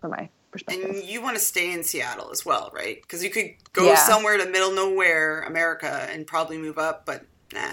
from 0.00 0.10
my 0.12 0.28
perspective. 0.50 0.90
and 0.90 1.02
you 1.04 1.20
want 1.22 1.36
to 1.36 1.42
stay 1.42 1.72
in 1.72 1.82
Seattle 1.82 2.30
as 2.30 2.44
well, 2.46 2.70
right? 2.74 3.00
Because 3.02 3.24
you 3.24 3.30
could 3.30 3.50
go 3.72 3.84
Yeah. 3.86 3.96
somewhere 3.96 4.36
to 4.38 4.46
middle 4.46 4.72
nowhere, 4.72 5.42
America, 5.42 6.06
and 6.10 6.26
probably 6.26 6.58
move 6.58 6.78
up, 6.78 7.04
but 7.06 7.24
nah. 7.52 7.72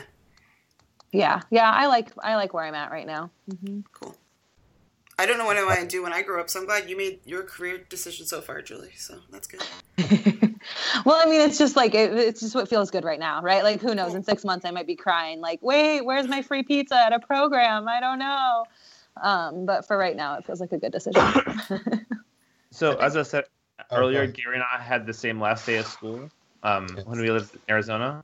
yeah, 1.12 1.42
yeah, 1.52 1.70
I 1.72 1.88
like 1.88 2.10
I 2.24 2.36
like 2.36 2.54
where 2.54 2.64
I'm 2.64 2.76
at 2.76 2.92
right 2.92 3.06
now. 3.08 3.30
Mm-hmm. 3.50 3.82
Cool. 3.94 4.16
I 5.20 5.28
don't 5.28 5.38
know 5.38 5.46
what 5.46 5.58
I 5.58 5.64
want 5.64 5.80
to 5.82 5.86
do 5.88 6.02
when 6.02 6.14
I 6.14 6.24
grow 6.24 6.40
up, 6.40 6.50
so 6.50 6.60
I'm 6.60 6.66
glad 6.66 6.90
you 6.90 6.98
made 6.98 7.20
your 7.26 7.44
career 7.44 7.78
decision 7.90 8.26
so 8.26 8.42
far, 8.42 8.64
Julie. 8.64 8.94
So 8.96 9.20
that's 9.30 9.48
good. 9.48 9.62
well, 11.06 11.22
I 11.22 11.30
mean, 11.30 11.42
it's 11.42 11.58
just 11.58 11.76
like 11.76 11.94
it, 11.96 12.14
it's 12.14 12.42
just 12.42 12.56
what 12.56 12.68
feels 12.70 12.92
good 12.92 13.04
right 13.04 13.20
now, 13.20 13.42
right? 13.42 13.64
Like, 13.64 13.82
who 13.82 13.96
knows? 13.96 14.14
In 14.14 14.24
six 14.24 14.44
months, 14.44 14.66
I 14.66 14.72
might 14.72 14.88
be 14.88 14.96
crying, 14.96 15.42
like, 15.42 15.62
"Wait, 15.62 16.02
where's 16.02 16.28
my 16.28 16.42
free 16.42 16.64
pizza 16.64 16.96
at 16.96 17.14
a 17.14 17.20
program?" 17.20 17.88
I 17.88 18.00
don't 18.00 18.20
know. 18.20 18.66
Um, 19.22 19.66
but 19.66 19.86
for 19.88 19.98
right 19.98 20.16
now, 20.16 20.38
it 20.38 20.46
feels 20.46 20.62
like 20.62 20.72
a 20.72 20.78
good 20.78 20.92
decision. 20.92 21.22
So 22.72 22.96
as 22.96 23.18
I 23.18 23.24
said 23.24 23.44
earlier, 23.92 24.26
go 24.26 24.32
Gary 24.32 24.56
and 24.56 24.64
I 24.64 24.82
had 24.82 25.06
the 25.06 25.14
same 25.14 25.42
last 25.42 25.66
day 25.66 25.76
of 25.76 25.86
school 25.86 26.30
um, 26.64 26.88
Yes. 26.96 27.06
when 27.06 27.20
we 27.20 27.30
lived 27.30 27.54
in 27.54 27.60
Arizona, 27.70 28.24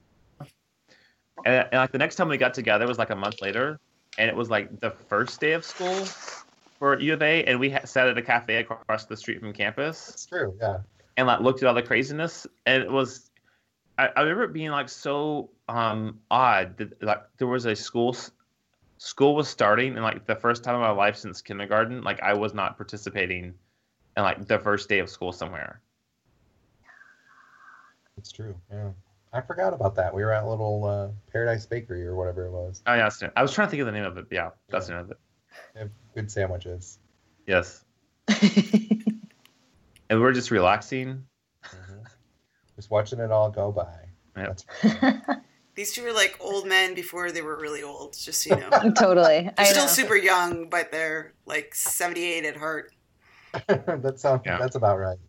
and, 1.45 1.67
and 1.71 1.73
like 1.73 1.91
the 1.91 1.97
next 1.97 2.15
time 2.15 2.29
we 2.29 2.37
got 2.37 2.53
together 2.53 2.87
was 2.87 2.97
like 2.97 3.09
a 3.09 3.15
month 3.15 3.41
later, 3.41 3.77
and 4.17 4.29
it 4.29 4.35
was 4.35 4.49
like 4.49 4.79
the 4.79 4.91
first 4.91 5.41
day 5.41 5.51
of 5.51 5.65
school 5.65 6.05
for 6.79 6.97
U 6.99 7.13
of 7.13 7.21
A, 7.21 7.43
and 7.43 7.59
we 7.59 7.69
ha- 7.69 7.85
sat 7.85 8.07
at 8.07 8.17
a 8.17 8.21
cafe 8.21 8.57
across 8.57 9.05
the 9.05 9.17
street 9.17 9.41
from 9.41 9.51
campus, 9.51 10.05
That's 10.05 10.25
true. 10.25 10.55
Yeah. 10.61 10.77
And 11.17 11.27
like 11.27 11.41
looked 11.41 11.61
at 11.61 11.67
all 11.67 11.73
the 11.73 11.83
craziness, 11.83 12.47
and 12.65 12.83
it 12.83 12.91
was. 12.91 13.29
I, 13.97 14.09
I 14.15 14.21
remember 14.21 14.43
it 14.43 14.53
being 14.53 14.69
like 14.69 14.89
so 14.89 15.49
um, 15.67 16.19
odd 16.29 16.77
that 16.77 17.01
like 17.03 17.23
there 17.37 17.47
was 17.47 17.65
a 17.65 17.75
school. 17.75 18.15
School 18.99 19.35
was 19.35 19.47
starting, 19.47 19.93
and 19.93 20.03
like 20.03 20.25
the 20.25 20.35
first 20.35 20.63
time 20.63 20.75
in 20.75 20.81
my 20.81 20.89
life 20.89 21.17
since 21.17 21.41
kindergarten, 21.41 22.01
like 22.03 22.21
I 22.21 22.33
was 22.33 22.53
not 22.53 22.77
participating 22.77 23.53
in 24.15 24.23
like 24.23 24.47
the 24.47 24.59
first 24.59 24.89
day 24.89 24.99
of 24.99 25.09
school 25.09 25.31
somewhere. 25.31 25.81
It's 28.17 28.31
true. 28.31 28.55
Yeah. 28.71 28.89
I 29.33 29.41
forgot 29.41 29.73
about 29.73 29.93
that. 29.95 30.15
We 30.15 30.23
were 30.23 30.31
at 30.31 30.47
little 30.47 30.85
uh, 30.85 31.09
Paradise 31.31 31.65
Bakery 31.67 32.07
or 32.07 32.15
whatever 32.15 32.45
it 32.45 32.51
was. 32.51 32.81
Oh 32.87 32.95
yeah. 32.95 33.09
I 33.35 33.41
was 33.41 33.53
trying 33.53 33.67
to 33.67 33.71
think 33.71 33.81
of 33.81 33.85
the 33.85 33.91
name 33.91 34.05
of 34.05 34.17
it. 34.17 34.25
Yeah, 34.31 34.49
that's 34.69 34.87
the 34.87 34.93
name 34.93 35.01
of 35.03 35.11
it. 35.11 35.91
Good 36.15 36.31
sandwiches. 36.31 36.97
Yes, 37.45 37.83
and 40.09 40.19
we're 40.21 40.33
just 40.33 40.51
relaxing. 40.51 41.23
Mhm. 41.63 42.03
Just 42.75 42.91
watching 42.91 43.19
it 43.19 43.31
all 43.31 43.49
go 43.49 43.71
by. 43.71 43.93
Yep. 44.37 44.59
That's 44.83 45.39
These 45.75 45.91
two 45.93 46.05
are 46.07 46.13
like 46.13 46.37
old 46.39 46.67
men 46.67 46.95
before 46.95 47.31
they 47.31 47.41
were 47.43 47.57
really 47.59 47.83
old, 47.83 48.17
just 48.17 48.41
so 48.41 48.55
you 48.55 48.61
know. 48.61 48.69
totally. 48.97 49.41
They're 49.43 49.53
I 49.59 49.63
still 49.65 49.83
know. 49.83 49.89
super 49.91 50.15
young, 50.15 50.69
but 50.69 50.91
they're 50.91 51.33
like 51.45 51.75
78 51.75 52.45
at 52.45 52.57
heart. 52.57 52.93
that 53.67 54.15
sounds 54.19 54.41
Yeah. 54.45 54.57
that's 54.57 54.75
about 54.75 54.97
right. 54.97 55.19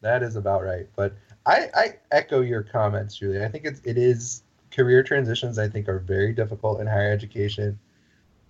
That 0.00 0.22
is 0.22 0.36
about 0.36 0.62
right. 0.62 0.86
But 0.96 1.14
I, 1.44 1.68
I 1.74 1.94
echo 2.10 2.40
your 2.40 2.62
comments, 2.62 3.16
Julie. 3.16 3.44
I 3.44 3.48
think 3.48 3.64
it's 3.66 3.80
it 3.84 3.98
is 3.98 4.42
career 4.70 5.02
transitions. 5.02 5.58
I 5.58 5.68
think 5.68 5.88
are 5.88 5.98
very 6.00 6.32
difficult 6.32 6.80
in 6.80 6.86
higher 6.86 7.10
education, 7.12 7.78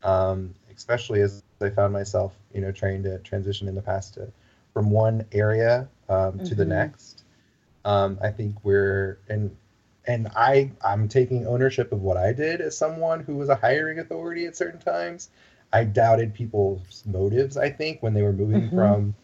um, 0.03 0.55
especially 0.75 1.21
as 1.23 1.43
I 1.61 1.71
found 1.71 1.93
myself, 1.93 2.35
you 2.55 2.61
know, 2.61 2.73
trying 2.73 3.03
to 3.05 3.19
transition 3.21 3.69
in 3.69 3.75
the 3.75 3.83
past 3.83 4.15
to 4.15 4.33
from 4.77 4.91
one 4.91 5.27
area 5.33 5.89
um, 6.11 6.41
to 6.43 6.55
the 6.55 6.65
Mhm. 6.65 6.67
next. 6.67 7.25
Um, 7.85 8.19
I 8.23 8.31
think 8.31 8.57
we're 8.65 9.19
and 9.29 9.57
and 10.07 10.29
I 10.37 10.73
I'm 10.85 11.09
taking 11.09 11.47
ownership 11.47 11.93
of 11.93 12.03
what 12.03 12.17
I 12.19 12.33
did 12.33 12.61
as 12.61 12.77
someone 12.77 13.21
who 13.21 13.37
was 13.37 13.49
a 13.49 13.57
hiring 13.57 13.99
authority 14.01 14.47
at 14.47 14.57
certain 14.57 14.81
times. 14.81 15.31
I 15.73 15.85
doubted 15.85 16.35
people's 16.35 17.03
motives. 17.07 17.57
I 17.57 17.71
think 17.71 18.03
when 18.03 18.15
they 18.15 18.23
were 18.23 18.33
moving 18.33 18.71
Mhm. 18.71 18.71
from 18.71 19.15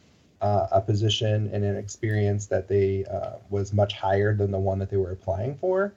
uh, 0.41 0.69
a 0.73 0.81
position 0.81 1.51
and 1.53 1.65
an 1.65 1.77
experience 1.77 2.47
that 2.47 2.69
they 2.69 3.05
uh, 3.07 3.37
was 3.51 3.73
much 3.73 3.95
higher 3.95 4.35
than 4.35 4.51
the 4.51 4.59
one 4.59 4.79
that 4.81 4.91
they 4.91 4.97
were 4.97 5.13
applying 5.13 5.55
for, 5.57 5.93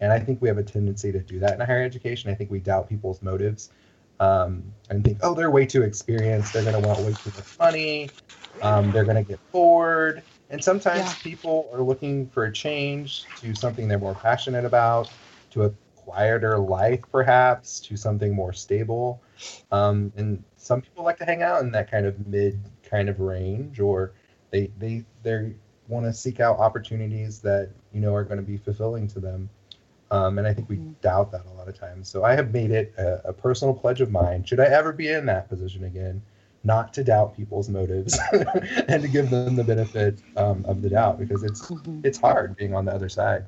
and 0.00 0.12
I 0.12 0.20
think 0.20 0.40
we 0.40 0.48
have 0.48 0.58
a 0.58 0.62
tendency 0.62 1.12
to 1.12 1.20
do 1.20 1.40
that 1.40 1.54
in 1.54 1.60
higher 1.66 1.82
education. 1.82 2.30
I 2.30 2.34
think 2.34 2.50
we 2.50 2.60
doubt 2.60 2.88
people's 2.88 3.22
motives 3.22 3.70
um, 4.20 4.74
and 4.90 5.04
think, 5.04 5.18
oh, 5.22 5.34
they're 5.34 5.50
way 5.50 5.66
too 5.66 5.82
experienced. 5.82 6.52
They're 6.52 6.62
going 6.62 6.74
to 6.74 6.80
want 6.80 7.00
way 7.02 7.14
too 7.14 7.32
much 7.36 7.48
money. 7.58 8.14
Um, 8.62 8.92
they're 8.92 9.04
going 9.04 9.16
to 9.16 9.24
get 9.24 9.40
bored. 9.52 10.24
And 10.50 10.62
sometimes 10.62 10.98
Yeah. 10.98 11.14
people 11.22 11.70
are 11.72 11.82
looking 11.82 12.28
for 12.28 12.44
a 12.44 12.52
change 12.52 13.26
to 13.36 13.54
something 13.54 13.88
they're 13.88 13.98
more 13.98 14.14
passionate 14.16 14.64
about, 14.66 15.14
to 15.50 15.64
a 15.64 15.70
quieter 15.96 16.58
life, 16.58 17.00
perhaps, 17.12 17.80
to 17.82 17.96
something 17.96 18.34
more 18.34 18.52
stable. 18.52 19.22
Um, 19.70 20.12
and 20.16 20.44
some 20.56 20.82
people 20.82 21.04
like 21.04 21.18
to 21.18 21.24
hang 21.24 21.42
out 21.42 21.62
in 21.62 21.72
that 21.72 21.90
kind 21.90 22.06
of 22.06 22.26
mid 22.26 22.60
kind 22.82 23.08
of 23.08 23.20
range, 23.20 23.80
or 23.80 24.14
they 24.50 24.72
they 24.78 25.04
they 25.22 25.54
want 25.88 26.06
to 26.06 26.12
seek 26.12 26.40
out 26.40 26.58
opportunities 26.58 27.40
that 27.42 27.70
you 27.92 28.00
know 28.00 28.14
are 28.14 28.24
going 28.24 28.38
to 28.38 28.46
be 28.46 28.58
fulfilling 28.58 29.06
to 29.08 29.20
them. 29.20 29.50
Um, 30.10 30.38
and 30.38 30.46
I 30.46 30.52
think 30.52 30.68
we 30.68 30.76
Mhm. 30.76 30.94
doubt 31.02 31.30
that 31.32 31.46
a 31.46 31.50
lot 31.52 31.68
of 31.68 31.78
times. 31.78 32.08
So 32.08 32.24
I 32.24 32.34
have 32.34 32.52
made 32.52 32.70
it 32.70 32.92
a, 32.98 33.28
a 33.28 33.32
personal 33.32 33.74
pledge 33.74 34.00
of 34.00 34.10
mine. 34.10 34.44
Should 34.44 34.60
I 34.60 34.64
ever 34.66 34.92
be 34.92 35.08
in 35.08 35.26
that 35.26 35.48
position 35.48 35.84
again, 35.84 36.20
not 36.64 36.92
to 36.94 37.04
doubt 37.04 37.36
people's 37.36 37.68
motives 37.68 38.18
and 38.88 39.02
to 39.02 39.08
give 39.08 39.30
them 39.30 39.56
the 39.56 39.64
benefit 39.64 40.22
um, 40.36 40.64
of 40.66 40.82
the 40.82 40.90
doubt 40.90 41.18
because 41.18 41.42
it's 41.44 41.70
Mhm. 41.70 42.04
it's 42.04 42.18
hard 42.18 42.56
being 42.56 42.74
on 42.74 42.84
the 42.84 42.92
other 42.92 43.08
side. 43.08 43.44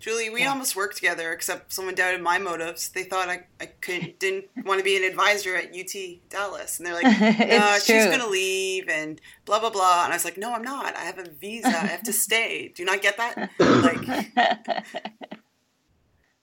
Julie, 0.00 0.30
we 0.30 0.42
Yeah. 0.42 0.50
almost 0.50 0.76
worked 0.76 0.94
together, 0.94 1.32
except 1.32 1.72
someone 1.72 1.94
doubted 1.96 2.22
my 2.22 2.38
motives. 2.38 2.88
They 2.88 3.02
thought 3.02 3.28
I, 3.28 3.44
I 3.60 3.66
couldn't 3.80 4.18
didn't 4.20 4.44
want 4.64 4.78
to 4.78 4.84
be 4.84 4.96
an 4.96 5.02
advisor 5.02 5.56
at 5.56 5.74
UT 5.74 5.92
Dallas, 6.30 6.78
and 6.78 6.86
they're 6.86 6.94
like, 6.94 7.04
"No, 7.04 7.10
It's 7.74 7.84
she's 7.84 8.06
gonna 8.06 8.28
leave," 8.28 8.88
and 8.88 9.20
blah 9.44 9.58
blah 9.58 9.70
blah. 9.70 10.04
And 10.04 10.12
I 10.12 10.16
was 10.16 10.24
like, 10.24 10.36
"No, 10.38 10.54
I'm 10.54 10.62
not. 10.62 10.94
I 10.96 11.00
have 11.00 11.18
a 11.18 11.28
visa. 11.28 11.66
I 11.68 11.86
have 11.86 12.04
to 12.04 12.12
stay. 12.26 12.68
Do 12.74 12.82
you 12.82 12.86
not 12.86 13.02
get 13.02 13.16
that?" 13.16 13.50
Like, 13.58 14.54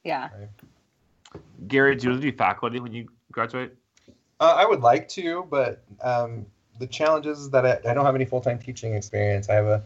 yeah. 0.03 0.29
Gary, 1.67 1.95
do 1.95 2.03
you 2.03 2.09
want 2.11 2.21
to 2.21 2.31
do 2.31 2.37
faculty 2.37 2.79
when 2.79 2.93
you 2.93 3.07
graduate? 3.31 3.73
Uh, 4.39 4.53
I 4.57 4.65
would 4.65 4.81
like 4.81 5.07
to, 5.09 5.47
but 5.49 5.81
um, 6.03 6.45
the 6.79 6.87
challenge 6.87 7.25
is 7.25 7.49
that 7.51 7.65
I, 7.65 7.79
I 7.89 7.93
don't 7.93 8.05
have 8.05 8.15
any 8.15 8.25
full 8.25 8.41
time 8.41 8.59
teaching 8.59 8.93
experience. 8.95 9.49
I 9.49 9.53
have 9.55 9.65
a 9.65 9.83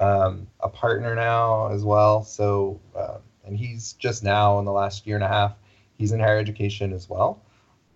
um, 0.00 0.46
a 0.60 0.68
partner 0.68 1.14
now 1.14 1.68
as 1.68 1.84
well, 1.84 2.24
so 2.24 2.80
um, 2.96 3.18
and 3.44 3.56
he's 3.56 3.92
just 3.94 4.24
now 4.24 4.58
in 4.58 4.64
the 4.64 4.72
last 4.72 5.06
year 5.06 5.16
and 5.16 5.24
a 5.24 5.28
half, 5.28 5.54
he's 5.98 6.12
in 6.12 6.20
higher 6.20 6.38
education 6.38 6.92
as 6.92 7.08
well, 7.08 7.40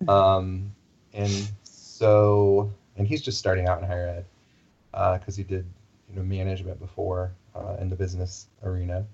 um, 0.07 0.71
and 1.13 1.51
so 1.63 2.71
and 2.97 3.07
he's 3.07 3.21
just 3.21 3.37
starting 3.37 3.67
out 3.67 3.81
in 3.81 3.87
higher 3.87 4.07
ed 4.07 5.19
because 5.19 5.35
he 5.35 5.43
did 5.43 5.65
you 6.09 6.15
know 6.15 6.23
management 6.23 6.79
before 6.79 7.31
uh, 7.55 7.75
in 7.79 7.89
the 7.89 7.95
business 7.95 8.47
arena, 8.63 9.05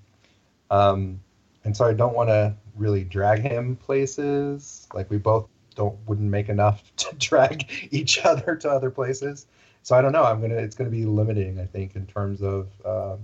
um, 0.69 1.19
and 1.63 1.75
so 1.75 1.85
I 1.85 1.93
don't 1.93 2.13
want 2.13 2.29
to 2.29 2.53
really 2.75 3.03
drag 3.03 3.39
him 3.39 3.75
places. 3.77 4.87
Like 4.93 5.09
we 5.09 5.17
both 5.17 5.47
don't 5.75 5.97
wouldn't 6.07 6.29
make 6.29 6.49
enough 6.49 6.83
to 6.97 7.15
drag 7.15 7.87
each 7.91 8.25
other 8.25 8.55
to 8.57 8.69
other 8.69 8.89
places. 8.89 9.47
So 9.83 9.95
I 9.95 10.01
don't 10.01 10.11
know. 10.11 10.23
I'm 10.23 10.41
gonna. 10.41 10.55
It's 10.55 10.75
gonna 10.75 10.89
be 10.89 11.05
limiting. 11.05 11.59
I 11.59 11.65
think 11.65 11.95
in 11.95 12.05
terms 12.05 12.41
of 12.41 12.69
um, 12.85 13.19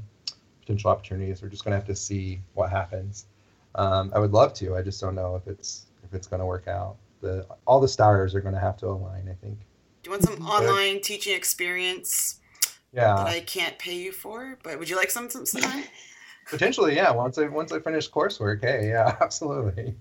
potential 0.62 0.92
opportunities. 0.92 1.42
We're 1.42 1.50
just 1.50 1.64
gonna 1.64 1.78
have 1.78 1.86
to 1.88 1.96
see 1.96 2.42
what 2.54 2.70
happens. 2.70 3.26
Um, 3.76 4.12
I 4.14 4.20
would 4.20 4.32
love 4.32 4.54
to. 4.56 4.76
I 4.76 4.82
just 4.82 5.00
don't 5.00 5.16
know 5.16 5.36
if 5.36 5.48
it's 5.48 5.86
if 6.04 6.14
it's 6.14 6.28
gonna 6.28 6.46
work 6.46 6.68
out. 6.68 6.98
The 7.22 7.46
all 7.66 7.80
the 7.80 7.88
stars 7.88 8.36
are 8.36 8.42
gonna 8.42 8.60
have 8.60 8.76
to 8.78 8.88
align. 8.88 9.30
I 9.30 9.36
think. 9.46 9.60
do 10.04 10.10
you 10.10 10.12
want 10.12 10.24
some 10.24 10.46
online 10.46 11.02
teaching 11.02 11.36
experience 11.36 12.40
Yeah. 12.92 13.16
that 13.16 13.28
Yeah, 13.28 13.34
I 13.34 13.40
can't 13.42 13.78
pay 13.80 13.96
you 13.96 14.12
for? 14.12 14.58
But 14.64 14.78
would 14.80 14.90
you 14.90 14.96
like 14.98 15.10
some 15.10 15.30
some 15.30 15.46
sometime? 15.46 15.84
potentially. 16.50 16.96
Yeah. 16.96 17.12
Once 17.12 17.38
I 17.38 17.48
once 17.48 17.72
I 17.72 17.80
finish 17.80 18.10
coursework, 18.10 18.62
hey, 18.62 18.90
yeah, 18.90 19.16
absolutely. 19.22 19.96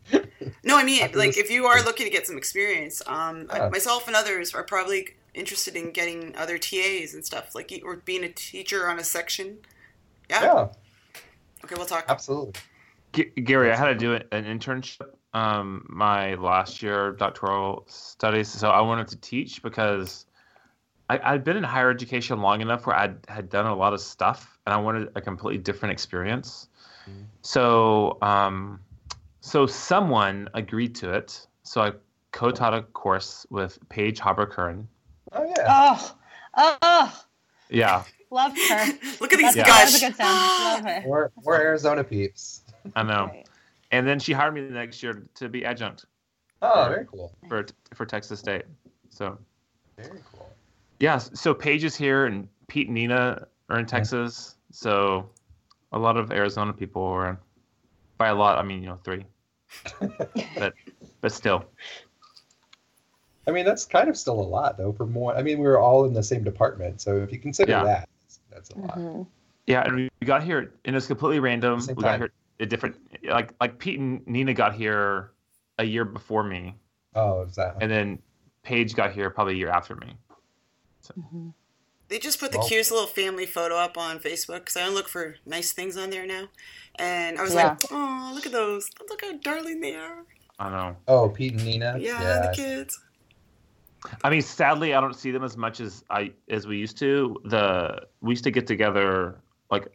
No, 0.64 0.76
I 0.76 0.82
mean, 0.84 1.08
like 1.14 1.36
if 1.38 1.50
you 1.50 1.66
are 1.66 1.82
looking 1.84 2.06
to 2.06 2.10
get 2.12 2.26
some 2.26 2.36
experience, 2.38 3.02
um, 3.06 3.46
I- 3.50 3.68
myself 3.68 4.08
and 4.08 4.16
others 4.16 4.52
are 4.54 4.64
probably 4.64 5.10
interested 5.36 5.76
in 5.76 5.92
getting 5.92 6.34
other 6.36 6.58
TAs 6.58 7.14
and 7.14 7.24
stuff, 7.24 7.54
like 7.54 7.70
e- 7.70 7.82
or 7.82 7.96
being 7.96 8.24
a 8.24 8.28
teacher 8.30 8.88
on 8.88 8.98
a 8.98 9.04
section. 9.04 9.58
Yeah. 10.28 10.42
Yeah, 10.42 10.68
Okay, 11.64 11.74
we'll 11.76 11.86
talk. 11.86 12.04
absolutely. 12.08 12.54
G- 13.12 13.30
Gary, 13.44 13.70
I 13.70 13.76
had 13.76 13.86
to 13.86 13.94
do 13.94 14.14
an 14.14 14.24
an 14.32 14.44
internship 14.44 15.10
um, 15.32 15.86
my 15.88 16.34
last 16.34 16.82
year 16.82 17.08
of 17.08 17.18
doctoral 17.18 17.84
studies, 17.86 18.48
so 18.48 18.70
I 18.70 18.80
wanted 18.80 19.08
to 19.08 19.16
teach 19.16 19.62
because 19.62 20.26
I, 21.08 21.20
I'd 21.22 21.44
been 21.44 21.56
in 21.56 21.62
higher 21.62 21.90
education 21.90 22.40
long 22.40 22.60
enough 22.60 22.86
where 22.86 22.96
I 22.96 23.14
had 23.28 23.48
done 23.48 23.66
a 23.66 23.74
lot 23.76 23.92
of 23.92 24.00
stuff, 24.00 24.58
and 24.66 24.74
I 24.74 24.78
wanted 24.78 25.10
a 25.14 25.20
completely 25.20 25.62
different 25.62 25.92
experience. 25.92 26.68
Mhm. 27.08 27.26
So, 27.42 28.18
um, 28.22 28.80
so 29.40 29.66
someone 29.66 30.48
agreed 30.54 30.94
to 30.96 31.12
it. 31.12 31.46
So 31.62 31.80
I 31.82 31.92
co-taught 32.32 32.74
a 32.74 32.82
course 32.82 33.46
with 33.50 33.78
Paige 33.88 34.18
Haber-Curran. 34.20 34.88
Oh 35.32 35.44
yeah. 35.44 35.64
Oh, 35.68 36.16
oh, 36.82 37.22
Yeah, 37.68 38.04
love 38.30 38.52
her. 38.68 38.86
Look 39.20 39.32
at 39.32 39.38
these 39.38 39.54
That's, 39.54 39.56
Yeah. 39.56 39.64
that 39.64 39.84
was 39.86 40.02
a 40.02 40.06
good 40.06 40.16
sound. 40.16 40.20
Ah. 40.20 40.72
Love 40.74 40.84
her. 40.84 41.02
We're 41.06 41.30
we're 41.42 41.60
Arizona 41.60 42.04
peeps. 42.04 42.62
I 42.94 43.02
know. 43.02 43.26
Right. 43.26 43.48
And 43.90 44.06
then 44.06 44.18
she 44.18 44.32
hired 44.32 44.54
me 44.54 44.62
the 44.62 44.72
next 44.72 45.02
year 45.02 45.26
to 45.34 45.48
be 45.48 45.64
adjunct 45.64 46.04
Oh, 46.62 46.86
very 46.88 47.06
cool. 47.06 47.32
for 47.48 47.66
for 47.94 48.06
Texas 48.06 48.40
State. 48.40 48.64
So. 49.10 49.38
Very 49.96 50.20
cool. 50.32 50.48
Yeah, 51.00 51.18
so 51.18 51.54
Paige 51.54 51.84
is 51.84 51.94
here, 51.96 52.26
and 52.26 52.48
Pete 52.68 52.86
and 52.88 52.94
Nina 52.94 53.46
are 53.70 53.78
in 53.78 53.86
Texas. 53.86 54.56
So 54.70 55.28
a 55.92 55.98
lot 55.98 56.16
of 56.16 56.30
Arizona 56.32 56.72
people 56.72 57.02
are. 57.04 57.38
By 58.18 58.28
a 58.28 58.34
lot, 58.34 58.58
I 58.58 58.62
mean 58.62 58.80
you 58.82 58.88
know 58.88 58.98
three, 59.04 59.26
but 60.56 60.72
but 61.20 61.32
still, 61.32 61.66
I 63.46 63.52
mean, 63.52 63.64
that's 63.64 63.84
kind 63.84 64.08
of 64.08 64.16
still 64.16 64.40
a 64.40 64.42
lot, 64.42 64.76
though. 64.76 64.92
For 64.92 65.06
more, 65.06 65.36
I 65.36 65.42
mean, 65.42 65.58
we 65.58 65.66
were 65.66 65.78
all 65.78 66.04
in 66.04 66.12
the 66.12 66.22
same 66.22 66.42
department, 66.42 67.00
so 67.00 67.16
if 67.18 67.32
you 67.32 67.38
consider 67.38 67.72
Yeah. 67.72 67.84
that, 67.84 68.08
that's 68.50 68.70
a 68.70 68.78
lot. 68.78 68.98
Mhm. 68.98 69.26
yeah. 69.66 69.82
And 69.84 69.94
we 69.94 70.10
got 70.24 70.42
here, 70.42 70.72
and 70.84 70.96
it's 70.96 71.06
completely 71.06 71.38
random. 71.40 71.80
Same 71.80 71.94
we 71.96 72.02
got 72.02 72.18
here 72.18 72.30
a 72.58 72.66
different, 72.66 72.96
like 73.24 73.52
like 73.60 73.78
Pete 73.78 74.00
and 74.00 74.26
Nina 74.26 74.54
got 74.54 74.74
here 74.74 75.30
a 75.78 75.84
year 75.84 76.04
before 76.04 76.42
me, 76.42 76.74
Oh, 77.14 77.42
exactly. 77.42 77.82
and 77.82 77.90
then 77.90 78.18
Paige 78.62 78.94
got 78.94 79.12
here 79.12 79.30
probably 79.30 79.54
a 79.54 79.56
year 79.58 79.68
after 79.68 79.94
me. 79.94 80.16
Mhm. 81.16 81.52
They 82.08 82.18
just 82.18 82.38
put 82.40 82.52
the 82.52 82.58
Well- 82.58 82.68
cutest 82.68 82.90
little 82.90 83.06
family 83.06 83.46
photo 83.46 83.76
up 83.76 83.98
on 83.98 84.18
Facebook 84.20 84.60
because 84.60 84.76
I 84.76 84.84
don't 84.84 84.94
look 84.94 85.08
for 85.08 85.36
nice 85.44 85.72
things 85.72 85.96
on 85.96 86.10
there 86.10 86.26
now. 86.26 86.48
And 86.96 87.38
I 87.38 87.42
was 87.42 87.52
Yeah. 87.54 87.70
like, 87.70 87.80
oh, 87.90 88.32
look 88.34 88.46
at 88.46 88.52
those. 88.52 88.88
Look 89.08 89.20
how 89.22 89.32
darling 89.38 89.80
they 89.80 89.94
are. 89.96 90.24
I 90.58 90.70
know. 90.70 90.96
Oh, 91.08 91.28
Pete 91.28 91.52
and 91.54 91.64
Nina. 91.64 91.96
Yeah, 91.98 92.46
the 92.48 92.52
kids. 92.56 92.98
I 94.22 94.30
mean, 94.30 94.42
sadly, 94.42 94.94
I 94.94 95.00
don't 95.00 95.16
see 95.16 95.30
them 95.30 95.42
as 95.44 95.56
much 95.56 95.80
as 95.80 96.04
I 96.10 96.32
as 96.48 96.66
we 96.66 96.78
used 96.78 96.98
to. 96.98 97.40
The 97.44 98.06
we 98.20 98.32
used 98.32 98.44
to 98.44 98.50
get 98.50 98.66
together 98.66 99.40
like 99.70 99.92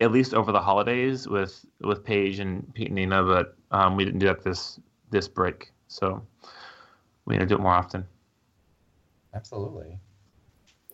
at 0.00 0.12
least 0.12 0.34
over 0.34 0.52
the 0.52 0.60
holidays 0.60 1.28
with 1.28 1.64
with 1.80 2.04
Paige 2.04 2.38
and 2.38 2.72
Pete 2.74 2.88
and 2.88 2.96
Nina, 2.96 3.22
but 3.22 3.56
um, 3.70 3.96
we 3.96 4.04
didn't 4.04 4.20
do 4.20 4.26
that 4.26 4.42
this 4.42 4.78
this 5.10 5.28
break. 5.28 5.72
So 5.88 6.22
we 7.24 7.34
need 7.34 7.40
to 7.40 7.46
do 7.46 7.54
it 7.56 7.60
more 7.60 7.74
often. 7.74 8.06
absolutely. 9.34 9.98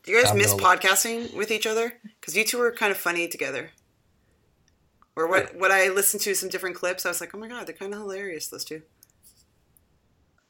Do 0.04 0.12
you 0.12 0.22
guys 0.22 0.30
I'm 0.30 0.38
miss 0.38 0.54
gonna 0.54 0.62
podcasting 0.62 1.34
with 1.34 1.50
each 1.50 1.66
other? 1.66 1.94
Because 2.20 2.36
you 2.36 2.44
two 2.44 2.58
were 2.58 2.70
kind 2.70 2.92
of 2.92 2.96
funny 2.96 3.28
together. 3.28 3.70
Or 5.16 5.28
what? 5.28 5.56
What 5.58 5.70
I 5.70 5.88
listened 5.88 6.22
to 6.22 6.34
some 6.34 6.48
different 6.48 6.76
clips, 6.76 7.04
I 7.04 7.08
was 7.08 7.20
like, 7.20 7.34
oh 7.34 7.38
my 7.38 7.48
god, 7.48 7.66
they're 7.66 7.74
kind 7.74 7.92
of 7.92 8.00
hilarious. 8.00 8.48
Those 8.48 8.64
two. 8.64 8.82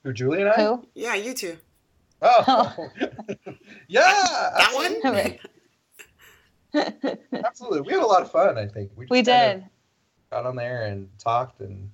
Who, 0.02 0.12
Julie 0.12 0.42
and 0.42 0.50
I? 0.50 0.54
Who? 0.54 0.86
Yeah, 0.94 1.14
you 1.14 1.34
two. 1.34 1.56
Oh, 2.22 2.88
yeah, 3.88 4.00
That 4.00 4.72
absolutely. 4.74 5.40
one. 6.72 7.18
Absolutely, 7.44 7.80
we 7.82 7.92
had 7.92 8.02
a 8.02 8.06
lot 8.06 8.22
of 8.22 8.30
fun. 8.30 8.58
I 8.58 8.66
think 8.66 8.90
just 8.96 9.10
we 9.10 9.22
did. 9.22 9.64
got 10.30 10.44
on 10.46 10.56
there 10.56 10.82
and 10.86 11.08
talked 11.18 11.60
and 11.60 11.90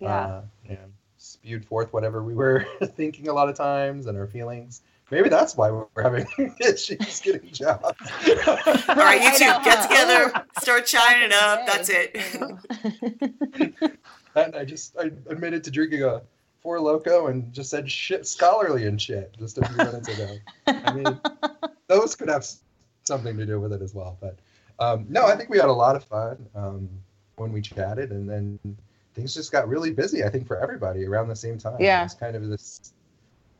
Yeah. 0.00 0.14
uh, 0.26 0.42
you 0.68 0.74
know, 0.74 0.84
spewed 1.18 1.64
forth 1.64 1.92
whatever 1.92 2.22
we 2.22 2.34
were 2.34 2.66
thinking 2.96 3.28
a 3.28 3.32
lot 3.32 3.48
of 3.48 3.56
times 3.56 4.06
and 4.06 4.16
our 4.18 4.26
feelings. 4.26 4.82
Maybe 5.10 5.28
that's 5.28 5.56
why 5.56 5.70
we're 5.70 5.86
having 6.02 6.26
issues 6.60 7.20
getting 7.20 7.50
jobs. 7.52 7.84
All 7.84 8.96
right, 8.96 9.20
you 9.20 9.28
I 9.28 9.32
two, 9.36 9.64
get 9.64 9.82
together, 9.88 10.32
start 10.60 10.88
shining 10.88 11.32
up. 11.34 11.66
That's 11.66 11.88
it. 11.90 12.10
it. 12.14 13.98
and 14.34 14.56
I 14.56 14.64
just 14.64 14.96
I 14.98 15.10
admitted 15.28 15.64
to 15.64 15.70
drinking 15.70 16.02
a 16.04 16.22
Four 16.62 16.78
Loko 16.78 17.28
and 17.30 17.52
just 17.52 17.70
said 17.70 17.90
shit 17.90 18.26
scholarly 18.26 18.86
and 18.86 19.00
shit 19.00 19.34
just 19.38 19.58
a 19.58 19.66
few 19.66 19.76
minutes 19.76 20.08
ago. 20.08 20.38
I 20.68 20.92
mean, 20.92 21.20
those 21.88 22.14
could 22.14 22.28
have 22.28 22.46
something 23.02 23.36
to 23.36 23.44
do 23.44 23.58
with 23.60 23.72
it 23.72 23.82
as 23.82 23.94
well. 23.94 24.16
But 24.20 24.38
um, 24.78 25.06
no, 25.08 25.26
I 25.26 25.36
think 25.36 25.50
we 25.50 25.58
had 25.58 25.66
a 25.68 25.72
lot 25.72 25.96
of 25.96 26.04
fun 26.04 26.46
um, 26.54 26.88
when 27.36 27.52
we 27.52 27.60
chatted, 27.62 28.12
and 28.12 28.28
then 28.28 28.58
things 29.14 29.34
just 29.34 29.50
got 29.50 29.68
really 29.68 29.92
busy. 29.92 30.22
I 30.24 30.28
think 30.28 30.46
for 30.46 30.56
everybody 30.62 31.04
around 31.04 31.28
the 31.28 31.36
same 31.36 31.58
time. 31.58 31.76
Yeah. 31.80 32.04
it's 32.04 32.14
kind 32.14 32.36
of 32.36 32.46
this 32.48 32.92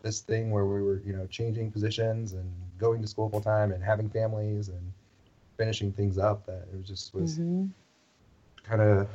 this 0.03 0.21
thing 0.21 0.51
where 0.51 0.65
we 0.67 0.83
were 0.83 1.01
you 1.05 1.13
know 1.13 1.27
changing 1.27 1.71
positions 1.73 2.33
and 2.33 2.51
going 2.79 3.03
to 3.03 3.09
school 3.09 3.29
full 3.31 3.41
time 3.41 3.73
and 3.73 3.83
having 3.83 4.09
families 4.11 4.69
and 4.69 4.93
finishing 5.57 5.93
things 5.93 6.19
up. 6.19 6.47
That 6.47 6.67
it 6.73 6.77
was 6.79 6.87
just 6.87 7.13
was 7.15 7.39
Mhm. 7.39 7.71
kind 8.63 8.81
of 8.81 9.09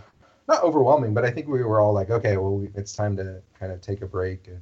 not 0.48 0.64
overwhelming, 0.64 1.14
but 1.14 1.26
I 1.26 1.32
think 1.32 1.48
we 1.48 1.64
were 1.64 1.80
all 1.80 1.94
like, 1.94 2.10
okay, 2.10 2.38
well, 2.38 2.56
we, 2.56 2.70
it's 2.76 2.94
time 2.94 3.18
to 3.18 3.42
kind 3.60 3.72
of 3.72 3.82
take 3.82 4.02
a 4.02 4.08
break 4.08 4.48
and 4.48 4.62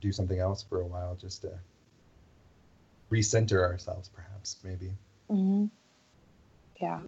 do 0.00 0.12
something 0.12 0.38
else 0.38 0.62
for 0.62 0.80
a 0.80 0.86
while, 0.86 1.14
just 1.14 1.42
to 1.42 1.52
recenter 3.10 3.62
ourselves, 3.62 4.08
perhaps, 4.08 4.58
maybe. 4.64 4.92
Mhm. 5.30 5.70
Yeah. 6.80 7.00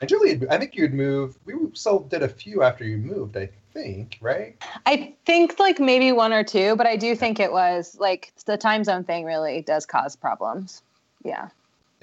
And 0.00 0.08
Julie, 0.08 0.40
I 0.50 0.58
think 0.58 0.76
you'd 0.76 0.94
move. 0.94 1.36
We 1.44 1.54
still 1.74 2.00
did 2.00 2.22
a 2.22 2.28
few 2.28 2.62
after 2.62 2.84
you 2.84 2.98
moved, 2.98 3.36
I 3.36 3.50
think, 3.72 4.18
right? 4.20 4.56
I 4.86 5.14
think 5.24 5.58
like 5.58 5.80
maybe 5.80 6.12
one 6.12 6.32
or 6.32 6.44
two, 6.44 6.76
but 6.76 6.86
I 6.86 6.96
do 6.96 7.14
think 7.16 7.40
it 7.40 7.52
was 7.52 7.96
like 7.98 8.32
the 8.46 8.56
time 8.56 8.84
zone 8.84 9.04
thing 9.04 9.24
really 9.24 9.62
does 9.62 9.86
cause 9.86 10.16
problems. 10.16 10.82
Yeah. 11.24 11.48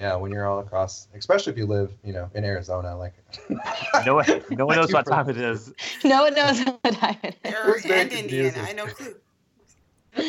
Yeah, 0.00 0.16
when 0.16 0.32
you're 0.32 0.46
all 0.46 0.58
across, 0.58 1.06
especially 1.14 1.52
if 1.52 1.58
you 1.58 1.66
live, 1.66 1.92
you 2.02 2.12
know, 2.12 2.28
in 2.34 2.44
Arizona, 2.44 2.96
like. 2.96 3.14
No 4.04 4.16
one, 4.16 4.26
no 4.50 4.66
one 4.66 4.76
Thank 4.76 4.88
knows 4.88 4.92
what 4.92 5.06
time 5.06 5.28
it 5.28 5.36
is. 5.36 5.72
No 6.02 6.22
one 6.22 6.34
knows 6.34 6.60
what 6.60 6.94
time 6.94 7.18
it 7.22 7.36
is. 7.44 7.54
Or 7.54 7.92
and 7.92 8.12
Indiana. 8.12 8.66
I 8.66 8.72
know 8.72 8.86
clue. 8.86 9.14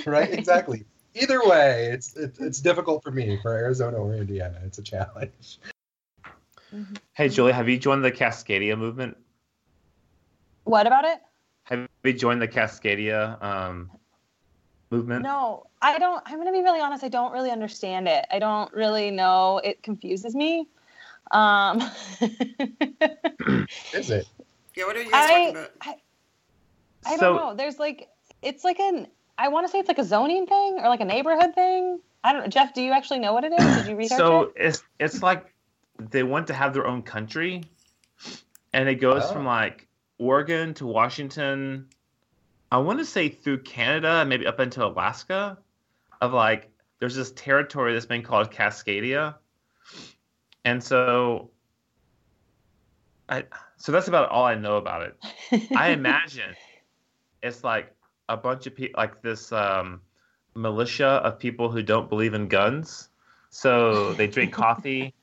right? 0.05 0.31
Exactly. 0.31 0.85
Either 1.15 1.43
way, 1.47 1.89
it's, 1.91 2.15
it's 2.15 2.39
it's 2.39 2.59
difficult 2.59 3.03
for 3.03 3.11
me 3.11 3.39
for 3.41 3.53
Arizona 3.55 3.97
or 3.97 4.15
Indiana. 4.15 4.59
It's 4.65 4.77
a 4.77 4.83
challenge. 4.83 5.59
Hey, 7.13 7.29
Julie, 7.29 7.51
have 7.51 7.69
you 7.69 7.77
joined 7.77 8.03
the 8.03 8.11
Cascadia 8.11 8.77
movement? 8.77 9.15
What 10.63 10.87
about 10.87 11.05
it? 11.05 11.19
Have 11.65 11.87
you 12.03 12.13
joined 12.13 12.41
the 12.41 12.47
Cascadia 12.47 13.41
um, 13.43 13.91
movement? 14.93 15.23
No, 15.23 15.65
I 15.81 15.97
don't. 15.99 16.21
I'm 16.25 16.35
going 16.35 16.47
to 16.47 16.53
be 16.53 16.61
really 16.63 16.79
honest. 16.79 17.03
I 17.03 17.09
don't 17.09 17.31
really 17.33 17.51
understand 17.51 18.07
it. 18.07 18.25
I 18.31 18.39
don't 18.39 18.71
really 18.73 19.09
know. 19.11 19.59
It 19.63 19.81
confuses 19.83 20.35
me. 20.35 20.67
Um, 21.31 21.81
Is 23.93 24.09
it? 24.11 24.27
Yeah, 24.75 24.85
what 24.85 24.95
are 24.95 25.01
you 25.03 25.11
guys 25.11 25.29
I, 25.29 25.29
talking 25.29 25.49
about? 25.57 25.71
I, 25.81 25.95
I 27.05 27.15
So- 27.17 27.21
don't 27.21 27.35
know. 27.37 27.55
There's 27.55 27.79
like, 27.79 28.09
it's 28.41 28.63
like 28.63 28.79
an, 28.79 29.07
I 29.37 29.47
want 29.49 29.65
to 29.67 29.71
say 29.71 29.79
it's 29.79 29.87
like 29.87 29.99
a 29.99 30.03
zoning 30.03 30.45
thing 30.45 30.77
or 30.79 30.87
like 30.89 31.01
a 31.01 31.05
neighborhood 31.05 31.53
thing. 31.55 31.99
I 32.23 32.31
don't 32.33 32.43
know. 32.43 32.47
Jeff, 32.47 32.73
do 32.73 32.81
you 32.81 32.91
actually 32.91 33.19
know 33.19 33.33
what 33.33 33.43
it 33.43 33.53
is? 33.57 33.77
Did 33.77 33.87
you 33.87 33.95
research 33.95 34.17
so 34.17 34.41
it? 34.43 34.53
it's 34.55 34.83
it's 34.99 35.21
like 35.21 35.53
they 35.99 36.23
want 36.23 36.47
to 36.47 36.53
have 36.53 36.73
their 36.73 36.87
own 36.87 37.01
country, 37.01 37.63
and 38.73 38.87
it 38.87 38.95
goes 38.95 39.23
Oh. 39.25 39.33
from 39.33 39.45
like 39.45 39.87
Oregon 40.19 40.73
to 40.75 40.85
Washington. 40.87 41.87
I 42.73 42.77
want 42.77 42.97
to 42.97 43.05
say 43.05 43.29
through 43.29 43.59
Canada, 43.59 44.25
maybe 44.25 44.47
up 44.47 44.59
into 44.59 44.83
Alaska. 44.83 45.59
Of 46.21 46.33
like, 46.33 46.71
there's 46.99 47.15
this 47.15 47.31
territory 47.33 47.93
that's 47.93 48.07
been 48.07 48.23
called 48.23 48.49
Cascadia, 48.49 49.35
and 50.65 50.83
so 50.83 51.51
I 53.29 53.43
so 53.77 53.91
that's 53.91 54.07
about 54.07 54.29
all 54.29 54.45
I 54.45 54.55
know 54.55 54.77
about 54.77 55.03
it. 55.03 55.71
I 55.75 55.89
imagine 55.89 56.55
it's 57.43 57.63
like 57.63 57.93
a 58.27 58.37
bunch 58.37 58.65
of 58.65 58.75
people, 58.75 58.99
like 58.99 59.21
this 59.21 59.51
um, 59.51 60.01
militia 60.55 61.21
of 61.23 61.37
people 61.37 61.69
who 61.69 61.83
don't 61.83 62.09
believe 62.09 62.33
in 62.33 62.47
guns. 62.47 63.09
So 63.51 64.13
they 64.13 64.25
drink 64.25 64.51
coffee 64.51 65.13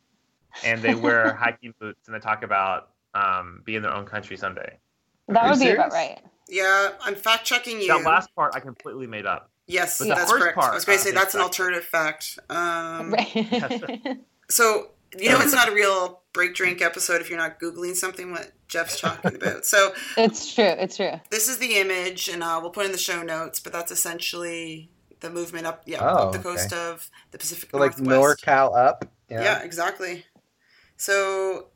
and 0.64 0.80
they 0.82 0.94
wear 0.94 1.34
hiking 1.40 1.74
boots 1.80 2.06
and 2.06 2.14
they 2.14 2.20
talk 2.20 2.44
about 2.44 2.90
um, 3.14 3.62
being 3.64 3.82
their 3.82 3.92
own 3.92 4.06
country 4.06 4.36
someday. 4.36 4.78
that 5.26 5.50
would 5.50 5.58
you 5.58 5.64
be 5.64 5.72
about 5.72 5.92
right. 5.92 6.20
Yeah, 6.50 6.90
I'm 7.02 7.14
fact 7.14 7.44
checking 7.44 7.80
you. 7.80 7.88
That 7.88 8.04
last 8.04 8.34
part 8.34 8.54
I 8.54 8.60
completely 8.60 9.06
made 9.06 9.24
up. 9.26 9.50
yes, 9.66 9.98
but 10.00 10.08
that's 10.08 10.32
correct. 10.32 10.56
part, 10.56 10.72
I 10.72 10.74
was 10.74 10.84
going 10.84 10.98
to 10.98 11.04
say 11.04 11.12
that's 11.12 11.34
an 11.34 11.40
fact- 11.40 11.60
alternative 11.60 11.84
fact. 11.84 12.38
Um, 12.50 13.10
Right. 13.12 14.18
So 14.50 14.88
you 15.16 15.28
know 15.30 15.38
it's 15.40 15.52
not 15.52 15.68
a 15.68 15.72
real 15.72 16.22
BreakDrink 16.34 16.80
episode 16.82 17.20
if 17.20 17.30
you're 17.30 17.38
not 17.38 17.60
googling 17.60 17.94
something 17.94 18.32
what 18.32 18.50
Jeff's 18.66 19.00
talking 19.00 19.36
about. 19.36 19.64
So 19.64 19.92
it's 20.16 20.52
true. 20.52 20.64
It's 20.64 20.96
true. 20.96 21.20
this 21.30 21.48
is 21.48 21.58
the 21.58 21.76
image, 21.76 22.28
and 22.28 22.42
uh, 22.42 22.58
we'll 22.60 22.70
put 22.72 22.84
in 22.84 22.90
the 22.92 22.98
show 22.98 23.22
notes. 23.22 23.60
But 23.60 23.72
that's 23.72 23.92
essentially 23.92 24.90
the 25.20 25.30
movement 25.30 25.66
up, 25.66 25.82
yeah, 25.86 25.98
Oh, 26.02 26.26
up 26.28 26.32
the 26.32 26.38
coast 26.40 26.72
okay. 26.72 26.82
of 26.90 27.08
the 27.30 27.38
Pacific 27.38 27.70
So 27.70 27.78
like 27.78 27.96
Northwest. 28.00 28.44
NorCal 28.44 28.76
up. 28.76 29.04
Yeah. 29.28 29.62
exactly. 29.62 30.24
So 30.96 31.68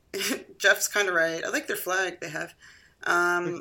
Jeff's 0.58 0.88
kind 0.88 1.08
of 1.08 1.14
right. 1.14 1.44
I 1.44 1.48
like 1.50 1.66
their 1.68 1.76
flag 1.76 2.20
they 2.20 2.28
have. 2.30 2.54
Um, 3.04 3.60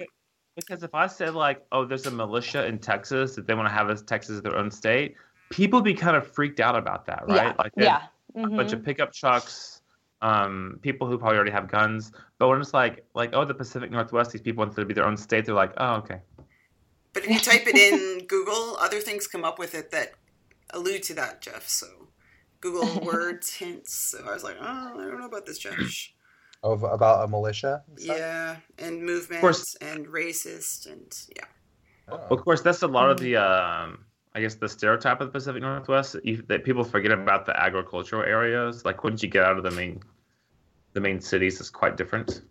Because 0.55 0.83
if 0.83 0.93
I 0.93 1.07
said 1.07 1.33
like, 1.33 1.65
oh, 1.71 1.85
there's 1.85 2.05
a 2.05 2.11
militia 2.11 2.65
in 2.65 2.77
Texas 2.79 3.35
that 3.35 3.47
they 3.47 3.53
want 3.55 3.67
to 3.67 3.73
have 3.73 3.89
as 3.89 4.01
Texas 4.03 4.41
their 4.41 4.55
own 4.55 4.69
state, 4.69 5.15
people 5.49 5.81
be 5.81 5.93
kind 5.93 6.15
of 6.15 6.27
freaked 6.31 6.59
out 6.59 6.75
about 6.75 7.05
that, 7.07 7.23
right? 7.27 7.35
Yeah. 7.47 7.53
Like 7.57 7.73
they- 7.75 7.85
Yeah. 7.85 8.01
a 8.35 8.47
bunch 8.47 8.73
of 8.73 8.83
pickup 8.83 9.13
trucks, 9.13 9.81
um, 10.21 10.79
people 10.81 11.07
who 11.07 11.17
probably 11.17 11.37
already 11.37 11.51
have 11.51 11.67
guns. 11.69 12.11
But 12.39 12.49
when 12.49 12.61
it's 12.61 12.73
like, 12.73 13.05
like, 13.13 13.31
oh, 13.33 13.45
the 13.45 13.53
Pacific 13.53 13.91
Northwest, 13.91 14.31
these 14.31 14.41
people 14.41 14.63
want 14.63 14.75
to 14.75 14.85
be 14.85 14.93
their 14.93 15.05
own 15.05 15.17
state. 15.17 15.45
They're 15.45 15.55
like, 15.55 15.73
oh, 15.77 15.95
okay. 15.95 16.19
but 17.13 17.23
if 17.23 17.29
you 17.29 17.39
type 17.39 17.67
it 17.67 17.75
in 17.75 18.25
Google, 18.27 18.77
other 18.79 18.99
things 18.99 19.27
come 19.27 19.43
up 19.43 19.59
with 19.59 19.75
it 19.75 19.91
that 19.91 20.13
allude 20.71 21.03
to 21.03 21.13
that, 21.15 21.41
Jeff. 21.41 21.67
So 21.67 21.87
Google 22.61 23.01
words, 23.05 23.53
hints. 23.53 23.93
So 23.93 24.23
I 24.27 24.33
was 24.33 24.43
like, 24.43 24.57
oh, 24.59 24.63
I 24.65 24.93
don't 24.97 25.19
know 25.19 25.25
about 25.27 25.45
this, 25.45 25.57
Jeff. 25.59 25.75
Of 26.64 26.84
about 26.84 27.26
a 27.26 27.28
militia. 27.28 27.84
and 27.89 27.99
stuff? 27.99 28.18
Yeah, 28.18 28.55
and 28.80 29.03
movements 29.03 29.41
course. 29.41 29.76
and 29.82 30.07
racist 30.07 30.89
and 30.89 31.11
yeah. 31.36 31.45
Oh. 32.07 32.20
Of 32.32 32.43
course, 32.43 32.61
that's 32.61 32.82
a 32.84 32.88
lot 32.88 33.09
of 33.09 33.20
the, 33.20 33.36
um, 33.38 34.05
I 34.34 34.41
guess, 34.41 34.55
the 34.55 34.70
stereotype 34.70 35.22
of 35.22 35.28
the 35.28 35.32
Pacific 35.32 35.61
Northwest. 35.61 36.16
You, 36.24 36.41
that 36.47 36.64
people 36.64 36.84
forget 36.84 37.11
about 37.11 37.45
the 37.45 37.57
agricultural 37.59 38.24
areas. 38.24 38.86
Like 38.86 39.03
once 39.03 39.22
you 39.24 39.30
get 39.30 39.43
out 39.43 39.57
of 39.57 39.64
the 39.64 39.72
main, 39.72 40.01
the 40.93 41.01
main 41.01 41.20
cities, 41.20 41.59
it's 41.59 41.70
quite 41.70 41.97
different. 41.97 42.41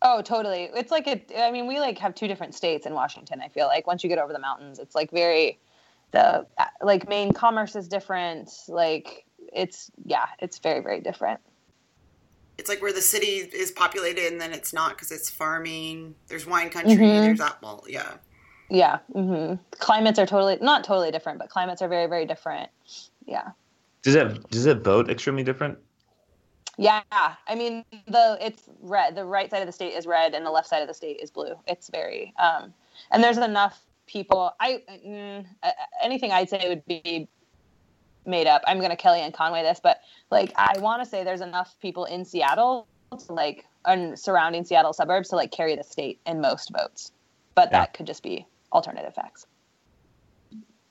Oh, 0.00 0.22
totally. 0.22 0.70
It's 0.74 0.90
like 0.90 1.06
it. 1.06 1.32
I 1.36 1.50
mean, 1.50 1.66
we 1.66 1.80
like 1.80 1.98
have 1.98 2.14
two 2.14 2.28
different 2.28 2.54
states 2.54 2.86
in 2.86 2.94
Washington. 2.94 3.40
I 3.42 3.48
feel 3.48 3.66
like 3.66 3.86
once 3.86 4.02
you 4.02 4.08
get 4.08 4.18
over 4.18 4.32
the 4.32 4.38
mountains, 4.38 4.78
it's 4.78 4.94
like 4.94 5.10
very 5.10 5.58
the 6.12 6.46
like 6.80 7.08
main 7.08 7.32
commerce 7.32 7.76
is 7.76 7.88
different. 7.88 8.50
Like 8.68 9.26
it's 9.52 9.90
yeah, 10.04 10.26
it's 10.38 10.58
very 10.58 10.80
very 10.80 11.00
different. 11.00 11.40
It's 12.58 12.68
like 12.68 12.82
where 12.82 12.92
the 12.92 13.00
city 13.00 13.48
is 13.52 13.70
populated 13.70 14.26
and 14.32 14.40
then 14.40 14.52
it's 14.52 14.72
not 14.72 14.90
because 14.90 15.12
it's 15.12 15.30
farming. 15.30 16.14
There's 16.26 16.46
wine 16.46 16.70
country. 16.70 16.96
Mhm. 16.96 17.22
There's 17.22 17.40
apple. 17.40 17.84
Yeah. 17.88 18.14
Yeah. 18.68 18.98
hmm 19.12 19.54
Climates 19.78 20.18
are 20.18 20.26
totally 20.26 20.58
not 20.60 20.84
totally 20.84 21.10
different, 21.10 21.38
but 21.38 21.48
climates 21.48 21.80
are 21.82 21.88
very 21.88 22.06
very 22.06 22.26
different. 22.26 22.68
Yeah. 23.26 23.50
Does 24.02 24.14
it 24.16 24.50
does 24.50 24.66
it 24.66 24.82
vote 24.82 25.08
extremely 25.08 25.44
different? 25.44 25.78
Yeah, 26.78 27.02
I 27.10 27.54
mean 27.56 27.84
the 28.06 28.38
it's 28.40 28.62
red. 28.80 29.16
The 29.16 29.24
right 29.24 29.50
side 29.50 29.60
of 29.60 29.66
the 29.66 29.72
state 29.72 29.94
is 29.94 30.06
red, 30.06 30.34
and 30.34 30.46
the 30.46 30.50
left 30.50 30.68
side 30.68 30.80
of 30.80 30.88
the 30.88 30.94
state 30.94 31.18
is 31.20 31.30
blue. 31.30 31.54
It's 31.66 31.88
very 31.88 32.32
um, 32.38 32.72
and 33.10 33.22
there's 33.22 33.38
enough 33.38 33.80
people. 34.06 34.52
I 34.60 34.82
mm, 35.04 35.44
uh, 35.62 35.70
anything 36.02 36.30
I'd 36.32 36.48
say 36.48 36.68
would 36.68 36.86
be 36.86 37.28
made 38.28 38.46
up. 38.46 38.62
I'm 38.66 38.80
gonna 38.80 38.96
Kellyanne 38.96 39.32
Conway 39.32 39.62
this, 39.62 39.80
but 39.82 40.00
like 40.30 40.52
I 40.56 40.78
want 40.78 41.02
to 41.02 41.08
say 41.08 41.24
there's 41.24 41.40
enough 41.40 41.74
people 41.80 42.04
in 42.04 42.24
Seattle 42.24 42.86
to 43.26 43.32
like 43.32 43.64
and 43.84 44.18
surrounding 44.18 44.64
Seattle 44.64 44.92
suburbs 44.92 45.30
to 45.30 45.36
like 45.36 45.50
carry 45.50 45.74
the 45.74 45.82
state 45.82 46.20
in 46.26 46.40
most 46.40 46.70
votes, 46.70 47.12
but 47.54 47.70
Yeah. 47.72 47.80
that 47.80 47.94
could 47.94 48.06
just 48.06 48.22
be 48.22 48.46
alternative 48.72 49.14
facts. 49.14 49.46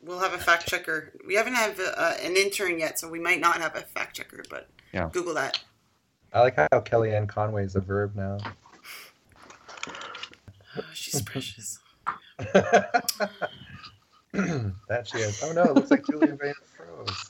We'll 0.02 0.20
have 0.20 0.34
a 0.34 0.38
fact 0.38 0.68
checker. 0.68 1.14
We 1.26 1.36
haven't 1.36 1.56
have 1.56 1.80
uh, 1.80 2.14
an 2.24 2.36
intern 2.36 2.80
yet, 2.80 2.98
so 2.98 3.10
we 3.10 3.20
might 3.20 3.40
not 3.40 3.58
have 3.62 3.76
a 3.76 3.82
fact 3.82 4.16
checker. 4.16 4.44
But 4.50 4.68
Yeah. 4.94 5.10
Google 5.12 5.34
that. 5.36 5.60
I 6.34 6.42
like 6.42 6.56
how 6.56 6.68
Kellyanne 6.72 7.28
Conway 7.30 7.66
is 7.66 7.76
a 7.76 7.82
verb 7.82 8.16
now. 8.16 8.38
Oh, 10.78 10.84
she's 10.94 11.22
precious. 11.22 11.80
that 12.38 13.04
she 15.06 15.18
is. 15.18 15.42
Oh 15.44 15.52
no, 15.54 15.64
it 15.64 15.74
looks 15.74 15.90
like 15.92 16.06
Julia 16.06 16.36
Van 16.36 16.54
froze. 17.06 17.30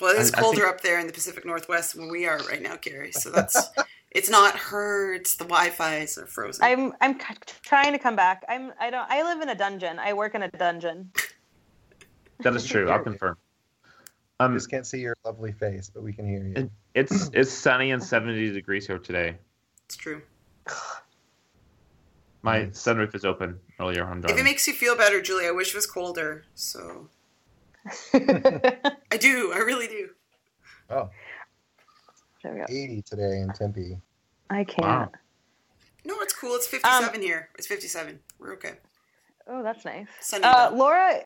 Well, 0.00 0.14
it 0.14 0.20
is 0.20 0.32
I- 0.34 0.38
I 0.38 0.40
colder 0.40 0.62
think- 0.62 0.70
up 0.74 0.80
there 0.80 0.98
in 0.98 1.06
the 1.06 1.12
Pacific 1.12 1.44
Northwest 1.44 1.94
where 1.94 2.08
we 2.10 2.26
are 2.26 2.38
right 2.50 2.60
now, 2.62 2.76
Gary. 2.76 3.12
So 3.12 3.30
that's 3.30 3.70
it's 4.10 4.28
not 4.28 4.56
her. 4.56 5.14
It's 5.14 5.36
the 5.36 5.44
Wi-Fi's 5.44 6.18
are 6.18 6.26
frozen. 6.26 6.64
I'm 6.64 6.92
I'm 7.00 7.18
c- 7.18 7.26
trying 7.62 7.92
to 7.92 7.98
come 7.98 8.16
back. 8.16 8.44
I'm 8.48 8.72
I 8.80 8.90
don't 8.90 9.08
I 9.10 9.22
live 9.22 9.40
in 9.40 9.48
a 9.48 9.54
dungeon. 9.54 9.98
I 9.98 10.12
work 10.12 10.34
in 10.34 10.42
a 10.42 10.50
dungeon. 10.50 11.10
That 12.40 12.54
is 12.56 12.66
true. 12.66 12.90
I'll 12.90 13.02
confirm. 13.02 13.36
Um, 14.40 14.54
Just 14.54 14.68
can't 14.68 14.84
see 14.84 14.98
your 14.98 15.16
lovely 15.24 15.52
face, 15.52 15.88
but 15.94 16.02
we 16.02 16.12
can 16.12 16.26
hear 16.28 16.44
you. 16.44 16.54
it- 16.56 16.70
it's 16.94 17.30
it's 17.32 17.52
sunny 17.52 17.92
and 17.92 18.02
70 18.02 18.52
degrees 18.52 18.86
here 18.86 18.98
today. 18.98 19.36
it's 19.86 19.96
true. 19.96 20.22
My 22.42 22.66
sunroof 22.66 23.14
is 23.14 23.24
open 23.24 23.58
earlier. 23.80 24.04
I'm 24.04 24.22
If 24.24 24.36
it 24.36 24.42
makes 24.44 24.66
you 24.68 24.74
feel 24.74 24.96
better, 24.96 25.22
Julie, 25.22 25.46
I 25.46 25.50
wish 25.50 25.68
it 25.70 25.74
was 25.76 25.86
colder. 25.86 26.44
So 26.54 27.08
I 28.14 29.16
do. 29.18 29.52
I 29.54 29.58
really 29.58 29.86
do. 29.88 30.08
Oh, 30.90 31.10
There 32.42 32.52
we 32.52 32.58
go. 32.60 32.66
80 32.68 33.02
today 33.02 33.40
in 33.40 33.52
Tempe. 33.52 34.00
I 34.50 34.64
can't. 34.64 34.82
Wow. 34.86 35.12
No, 36.04 36.14
it's 36.20 36.34
cool. 36.34 36.54
It's 36.54 36.66
Um, 36.72 36.80
57 36.80 37.22
here. 37.22 37.48
It's 37.58 37.66
57. 37.66 38.18
We're 38.38 38.52
okay. 38.54 38.74
Oh, 39.46 39.62
that's 39.62 39.84
nice. 39.84 40.06
Sunny 40.20 40.44
Uh. 40.44 40.70
Laura, 40.72 41.20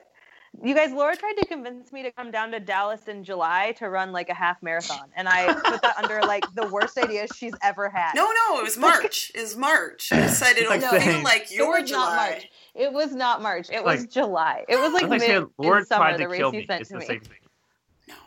you 0.65 0.75
guys, 0.75 0.93
Laura 0.93 1.15
tried 1.17 1.35
to 1.35 1.47
convince 1.47 1.93
me 1.93 2.03
to 2.03 2.11
come 2.11 2.31
down 2.31 2.51
to 2.53 2.61
Dallas 2.61 3.07
in 3.09 3.23
July 3.23 3.73
to 3.79 3.89
run 3.89 4.13
like 4.13 4.29
a 4.29 4.35
half 4.35 4.63
marathon, 4.63 5.09
and 5.17 5.29
I 5.29 5.53
put 5.53 5.83
that 5.83 5.97
under 6.03 6.21
like 6.23 6.45
the 6.55 6.67
worst 6.69 6.99
ideas 6.99 7.31
she's 7.37 7.55
ever 7.63 7.89
had. 7.89 8.15
No, 8.15 8.25
no, 8.25 8.59
it 8.61 8.65
was 8.65 8.77
March. 8.77 9.31
It 9.35 9.41
was 9.43 9.57
March. 9.57 10.11
I 10.13 10.27
said 10.27 10.57
it'll 10.57 10.71
Like 10.71 10.81
feel 10.81 10.91
saying- 10.91 11.23
like 11.25 11.43
it 11.45 11.53
your 11.53 11.81
was 11.81 11.81
not 11.83 11.87
July. 11.89 12.29
March. 12.31 12.49
It 12.75 12.93
was 12.93 13.15
not 13.15 13.43
March. 13.43 13.69
It 13.71 13.85
was 13.85 14.01
Like- 14.01 14.11
July. 14.11 14.65
It 14.69 14.77
was 14.77 14.93
like 14.93 15.03
It's 15.05 15.11
like 15.11 15.21
mid 15.21 15.29
saying 15.29 15.51
Lord 15.59 15.87
summer. 15.87 16.05
tried 16.05 16.15
The 16.15 16.19
to 16.25 16.29
race 16.29 16.39
kill 16.39 16.55
you 16.55 16.61
me. 16.61 16.67
sent 16.67 16.81
It's 16.81 16.89
to 16.91 16.95
the 16.95 17.01
me. 17.01 17.07
same 17.07 17.21
thing. 17.21 17.37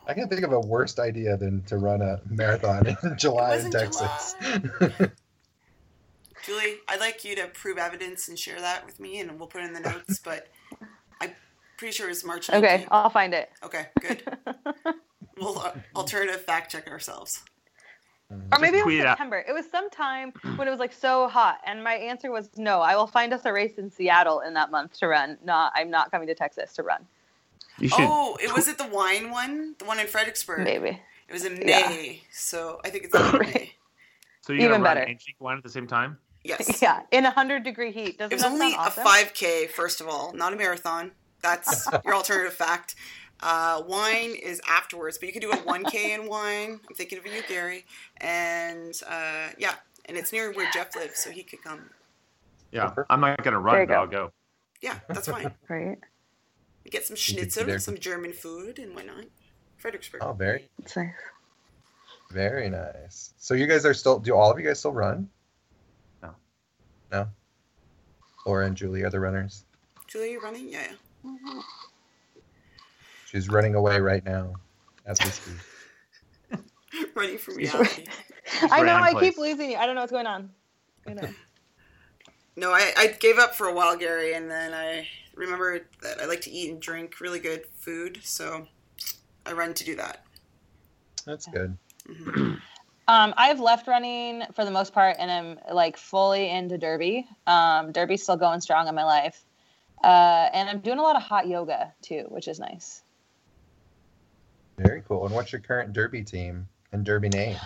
I 0.07 0.13
can't 0.13 0.29
think 0.29 0.43
of 0.43 0.51
a 0.51 0.59
worse 0.59 0.99
idea 0.99 1.37
than 1.37 1.63
to 1.63 1.77
run 1.77 2.01
a 2.01 2.21
marathon 2.29 2.85
in 2.87 3.17
July 3.17 3.55
in 3.55 3.71
wasn't 3.71 3.73
Texas. 3.73 4.35
Julie, 6.45 6.77
I'd 6.87 6.99
like 6.99 7.23
you 7.23 7.35
to 7.35 7.47
prove 7.47 7.77
evidence 7.77 8.27
and 8.27 8.37
share 8.37 8.59
that 8.59 8.85
with 8.85 8.99
me, 8.99 9.19
and 9.19 9.37
we'll 9.37 9.47
put 9.47 9.61
it 9.61 9.65
in 9.65 9.73
the 9.73 9.79
notes. 9.79 10.19
But 10.19 10.47
I'm 11.21 11.31
pretty 11.81 11.93
sure 11.95 12.11
it's 12.11 12.23
March. 12.23 12.45
19th. 12.47 12.57
Okay, 12.59 12.85
I'll 12.91 13.09
find 13.09 13.33
it. 13.33 13.49
Okay. 13.63 13.87
Good. 13.99 14.21
we'll 15.39 15.57
uh, 15.57 15.71
alternative 15.95 16.39
fact 16.41 16.71
check 16.71 16.87
ourselves. 16.87 17.41
Or 18.29 18.59
maybe 18.59 18.77
it 18.77 18.85
was 18.85 18.93
tweet 18.93 18.99
it 18.99 19.07
out. 19.07 19.17
September. 19.17 19.43
It 19.45 19.51
was 19.51 19.65
sometime 19.71 20.31
when 20.57 20.67
it 20.67 20.71
was 20.71 20.79
like 20.79 20.93
so 20.93 21.27
hot, 21.27 21.57
and 21.65 21.83
my 21.83 21.93
answer 21.95 22.31
was 22.31 22.51
no. 22.55 22.81
I 22.81 22.95
will 22.95 23.07
find 23.07 23.33
us 23.33 23.41
a 23.45 23.51
race 23.51 23.79
in 23.79 23.89
Seattle 23.89 24.41
in 24.41 24.53
that 24.53 24.69
month 24.69 24.93
to 24.99 25.07
run. 25.07 25.39
Not, 25.43 25.73
I'm 25.75 25.89
not 25.89 26.11
coming 26.11 26.27
to 26.27 26.35
Texas 26.35 26.71
to 26.73 26.83
run. 26.83 27.07
You 27.79 27.87
should. 27.89 27.97
Oh, 28.01 28.37
it 28.39 28.53
was 28.53 28.67
it 28.67 28.77
the 28.77 28.87
wine 28.87 29.31
one, 29.31 29.73
the 29.79 29.85
one 29.85 29.99
in 29.99 30.05
Fredericksburg. 30.05 30.63
Maybe. 30.63 30.89
It 31.27 31.33
was 31.33 31.45
in 31.45 31.57
Yeah. 31.67 31.89
May, 31.89 32.21
so 32.31 32.79
I 32.85 32.89
think 32.91 33.05
it's 33.05 33.15
in 33.15 33.39
May. 33.39 33.73
So 34.41 34.53
you're 34.53 34.61
Even 34.65 34.71
gonna 34.81 34.83
run 34.83 34.83
better. 34.83 34.99
and 35.01 35.17
drink 35.19 35.37
wine 35.39 35.57
at 35.57 35.63
the 35.63 35.69
same 35.69 35.87
time? 35.87 36.19
Yes. 36.43 36.79
Yeah, 36.81 37.01
in 37.11 37.23
100 37.23 37.63
degree 37.63 37.91
heat. 37.91 38.17
Doesn't 38.19 38.31
It 38.31 38.35
was 38.35 38.43
that 38.43 38.51
only 38.51 38.71
sound 38.71 38.87
awesome? 38.87 39.05
a 39.05 39.09
5K, 39.09 39.69
first 39.69 39.99
of 39.99 40.07
all, 40.07 40.31
not 40.33 40.53
a 40.53 40.55
marathon. 40.55 41.11
That's 41.41 41.87
your 42.05 42.15
alternative 42.15 42.53
fact. 42.53 42.95
Uh, 43.41 43.81
wine 43.87 44.35
is 44.35 44.61
afterwards, 44.69 45.17
but 45.17 45.27
you 45.27 45.33
can 45.33 45.41
do 45.41 45.49
a 45.51 45.57
1K 45.57 46.19
in 46.19 46.27
wine. 46.27 46.79
I'm 46.87 46.95
thinking 46.95 47.17
of 47.17 47.25
you, 47.25 47.41
Gary. 47.47 47.85
And 48.17 48.93
uh, 49.09 49.49
yeah, 49.57 49.73
and 50.05 50.15
it's 50.17 50.31
near 50.31 50.53
where 50.53 50.69
Jeff 50.71 50.95
lives, 50.95 51.17
so 51.17 51.31
he 51.31 51.43
could 51.43 51.63
come. 51.63 51.89
Yeah. 52.71 52.91
I'm 53.09 53.19
not 53.19 53.43
gonna 53.43 53.59
run, 53.59 53.87
but 53.87 53.93
go. 53.93 53.99
I'll 53.99 54.07
go. 54.07 54.31
Yeah, 54.81 54.99
that's 55.07 55.27
fine. 55.27 55.51
Right. 55.69 55.97
Get 56.89 57.05
some 57.05 57.15
You 57.15 57.35
could 57.35 57.45
be 57.45 57.51
schnitzel 57.51 57.79
some 57.79 57.97
German 57.97 58.33
food 58.33 58.79
and 58.79 58.95
whatnot. 58.95 59.25
Fredericksburg. 59.77 60.21
Oh, 60.23 60.33
very, 60.33 60.69
It's 60.79 60.95
nice. 60.95 61.11
very 62.31 62.69
nice. 62.69 63.33
So 63.37 63.53
you 63.53 63.67
guys 63.67 63.85
are 63.85 63.93
still? 63.93 64.19
Do 64.19 64.35
all 64.35 64.51
of 64.51 64.59
you 64.59 64.65
guys 64.65 64.79
still 64.79 64.91
run? 64.91 65.29
No. 66.21 66.31
No. 67.11 67.27
Laura 68.45 68.65
and 68.65 68.75
Julie 68.75 69.03
are 69.03 69.09
the 69.09 69.19
runners. 69.19 69.65
Julie, 70.07 70.31
you 70.31 70.41
running? 70.41 70.69
Yeah. 70.69 70.81
yeah. 70.89 70.95
She's 73.25 73.49
running 73.49 73.75
away 73.75 73.99
right 73.99 74.23
now, 74.25 74.53
as 75.05 75.17
we 75.21 75.29
speak. 75.29 76.61
running 77.15 77.37
from 77.37 77.55
reality. 77.55 78.05
I 78.63 78.81
know. 78.83 78.95
I 78.95 79.13
keep 79.13 79.37
losing 79.37 79.71
you. 79.71 79.77
I 79.77 79.85
don't 79.85 79.95
know 79.95 80.01
what's 80.01 80.11
going 80.11 80.27
on. 80.27 80.49
I 81.07 81.13
know. 81.13 81.29
No, 82.57 82.71
I, 82.71 82.91
I 82.97 83.07
gave 83.07 83.39
up 83.39 83.55
for 83.55 83.67
a 83.67 83.73
while, 83.73 83.95
Gary, 83.97 84.33
and 84.33 84.51
then 84.51 84.73
I 84.73 85.07
remembered 85.35 85.85
that 86.03 86.19
I 86.21 86.25
like 86.25 86.41
to 86.41 86.51
eat 86.51 86.71
and 86.71 86.81
drink 86.81 87.21
really 87.21 87.39
good 87.39 87.63
food, 87.75 88.19
so 88.21 88.67
I 89.45 89.53
run 89.53 89.73
to 89.73 89.85
do 89.85 89.95
that. 89.95 90.25
That's 91.25 91.47
good. 91.47 91.77
Um, 93.07 93.33
I've 93.35 93.59
left 93.59 93.87
running 93.87 94.43
for 94.53 94.63
the 94.63 94.71
most 94.71 94.93
part, 94.93 95.17
and 95.19 95.29
I'm 95.29 95.59
like 95.73 95.97
fully 95.97 96.49
into 96.49 96.77
Derby. 96.77 97.27
Um, 97.45 97.91
Derby's 97.91 98.23
still 98.23 98.37
going 98.37 98.61
strong 98.61 98.87
in 98.87 98.95
my 98.95 99.03
life, 99.03 99.43
uh, 100.03 100.49
and 100.53 100.69
I'm 100.69 100.79
doing 100.79 100.99
a 100.99 101.01
lot 101.01 101.15
of 101.15 101.21
hot 101.21 101.47
yoga 101.47 101.93
too, 102.01 102.25
which 102.29 102.47
is 102.47 102.59
nice. 102.59 103.03
Very 104.77 105.03
cool. 105.07 105.25
And 105.25 105.35
what's 105.35 105.51
your 105.51 105.61
current 105.61 105.93
Derby 105.93 106.23
team 106.23 106.67
and 106.91 107.05
Derby 107.05 107.29
name? 107.29 107.57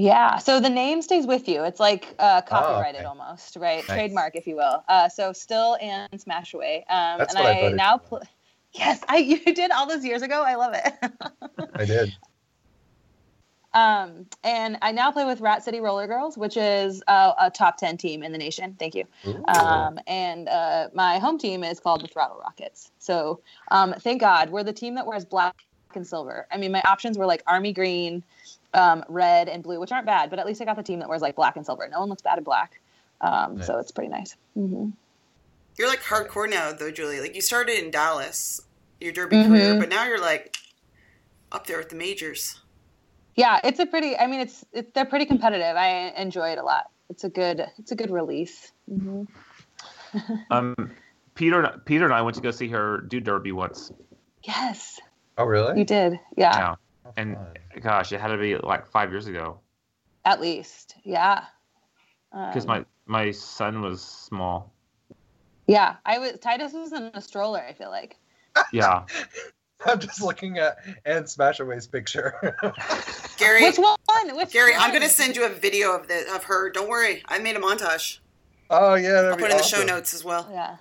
Yeah, 0.00 0.38
so 0.38 0.60
the 0.60 0.70
name 0.70 1.02
stays 1.02 1.26
with 1.26 1.48
you. 1.48 1.64
It's 1.64 1.80
like 1.80 2.14
uh, 2.20 2.42
copyrighted 2.42 3.00
okay. 3.00 3.04
almost, 3.04 3.56
right? 3.56 3.78
Nice. 3.78 3.86
Trademark, 3.88 4.36
if 4.36 4.46
you 4.46 4.54
will. 4.54 4.84
Uh, 4.88 5.08
so 5.08 5.32
still 5.32 5.76
Anne 5.80 6.08
Smashaway. 6.14 6.84
Um, 6.88 7.18
That's 7.18 7.34
and 7.34 7.44
what 7.44 7.56
I 7.56 7.66
I, 7.66 7.72
now 7.72 7.98
for. 7.98 8.20
pl- 8.20 8.22
Yes, 8.74 9.00
I 9.08 9.16
you 9.16 9.42
did 9.42 9.72
all 9.72 9.88
those 9.88 10.04
years 10.04 10.22
ago. 10.22 10.44
I 10.46 10.54
love 10.54 10.74
it. 10.74 10.92
I 11.74 11.84
did. 11.84 12.12
Um, 13.74 14.26
and 14.44 14.78
I 14.82 14.92
now 14.92 15.10
play 15.12 15.24
with 15.24 15.40
Rat 15.40 15.62
City 15.64 15.80
Roller 15.80 16.06
Girls, 16.06 16.36
which 16.38 16.56
is 16.56 17.02
uh, 17.06 17.32
a 17.38 17.50
top 17.50 17.76
ten 17.76 17.96
team 17.96 18.22
in 18.22 18.32
the 18.32 18.38
nation. 18.38 18.76
Thank 18.78 18.94
you. 18.94 19.04
Um, 19.46 19.98
and 20.06 20.48
uh, 20.48 20.88
my 20.94 21.18
home 21.18 21.38
team 21.38 21.62
is 21.64 21.80
called 21.80 22.02
the 22.02 22.08
Throttle 22.08 22.38
Rockets. 22.40 22.90
So 22.98 23.40
um, 23.70 23.94
thank 24.00 24.20
God 24.20 24.50
we're 24.50 24.64
the 24.64 24.72
team 24.72 24.94
that 24.96 25.06
wears 25.06 25.24
black 25.24 25.54
and 25.94 26.06
silver. 26.06 26.46
I 26.50 26.56
mean, 26.58 26.72
my 26.72 26.82
options 26.82 27.16
were 27.18 27.26
like 27.26 27.42
army 27.46 27.72
green, 27.72 28.22
um, 28.74 29.04
red, 29.08 29.48
and 29.48 29.62
blue, 29.62 29.80
which 29.80 29.92
aren't 29.92 30.06
bad, 30.06 30.30
but 30.30 30.38
at 30.38 30.46
least 30.46 30.60
I 30.60 30.64
got 30.64 30.76
the 30.76 30.82
team 30.82 30.98
that 31.00 31.08
wears 31.08 31.22
like 31.22 31.34
black 31.36 31.56
and 31.56 31.64
silver. 31.64 31.88
No 31.90 32.00
one 32.00 32.08
looks 32.08 32.22
bad 32.22 32.38
in 32.38 32.44
black. 32.44 32.80
Um, 33.20 33.62
So 33.62 33.78
it's 33.78 33.90
pretty 33.90 34.10
nice. 34.10 34.36
hmm 34.54 34.90
You're 35.78 35.88
like 35.88 36.02
hardcore 36.02 36.48
now, 36.48 36.72
though, 36.72 36.90
Julie. 36.90 37.20
Like 37.20 37.34
you 37.34 37.40
started 37.40 37.82
in 37.82 37.90
Dallas, 37.90 38.60
your 39.00 39.12
derby 39.12 39.36
Mhm. 39.36 39.48
career, 39.48 39.76
but 39.78 39.88
now 39.88 40.04
you're 40.06 40.20
like 40.20 40.56
up 41.52 41.66
there 41.66 41.78
with 41.78 41.88
the 41.88 41.96
majors. 41.96 42.60
Yeah, 43.38 43.60
it's 43.62 43.78
a 43.78 43.86
pretty. 43.86 44.16
I 44.18 44.26
mean, 44.26 44.40
it's 44.40 44.64
it, 44.72 44.94
they're 44.94 45.04
pretty 45.04 45.24
competitive. 45.24 45.76
I 45.76 46.12
enjoy 46.16 46.50
it 46.50 46.58
a 46.58 46.64
lot. 46.64 46.90
It's 47.08 47.22
a 47.22 47.28
good. 47.28 47.64
It's 47.78 47.92
a 47.92 47.94
good 47.94 48.10
release. 48.10 48.72
hmm 48.88 49.22
Um, 50.50 50.74
Peter, 51.34 51.80
Peter 51.84 52.04
and 52.04 52.12
I 52.12 52.20
went 52.22 52.34
to 52.34 52.42
go 52.42 52.50
see 52.50 52.66
her 52.68 53.02
do 53.02 53.20
Derby 53.20 53.52
once. 53.52 53.92
Yes, 54.42 54.98
Oh, 55.36 55.44
really? 55.44 55.78
you 55.78 55.84
did. 55.84 56.18
Yeah, 56.36 56.74
Yeah. 57.04 57.12
And 57.16 57.36
fun. 57.36 57.46
gosh, 57.80 58.12
it 58.12 58.20
had 58.20 58.28
to 58.28 58.38
be 58.38 58.56
like 58.56 58.88
five 58.88 59.10
years 59.12 59.28
ago 59.28 59.60
at 60.24 60.40
least. 60.40 60.96
Yeah. 61.04 61.44
because 62.32 62.64
Um, 62.64 62.68
my 62.68 62.84
my 63.06 63.30
son 63.30 63.82
was 63.82 64.02
small. 64.02 64.72
Yeah, 65.68 65.94
I 66.04 66.18
was. 66.18 66.40
Titus 66.40 66.72
was 66.72 66.92
in 66.92 67.04
a 67.14 67.20
stroller. 67.20 67.60
I 67.60 67.72
feel 67.72 67.90
like. 67.90 68.16
Yeah. 68.72 69.04
I'm 69.86 69.98
just 70.00 70.20
looking 70.22 70.58
at 70.58 70.78
Anne 71.04 71.24
Smashaway's 71.24 71.86
picture. 71.86 72.34
Gary, 73.38 73.62
Which 73.62 73.76
one? 73.78 74.36
Which 74.36 74.52
Gary, 74.52 74.72
I'm 74.76 74.92
gonna 74.92 75.08
send 75.08 75.36
you 75.36 75.44
a 75.46 75.48
video 75.50 75.94
of 75.94 76.08
the 76.08 76.24
of 76.34 76.44
her. 76.44 76.70
Don't 76.70 76.88
worry, 76.88 77.22
I 77.26 77.38
made 77.38 77.56
a 77.56 77.60
montage. 77.60 78.18
oh 78.70 78.94
yeah, 78.94 79.12
that'd 79.22 79.30
I'll 79.30 79.36
be 79.36 79.42
put 79.42 79.50
it 79.50 79.54
in 79.54 79.58
the 79.58 79.62
show 79.62 79.84
notes 79.84 80.14
as 80.14 80.24
well. 80.24 80.48
Yeah. 80.50 80.76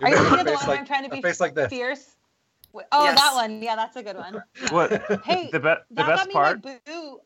You 0.00 0.06
Are 0.06 0.10
you 0.10 0.16
thinking 0.16 0.38
of 0.40 0.44
the 0.46 0.50
face 0.52 0.60
one 0.60 0.66
where 0.68 0.76
like- 0.76 0.80
I'm 0.80 0.86
trying 0.86 1.04
to 1.04 1.10
be 1.14 1.22
face 1.22 1.40
like 1.40 1.54
this. 1.54 1.68
fierce? 1.70 2.08
Oh, 2.74 3.04
Yes. 3.04 3.20
that 3.20 3.34
one. 3.34 3.62
Yeah, 3.62 3.76
that's 3.76 3.94
a 3.96 4.02
good 4.02 4.16
one. 4.16 4.42
Yeah. 4.62 4.68
What 4.72 4.90
Hey, 5.24 5.50
the, 5.52 5.60
be- 5.60 5.64
the 5.66 5.78
that 5.90 6.06
best 6.06 6.06
got 6.20 6.26
me 6.28 6.32
part? 6.32 6.64
my 6.64 6.78
boo 6.86 7.20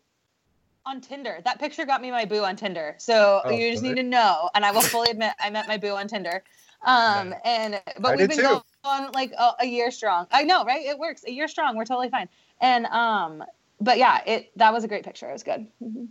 on 0.84 1.00
Tinder. 1.00 1.38
That 1.44 1.58
picture 1.60 1.86
got 1.86 2.02
me 2.02 2.10
my 2.10 2.24
boo 2.24 2.42
on 2.44 2.56
Tinder. 2.56 2.96
So 2.98 3.40
Oh, 3.44 3.50
you 3.50 3.70
just 3.70 3.82
good. 3.82 3.90
need 3.94 4.02
to 4.02 4.08
know, 4.08 4.50
and 4.54 4.64
I 4.64 4.72
will 4.72 4.80
fully 4.82 5.10
admit 5.10 5.32
I 5.40 5.48
met 5.50 5.68
my 5.68 5.76
boo 5.78 5.94
on 5.94 6.08
Tinder. 6.08 6.42
Um, 6.84 7.30
Nice. 7.30 7.38
and 7.44 7.80
but 8.00 8.08
I 8.08 8.16
we've 8.16 8.28
did 8.28 8.36
been 8.36 8.38
too. 8.46 8.60
Going 8.86 9.12
like 9.12 9.32
a, 9.38 9.52
a 9.60 9.66
year 9.66 9.90
strong. 9.90 10.26
I 10.30 10.44
know, 10.44 10.64
right? 10.64 10.84
It 10.84 10.98
works. 10.98 11.24
A 11.26 11.30
year 11.32 11.48
strong. 11.48 11.76
We're 11.76 11.84
totally 11.84 12.08
fine. 12.08 12.28
And 12.60 12.86
um, 12.86 13.44
but 13.80 13.98
yeah, 13.98 14.20
it 14.26 14.50
that 14.56 14.72
was 14.72 14.84
a 14.84 14.88
great 14.88 15.04
picture. 15.04 15.28
It 15.28 15.32
was 15.32 15.42
good. 15.42 15.66
Mhm. 15.82 16.08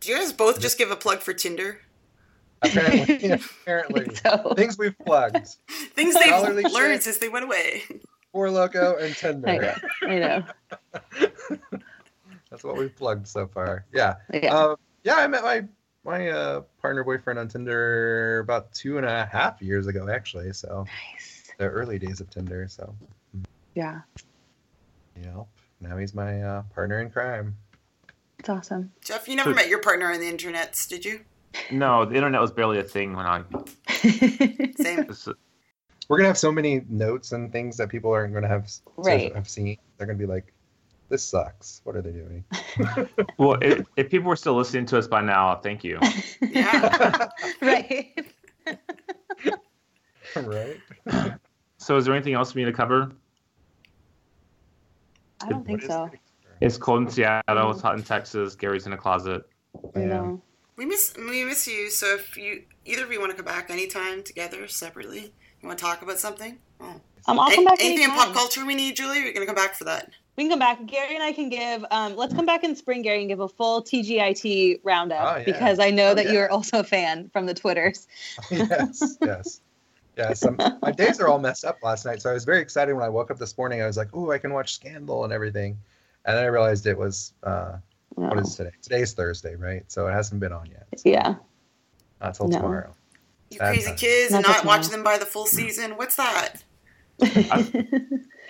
Do 0.00 0.10
you 0.12 0.16
guys 0.18 0.32
both 0.32 0.60
just 0.60 0.78
give 0.78 0.90
a 0.90 0.96
plug 0.96 1.20
for 1.20 1.32
Tinder? 1.32 1.80
Apparently, 2.62 3.30
apparently, 3.62 4.14
So 4.22 4.54
things 4.56 4.76
we've 4.78 4.98
plugged: 4.98 5.36
Things 5.94 6.14
they've 6.14 6.24
Scholarly 6.24 6.64
learned 6.64 6.94
shit. 6.94 7.02
since 7.04 7.18
they 7.18 7.28
went 7.28 7.44
away. 7.44 7.82
Four 8.32 8.48
Loko 8.48 8.96
and 9.00 9.10
I 9.10 9.58
Tinder. 9.58 9.80
know. 10.02 10.08
I 10.08 10.18
know. 10.18 10.44
That's 12.50 12.64
what 12.64 12.76
we've 12.76 12.94
plugged 12.94 13.26
so 13.28 13.46
far. 13.46 13.84
Yeah. 13.92 14.14
Yeah. 14.32 14.54
Um, 14.54 14.76
yeah, 15.04 15.16
I 15.16 15.26
met 15.26 15.42
my 15.42 15.64
my 16.04 16.28
uh, 16.30 16.60
partner 16.80 17.04
boyfriend 17.04 17.38
on 17.38 17.48
Tinder 17.48 18.40
about 18.40 18.72
two 18.72 18.96
and 18.96 19.06
a 19.06 19.26
half 19.26 19.60
years 19.62 19.86
ago, 19.86 20.08
actually. 20.10 20.52
So 20.52 20.84
nice. 21.12 21.37
The 21.58 21.66
early 21.66 21.98
days 21.98 22.20
of 22.20 22.30
Tinder. 22.30 22.66
So 22.68 22.94
Yeah, 23.74 24.00
yep. 25.22 25.46
Now 25.80 25.96
he's 25.96 26.14
my 26.14 26.42
uh, 26.42 26.62
partner 26.74 27.00
in 27.00 27.10
crime. 27.10 27.56
it's 28.38 28.48
awesome. 28.48 28.90
Jeff, 29.04 29.28
you 29.28 29.36
never 29.36 29.50
So- 29.50 29.56
met 29.56 29.68
your 29.68 29.80
partner 29.80 30.10
on 30.12 30.18
the 30.20 30.28
internet, 30.28 30.84
did 30.88 31.04
you? 31.04 31.20
No, 31.70 32.04
the 32.04 32.14
internet 32.14 32.40
was 32.40 32.50
barely 32.52 32.78
a 32.78 32.82
thing 32.82 33.14
when 33.16 33.26
I. 33.26 33.42
Same. 34.76 35.06
We're 36.08 36.16
gonna 36.18 36.28
have 36.28 36.38
so 36.38 36.52
many 36.52 36.82
notes 36.88 37.32
and 37.32 37.50
things 37.52 37.76
that 37.78 37.88
people 37.88 38.10
aren't 38.12 38.32
gonna 38.34 38.48
have 38.48 38.64
s- 38.64 38.80
to 38.86 38.92
Right. 39.02 39.34
have 39.34 39.48
seen. 39.48 39.76
They're 39.96 40.06
gonna 40.06 40.18
be 40.18 40.26
like, 40.26 40.52
"This 41.08 41.22
sucks. 41.24 41.80
What 41.84 41.96
are 41.96 42.02
they 42.02 42.12
doing?" 42.12 42.44
Well, 43.38 43.56
if, 43.62 43.86
if 43.96 44.10
people 44.10 44.28
were 44.28 44.36
still 44.36 44.54
listening 44.56 44.86
to 44.86 44.98
us 44.98 45.06
by 45.08 45.20
now, 45.22 45.56
thank 45.56 45.84
you. 45.84 45.98
Yeah. 46.40 47.28
right. 47.62 48.18
right. 50.36 50.80
So, 51.88 51.96
is 51.96 52.04
there 52.04 52.12
anything 52.14 52.34
else 52.34 52.54
we 52.54 52.62
need 52.62 52.70
to 52.70 52.76
cover? 52.76 53.10
I 55.42 55.48
don't 55.48 55.64
think 55.64 55.80
so. 55.80 56.10
It's 56.60 56.76
cold 56.76 57.04
in 57.04 57.08
Seattle. 57.08 57.70
It's 57.70 57.80
hot 57.80 57.96
in 57.96 58.02
Texas. 58.04 58.54
Gary's 58.54 58.86
in 58.86 58.92
a 58.92 58.96
closet. 58.98 59.48
Yeah. 59.96 60.04
know. 60.04 60.42
We 60.76 60.84
miss 60.84 61.14
we 61.16 61.44
miss 61.46 61.66
you. 61.66 61.88
So 61.88 62.16
if 62.16 62.36
you 62.36 62.64
either 62.84 63.04
of 63.04 63.10
you 63.10 63.18
want 63.20 63.30
to 63.30 63.36
come 63.36 63.46
back 63.46 63.70
anytime 63.70 64.22
together 64.22 64.68
separately, 64.68 65.32
you 65.62 65.66
want 65.66 65.78
to 65.78 65.82
talk 65.82 66.02
about 66.02 66.18
something? 66.18 66.58
Oh. 66.78 67.00
Um, 67.26 67.40
I'll 67.40 67.48
An- 67.48 67.54
come 67.54 67.64
back 67.64 67.80
anything 67.80 68.04
in 68.04 68.10
anytime. 68.10 68.26
pop 68.26 68.34
culture 68.36 68.66
we 68.66 68.74
need, 68.74 68.94
Julie? 68.94 69.20
You're 69.20 69.32
gonna 69.32 69.46
come 69.46 69.54
back 69.54 69.74
for 69.74 69.84
that. 69.84 70.10
We 70.36 70.42
can 70.44 70.50
come 70.50 70.58
back. 70.58 70.84
Gary 70.84 71.14
and 71.14 71.22
I 71.24 71.32
can 71.32 71.48
give. 71.48 71.86
Um, 71.90 72.16
let's 72.16 72.34
come 72.34 72.44
back 72.44 72.64
in 72.64 72.76
spring, 72.76 73.00
Gary, 73.00 73.20
and 73.20 73.30
give 73.30 73.40
a 73.40 73.48
full 73.48 73.82
TGIT 73.82 74.80
roundup 74.84 75.36
Oh, 75.36 75.38
yeah. 75.38 75.44
because 75.46 75.78
I 75.78 75.90
know 75.90 76.10
Oh, 76.10 76.14
that 76.16 76.26
yeah. 76.26 76.32
you're 76.32 76.50
also 76.52 76.80
a 76.80 76.84
fan 76.84 77.30
from 77.32 77.46
the 77.46 77.54
Twitters. 77.54 78.06
yes, 78.50 79.16
yes, 79.22 79.60
yes. 80.18 80.44
Um, 80.44 80.56
my 80.82 80.90
days 80.92 81.20
are 81.20 81.28
all 81.28 81.38
messed 81.38 81.64
up 81.64 81.78
last 81.82 82.04
night, 82.04 82.20
so 82.20 82.30
I 82.30 82.34
was 82.34 82.44
very 82.44 82.60
excited 82.60 82.92
when 82.94 83.04
I 83.04 83.08
woke 83.08 83.30
up 83.30 83.38
this 83.38 83.56
morning. 83.56 83.80
I 83.82 83.86
was 83.86 83.96
like, 83.96 84.14
"Ooh, 84.14 84.32
I 84.32 84.38
can 84.38 84.52
watch 84.52 84.74
Scandal 84.74 85.24
and 85.24 85.32
everything," 85.32 85.78
and 86.24 86.36
then 86.36 86.44
I 86.44 86.48
realized 86.48 86.86
it 86.86 86.98
was 86.98 87.32
uh, 87.44 87.76
what 88.14 88.34
No. 88.34 88.40
is 88.42 88.54
today? 88.56 88.70
Today's 88.82 89.12
Thursday, 89.14 89.54
right? 89.54 89.84
So 89.90 90.06
it 90.08 90.12
hasn't 90.12 90.40
been 90.40 90.52
on 90.52 90.66
yet. 90.66 90.86
Yeah. 91.04 91.36
Not 92.20 92.34
till 92.34 92.48
No. 92.48 92.56
tomorrow. 92.58 92.94
You 93.50 93.58
Bad 93.60 93.72
crazy 93.74 93.86
time. 93.88 93.96
kids 93.96 94.34
and 94.34 94.44
Not 94.44 94.56
not 94.58 94.64
watching 94.66 94.90
them 94.90 95.02
by 95.04 95.16
the 95.18 95.24
full 95.26 95.46
season. 95.46 95.92
What's 95.92 96.16
that? 96.16 96.62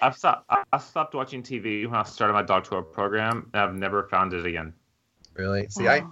I've 0.03 0.17
stopped. 0.17 0.45
I- 0.51 0.63
I 0.73 0.79
stopped 0.79 1.15
watching 1.15 1.43
TV 1.43 1.87
when 1.87 1.95
I 1.95 2.03
started 2.03 2.33
my 2.35 2.43
doctoral 2.43 2.83
program, 2.83 3.49
and 3.53 3.63
I've 3.63 3.75
never 3.75 4.05
found 4.05 4.33
it 4.35 4.45
again. 4.47 4.73
Really? 5.35 5.69
See, 5.69 5.89
I 5.89 6.03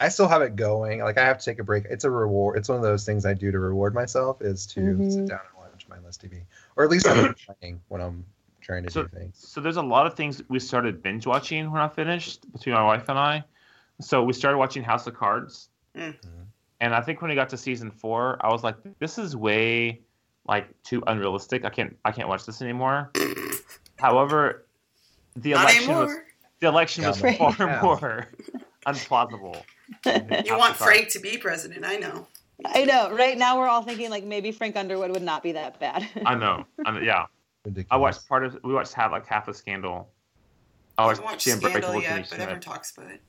I 0.00 0.08
still 0.08 0.28
have 0.28 0.42
it 0.42 0.56
going. 0.56 1.00
Like 1.00 1.18
I 1.18 1.24
have 1.24 1.38
to 1.38 1.44
take 1.44 1.58
a 1.58 1.64
break. 1.64 1.84
It's 1.88 2.04
a 2.04 2.10
reward. 2.10 2.58
It's 2.58 2.68
one 2.68 2.76
of 2.76 2.82
those 2.84 3.04
things 3.04 3.24
I 3.24 3.32
do 3.34 3.50
to 3.50 3.58
reward 3.58 3.94
myself 3.94 4.42
is 4.42 4.66
to 4.68 4.80
Mhm. 4.80 5.10
sit 5.12 5.26
down 5.26 5.40
and 5.40 5.56
watch 5.72 5.86
mindless 5.88 6.16
TV, 6.18 6.42
or 6.76 6.84
at 6.84 6.90
least 6.90 7.08
I'm 7.08 7.34
playing 7.60 7.80
when 7.88 8.00
I'm 8.00 8.24
trying 8.60 8.84
to 8.84 8.90
So- 8.90 9.02
do 9.04 9.08
things. 9.08 9.36
So 9.38 9.60
there's 9.60 9.76
a 9.78 9.82
lot 9.82 10.06
of 10.06 10.14
things 10.14 10.42
we 10.48 10.58
started 10.58 11.02
binge 11.02 11.26
watching 11.26 11.70
when 11.70 11.80
I 11.80 11.88
finished 11.88 12.50
between 12.52 12.74
my 12.74 12.82
wife 12.84 13.08
and 13.08 13.18
I. 13.18 13.44
So 14.00 14.22
we 14.22 14.32
started 14.34 14.58
watching 14.58 14.82
House 14.82 15.06
of 15.06 15.14
Cards, 15.14 15.70
Mm. 15.94 16.14
and 16.80 16.94
I 16.94 17.00
think 17.00 17.22
when 17.22 17.30
we 17.30 17.34
got 17.34 17.48
to 17.50 17.56
season 17.56 17.90
four, 17.90 18.36
I 18.44 18.50
was 18.52 18.62
like, 18.62 18.76
"This 18.98 19.16
is 19.18 19.34
way 19.34 20.02
like 20.46 20.68
too 20.82 21.02
unrealistic. 21.06 21.64
I 21.64 21.70
can't 21.70 21.96
I 22.04 22.12
can't 22.12 22.28
watch 22.28 22.44
this 22.44 22.60
anymore." 22.60 23.10
However, 23.98 24.66
the 25.36 25.52
Not 25.52 25.62
election 25.62 25.94
was 25.94 26.16
the 26.60 26.66
election 26.68 27.02
Yeah, 27.02 27.08
was 27.08 27.22
right. 27.22 27.38
far 27.38 27.54
Yeah. 27.58 27.80
more 27.82 28.26
unplausible. 28.86 29.62
You 30.04 30.56
want 30.56 30.76
Frank 30.76 31.08
to 31.10 31.20
be 31.20 31.36
president? 31.38 31.84
I 31.84 31.96
know. 31.96 32.26
I 32.64 32.84
know. 32.84 33.10
Right 33.14 33.36
now, 33.36 33.58
we're 33.58 33.68
all 33.68 33.82
thinking 33.82 34.10
like 34.10 34.24
maybe 34.24 34.50
Frank 34.52 34.76
Underwood 34.76 35.10
would 35.10 35.22
not 35.22 35.42
be 35.42 35.52
that 35.52 35.78
bad. 35.78 36.08
I 36.24 36.34
know. 36.34 36.64
I 36.84 36.90
know. 36.92 37.00
Yeah, 37.00 37.26
Ridiculous. 37.64 37.86
I 37.90 37.96
watched 37.96 38.28
part 38.28 38.44
of. 38.44 38.58
We 38.64 38.72
watched 38.72 38.92
half 38.94 39.12
like 39.12 39.26
half 39.26 39.48
a 39.48 39.54
scandal. 39.54 40.08
I 40.98 41.02
I 41.02 41.06
watched 41.06 41.18
haven't 41.18 41.24
watched 41.32 41.42
Scandal 41.42 41.66
Unbreakable 41.66 42.02
yet, 42.02 42.16
but 42.20 42.26
Schmidt. 42.28 42.40
everyone 42.40 42.60
talks 42.60 42.96
about 42.96 43.10
it. 43.10 43.20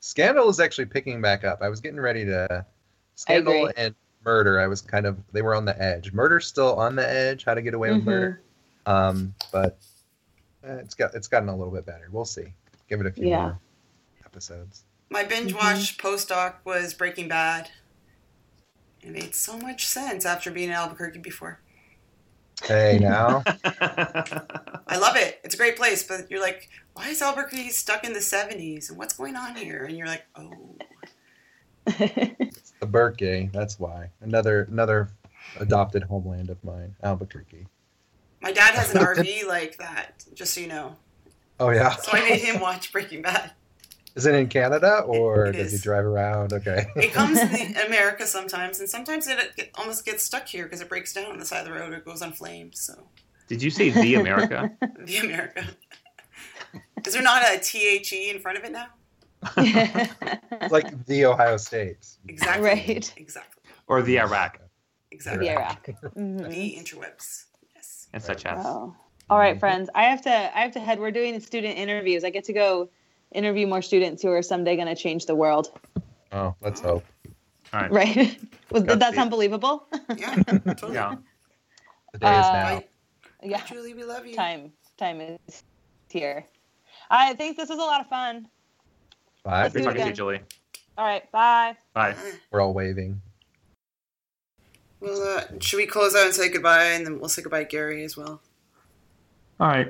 Scandal 0.00 0.48
is 0.48 0.60
actually 0.60 0.84
picking 0.86 1.20
back 1.20 1.44
up. 1.44 1.60
I 1.62 1.68
was 1.68 1.80
getting 1.80 1.98
ready 2.00 2.24
to 2.26 2.64
Scandal 3.16 3.70
and 3.76 3.94
Murder. 4.24 4.60
I 4.60 4.66
was 4.68 4.80
kind 4.80 5.04
of 5.06 5.18
they 5.32 5.42
were 5.42 5.54
on 5.54 5.64
the 5.64 5.80
edge. 5.82 6.12
Murder's 6.12 6.46
still 6.46 6.76
on 6.76 6.94
the 6.96 7.08
edge. 7.08 7.44
How 7.44 7.54
to 7.54 7.62
get 7.62 7.74
away 7.74 7.90
with 7.92 8.02
Mhm. 8.02 8.06
murder. 8.06 8.42
Um, 8.86 9.34
but 9.50 9.78
uh, 10.66 10.74
it's 10.74 10.94
got 10.94 11.14
it's 11.14 11.26
gotten 11.26 11.48
a 11.48 11.56
little 11.56 11.72
bit 11.72 11.84
better. 11.86 12.08
We'll 12.12 12.24
see. 12.24 12.54
Give 12.88 13.00
it 13.00 13.06
a 13.06 13.10
few 13.10 13.28
Yeah. 13.28 13.42
more 13.42 13.60
episodes. 14.24 14.84
My 15.10 15.22
binge 15.24 15.52
Mhm. 15.52 15.56
watch 15.56 15.98
postdoc 15.98 16.54
was 16.64 16.94
Breaking 16.94 17.28
Bad. 17.28 17.70
It 19.02 19.10
made 19.10 19.34
so 19.34 19.58
much 19.58 19.86
sense 19.86 20.24
after 20.24 20.50
being 20.50 20.68
in 20.68 20.74
Albuquerque 20.74 21.18
before. 21.18 21.60
Hey 22.62 22.98
now, 23.00 23.42
I 23.64 24.96
love 24.96 25.16
it. 25.16 25.40
It's 25.44 25.54
a 25.54 25.58
great 25.58 25.76
place, 25.76 26.02
but 26.04 26.30
you're 26.30 26.40
like, 26.40 26.68
why 26.94 27.08
is 27.08 27.20
Albuquerque 27.20 27.70
stuck 27.70 28.04
in 28.04 28.12
the 28.12 28.20
70s? 28.20 28.88
And 28.88 28.96
what's 28.96 29.12
going 29.14 29.36
on 29.36 29.56
here? 29.56 29.84
And 29.84 29.98
you're 29.98 30.06
like, 30.06 30.24
oh. 30.36 30.76
it's 31.86 32.72
the 32.80 32.86
Burque. 32.86 33.50
That's 33.52 33.78
why. 33.78 34.10
Another 34.20 34.62
another 34.70 35.10
adopted 35.60 36.04
homeland 36.04 36.48
of 36.48 36.62
mine, 36.64 36.94
Albuquerque. 37.02 37.66
My 38.40 38.52
dad 38.52 38.74
has 38.74 38.94
an 38.94 39.00
RV 39.04 39.46
like 39.46 39.76
that, 39.78 40.24
just 40.34 40.54
so 40.54 40.60
you 40.60 40.68
know. 40.68 40.96
Oh 41.60 41.70
yeah. 41.70 41.96
So 41.96 42.12
I 42.12 42.20
made 42.20 42.40
him 42.40 42.60
watch 42.60 42.92
Breaking 42.92 43.20
Bad. 43.22 43.50
Is 44.14 44.26
it 44.26 44.34
in 44.34 44.46
Canada 44.48 45.00
or 45.00 45.46
It 45.46 45.52
does 45.54 45.72
he 45.72 45.78
drive 45.78 46.04
around? 46.04 46.52
Okay. 46.52 46.86
It 46.96 47.12
comes 47.12 47.38
in 47.38 47.76
America 47.86 48.26
sometimes, 48.26 48.78
and 48.78 48.88
sometimes 48.88 49.26
it 49.26 49.56
get, 49.56 49.70
almost 49.74 50.04
gets 50.04 50.22
stuck 50.22 50.46
here 50.46 50.64
because 50.64 50.80
it 50.80 50.88
breaks 50.88 51.12
down 51.12 51.32
on 51.32 51.38
the 51.38 51.44
side 51.44 51.60
of 51.60 51.66
the 51.66 51.72
road 51.72 51.92
or 51.92 51.96
it 51.96 52.04
goes 52.04 52.22
on 52.22 52.32
flames. 52.32 52.80
So, 52.80 52.94
Did 53.48 53.62
you 53.62 53.70
say 53.70 53.90
the 53.90 54.14
America? 54.14 54.70
the 55.04 55.18
America. 55.18 55.66
Is 57.04 57.12
there 57.12 57.22
not 57.22 57.42
a 57.42 57.58
THE 57.58 58.30
in 58.30 58.38
front 58.38 58.56
of 58.56 58.64
it 58.64 58.72
now? 58.72 58.86
It's 59.56 60.72
like 60.72 61.06
the 61.06 61.26
Ohio 61.26 61.56
State. 61.56 62.06
Exactly. 62.28 62.64
Right. 62.64 63.14
Exactly. 63.16 63.62
or 63.88 64.00
the 64.02 64.18
Iraq 64.18 64.58
Exactly. 65.14 65.46
the 65.46 65.52
Iraq. 65.52 65.86
The 65.86 65.92
mm-hmm. 65.92 66.44
interwebs. 66.46 67.44
Yes. 67.74 68.08
and 68.12 68.22
such 68.22 68.44
as. 68.46 68.64
Wow. 68.64 68.96
All 69.30 69.38
right, 69.38 69.58
friends. 69.58 69.88
I 69.94 70.04
have 70.04 70.22
to. 70.22 70.30
I 70.30 70.60
have 70.60 70.72
to 70.72 70.80
head. 70.80 70.98
We're 70.98 71.10
doing 71.10 71.38
student 71.40 71.78
interviews. 71.78 72.24
I 72.24 72.30
get 72.30 72.44
to 72.44 72.52
go 72.52 72.90
interview 73.34 73.66
more 73.66 73.82
students 73.82 74.22
who 74.22 74.30
are 74.30 74.42
someday 74.42 74.76
going 74.76 74.88
to 74.88 74.94
change 74.94 75.26
the 75.26 75.34
world. 75.34 75.70
Oh, 76.32 76.54
let's 76.62 76.80
hope. 76.80 77.04
All 77.72 77.80
right. 77.80 77.90
Right? 77.92 78.38
Was, 78.70 78.84
did 78.84 79.00
that 79.00 79.14
sound 79.14 79.30
believable? 79.30 79.86
Yeah. 80.16 80.34
Totally. 80.36 80.94
Yeah. 80.94 81.16
The 82.12 82.18
day 82.18 82.38
is 82.38 82.46
Uh, 82.46 82.52
now. 82.52 82.64
Bye. 82.76 82.84
yeah. 83.42 83.64
Julie, 83.66 83.94
we 83.94 84.04
love 84.04 84.26
you. 84.26 84.34
Time. 84.36 84.72
Time 84.96 85.20
is 85.20 85.62
here. 86.08 86.44
I 87.10 87.34
think 87.34 87.56
this 87.56 87.68
was 87.68 87.78
a 87.78 87.82
lot 87.82 88.00
of 88.00 88.08
fun. 88.08 88.48
Bye. 89.42 89.62
Let's 89.62 89.74
Good 89.74 89.82
do 89.82 89.88
it 89.88 89.92
to 89.92 89.98
you, 89.98 90.04
again. 90.04 90.14
Julie. 90.14 90.40
All 90.96 91.04
right. 91.04 91.30
Bye. 91.32 91.76
Bye. 91.92 92.14
We're 92.50 92.60
all 92.60 92.72
waving. 92.72 93.20
Well, 95.00 95.20
uh, 95.38 95.42
should 95.60 95.76
we 95.76 95.86
close 95.86 96.14
out 96.14 96.26
and 96.26 96.34
say 96.34 96.48
goodbye, 96.48 96.84
and 96.92 97.04
then 97.04 97.18
we'll 97.18 97.28
say 97.28 97.42
goodbye 97.42 97.64
to 97.64 97.68
Gary 97.68 98.04
as 98.04 98.16
well. 98.16 98.40
All 99.60 99.66
right. 99.68 99.88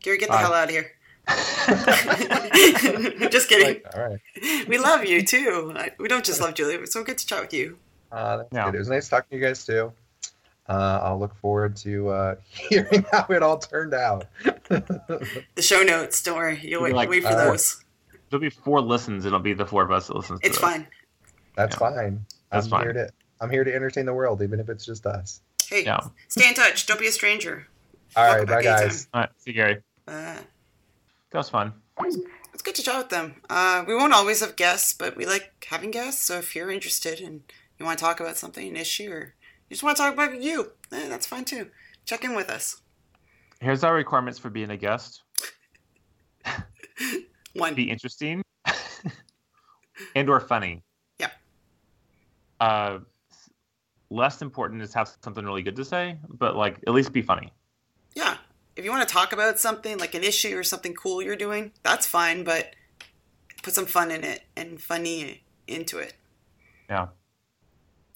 Gary, 0.00 0.16
get 0.18 0.30
the 0.30 0.36
hell 0.38 0.54
out 0.54 0.64
of 0.64 0.70
here. 0.70 0.92
just 3.30 3.48
kidding. 3.48 3.66
Like, 3.66 3.86
all 3.94 4.08
right. 4.08 4.68
We 4.68 4.78
love 4.78 5.04
you 5.04 5.22
too. 5.24 5.74
We 5.98 6.08
don't 6.08 6.24
just 6.24 6.40
love 6.40 6.54
Julia. 6.54 6.78
It's 6.80 6.92
so 6.92 7.04
good 7.04 7.18
to 7.18 7.26
chat 7.26 7.42
with 7.42 7.52
you. 7.52 7.78
Uh, 8.12 8.38
that's 8.38 8.48
Yeah. 8.52 8.66
good. 8.66 8.76
It 8.76 8.78
was 8.78 8.88
nice 8.88 9.08
talking 9.08 9.28
to 9.30 9.36
you 9.36 9.42
guys 9.48 9.64
too. 9.64 9.92
Uh, 10.68 11.00
I'll 11.02 11.18
look 11.18 11.34
forward 11.36 11.76
to 11.78 12.08
uh, 12.10 12.34
hearing 12.50 13.04
how 13.10 13.26
it 13.28 13.42
all 13.42 13.58
turned 13.58 13.94
out. 13.94 14.26
The 14.68 15.62
show 15.62 15.82
notes. 15.82 16.22
Don't 16.22 16.36
worry. 16.36 16.60
You'll 16.62 16.84
wait, 16.84 16.94
Like, 16.94 17.08
wait 17.08 17.24
for 17.24 17.30
uh, 17.30 17.50
those. 17.50 17.84
There'll 18.30 18.40
be 18.40 18.50
four 18.50 18.80
listens. 18.80 19.24
And 19.24 19.34
it'll 19.34 19.40
be 19.42 19.52
the 19.52 19.66
four 19.66 19.82
of 19.82 19.90
us 19.90 20.06
that 20.06 20.14
listens. 20.16 20.38
It's 20.44 20.54
to 20.56 20.62
fine. 20.62 20.86
That's 21.56 21.74
Yeah. 21.74 21.78
fine. 21.90 22.24
That's 22.52 22.66
I'm 22.66 22.70
fine. 22.70 22.82
here 22.82 22.92
to 22.92 23.10
I'm 23.40 23.50
here 23.50 23.64
to 23.64 23.74
entertain 23.74 24.06
the 24.06 24.14
world, 24.14 24.42
even 24.42 24.60
if 24.60 24.68
it's 24.68 24.86
just 24.86 25.06
us. 25.06 25.40
Hey, 25.68 25.84
Yeah. 25.84 25.98
stay 26.28 26.48
in 26.48 26.54
touch. 26.54 26.86
Don't 26.86 27.00
be 27.00 27.08
a 27.08 27.12
stranger. 27.12 27.66
All 28.14 28.22
Welcome 28.24 28.54
right, 28.54 28.58
bye 28.58 28.62
guys. 28.62 29.08
All 29.12 29.22
right. 29.22 29.30
See 29.38 29.50
you, 29.50 29.54
Gary. 29.54 29.82
Uh, 30.06 30.36
That 31.30 31.38
was 31.38 31.50
fun. 31.50 31.72
it's 32.52 32.62
good 32.62 32.74
to 32.74 32.82
chat 32.82 32.98
with 32.98 33.08
them. 33.10 33.36
Uh, 33.48 33.84
we 33.86 33.94
won't 33.94 34.12
always 34.12 34.40
have 34.40 34.56
guests, 34.56 34.92
but 34.92 35.16
we 35.16 35.26
like 35.26 35.64
having 35.68 35.90
guests. 35.90 36.24
So 36.24 36.38
if 36.38 36.56
you're 36.56 36.70
interested 36.70 37.20
and 37.20 37.42
you 37.78 37.86
want 37.86 37.98
to 37.98 38.04
talk 38.04 38.20
about 38.20 38.36
something, 38.36 38.66
an 38.66 38.76
issue, 38.76 39.10
or 39.10 39.34
you 39.68 39.74
just 39.74 39.82
want 39.82 39.96
to 39.96 40.02
talk 40.02 40.14
about 40.14 40.42
you, 40.42 40.72
eh, 40.92 41.08
that's 41.08 41.26
fine 41.26 41.44
too. 41.44 41.70
Check 42.04 42.24
in 42.24 42.34
with 42.34 42.50
us. 42.50 42.80
Here's 43.60 43.84
our 43.84 43.94
requirements 43.94 44.38
for 44.38 44.50
being 44.50 44.70
a 44.70 44.76
guest. 44.76 45.22
One. 47.54 47.74
Be 47.74 47.90
interesting 47.90 48.42
and 50.14 50.28
or 50.28 50.40
funny. 50.40 50.82
Yeah. 51.18 51.30
Uh, 52.58 52.98
less 54.10 54.42
important 54.42 54.82
is 54.82 54.92
have 54.94 55.10
something 55.22 55.44
really 55.44 55.62
good 55.62 55.76
to 55.76 55.84
say, 55.84 56.18
but 56.28 56.56
like 56.56 56.78
at 56.86 56.92
least 56.92 57.12
be 57.12 57.22
funny. 57.22 57.52
If 58.80 58.86
you 58.86 58.92
want 58.92 59.06
to 59.06 59.12
talk 59.12 59.34
about 59.34 59.58
something 59.58 59.98
like 59.98 60.14
an 60.14 60.24
issue 60.24 60.56
or 60.56 60.62
something 60.62 60.94
cool 60.94 61.20
you're 61.20 61.36
doing, 61.36 61.72
that's 61.82 62.06
fine, 62.06 62.44
but 62.44 62.74
put 63.62 63.74
some 63.74 63.84
fun 63.84 64.10
in 64.10 64.24
it 64.24 64.42
and 64.56 64.80
funny 64.80 65.42
into 65.66 65.98
it. 65.98 66.14
Yeah. 66.88 67.08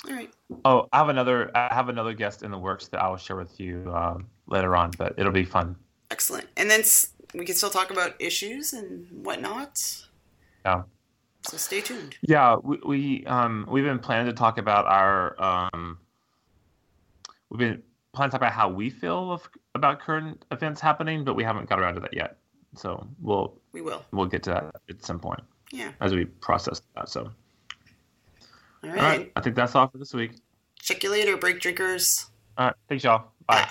All 0.08 0.14
right. 0.14 0.32
Oh, 0.64 0.88
I 0.90 0.96
have 0.96 1.10
another. 1.10 1.54
I 1.54 1.74
have 1.74 1.90
another 1.90 2.14
guest 2.14 2.42
in 2.42 2.50
the 2.50 2.56
works 2.56 2.88
that 2.88 3.02
I 3.02 3.10
will 3.10 3.18
share 3.18 3.36
with 3.36 3.60
you 3.60 3.92
um, 3.94 4.26
later 4.46 4.74
on, 4.74 4.92
but 4.96 5.12
it'll 5.18 5.32
be 5.32 5.44
fun. 5.44 5.76
Excellent. 6.10 6.46
And 6.56 6.70
then 6.70 6.82
we 7.34 7.44
can 7.44 7.56
still 7.56 7.68
talk 7.68 7.90
about 7.90 8.14
issues 8.18 8.72
and 8.72 9.06
whatnot. 9.22 10.06
Yeah. 10.64 10.84
So 11.42 11.58
stay 11.58 11.82
tuned. 11.82 12.16
Yeah, 12.22 12.56
we, 12.56 12.78
we 12.86 13.26
um 13.26 13.66
we've 13.68 13.84
been 13.84 13.98
planning 13.98 14.32
to 14.32 14.32
talk 14.32 14.56
about 14.56 14.86
our 14.86 15.42
um 15.42 15.98
we've 17.50 17.58
been 17.58 17.82
to 18.22 18.30
talk 18.30 18.40
about 18.40 18.52
how 18.52 18.68
we 18.68 18.90
feel 18.90 19.32
of, 19.32 19.48
about 19.74 20.00
current 20.00 20.44
events 20.50 20.80
happening, 20.80 21.24
but 21.24 21.34
we 21.34 21.42
haven't 21.44 21.68
got 21.68 21.78
around 21.80 21.94
to 21.94 22.00
that 22.00 22.14
yet. 22.14 22.38
So 22.76 23.06
we'll 23.20 23.60
We 23.72 23.80
will. 23.82 24.04
we'll 24.12 24.26
get 24.26 24.42
to 24.44 24.50
that 24.50 24.74
at 24.88 25.04
some 25.04 25.18
point 25.20 25.40
Yeah. 25.72 25.92
as 26.00 26.12
we 26.14 26.24
process 26.24 26.82
that. 26.96 27.08
So 27.08 27.20
All 27.22 27.30
all 28.84 28.90
right. 28.90 29.00
right, 29.00 29.32
I 29.36 29.40
think 29.40 29.56
that's 29.56 29.74
all 29.74 29.88
for 29.88 29.98
this 29.98 30.12
week. 30.14 30.32
Check 30.80 31.02
you 31.02 31.10
later, 31.10 31.36
break 31.36 31.60
drinkers. 31.60 32.26
All 32.58 32.66
right, 32.66 32.74
thanks 32.88 33.04
y'all. 33.04 33.32
Bye. 33.46 33.68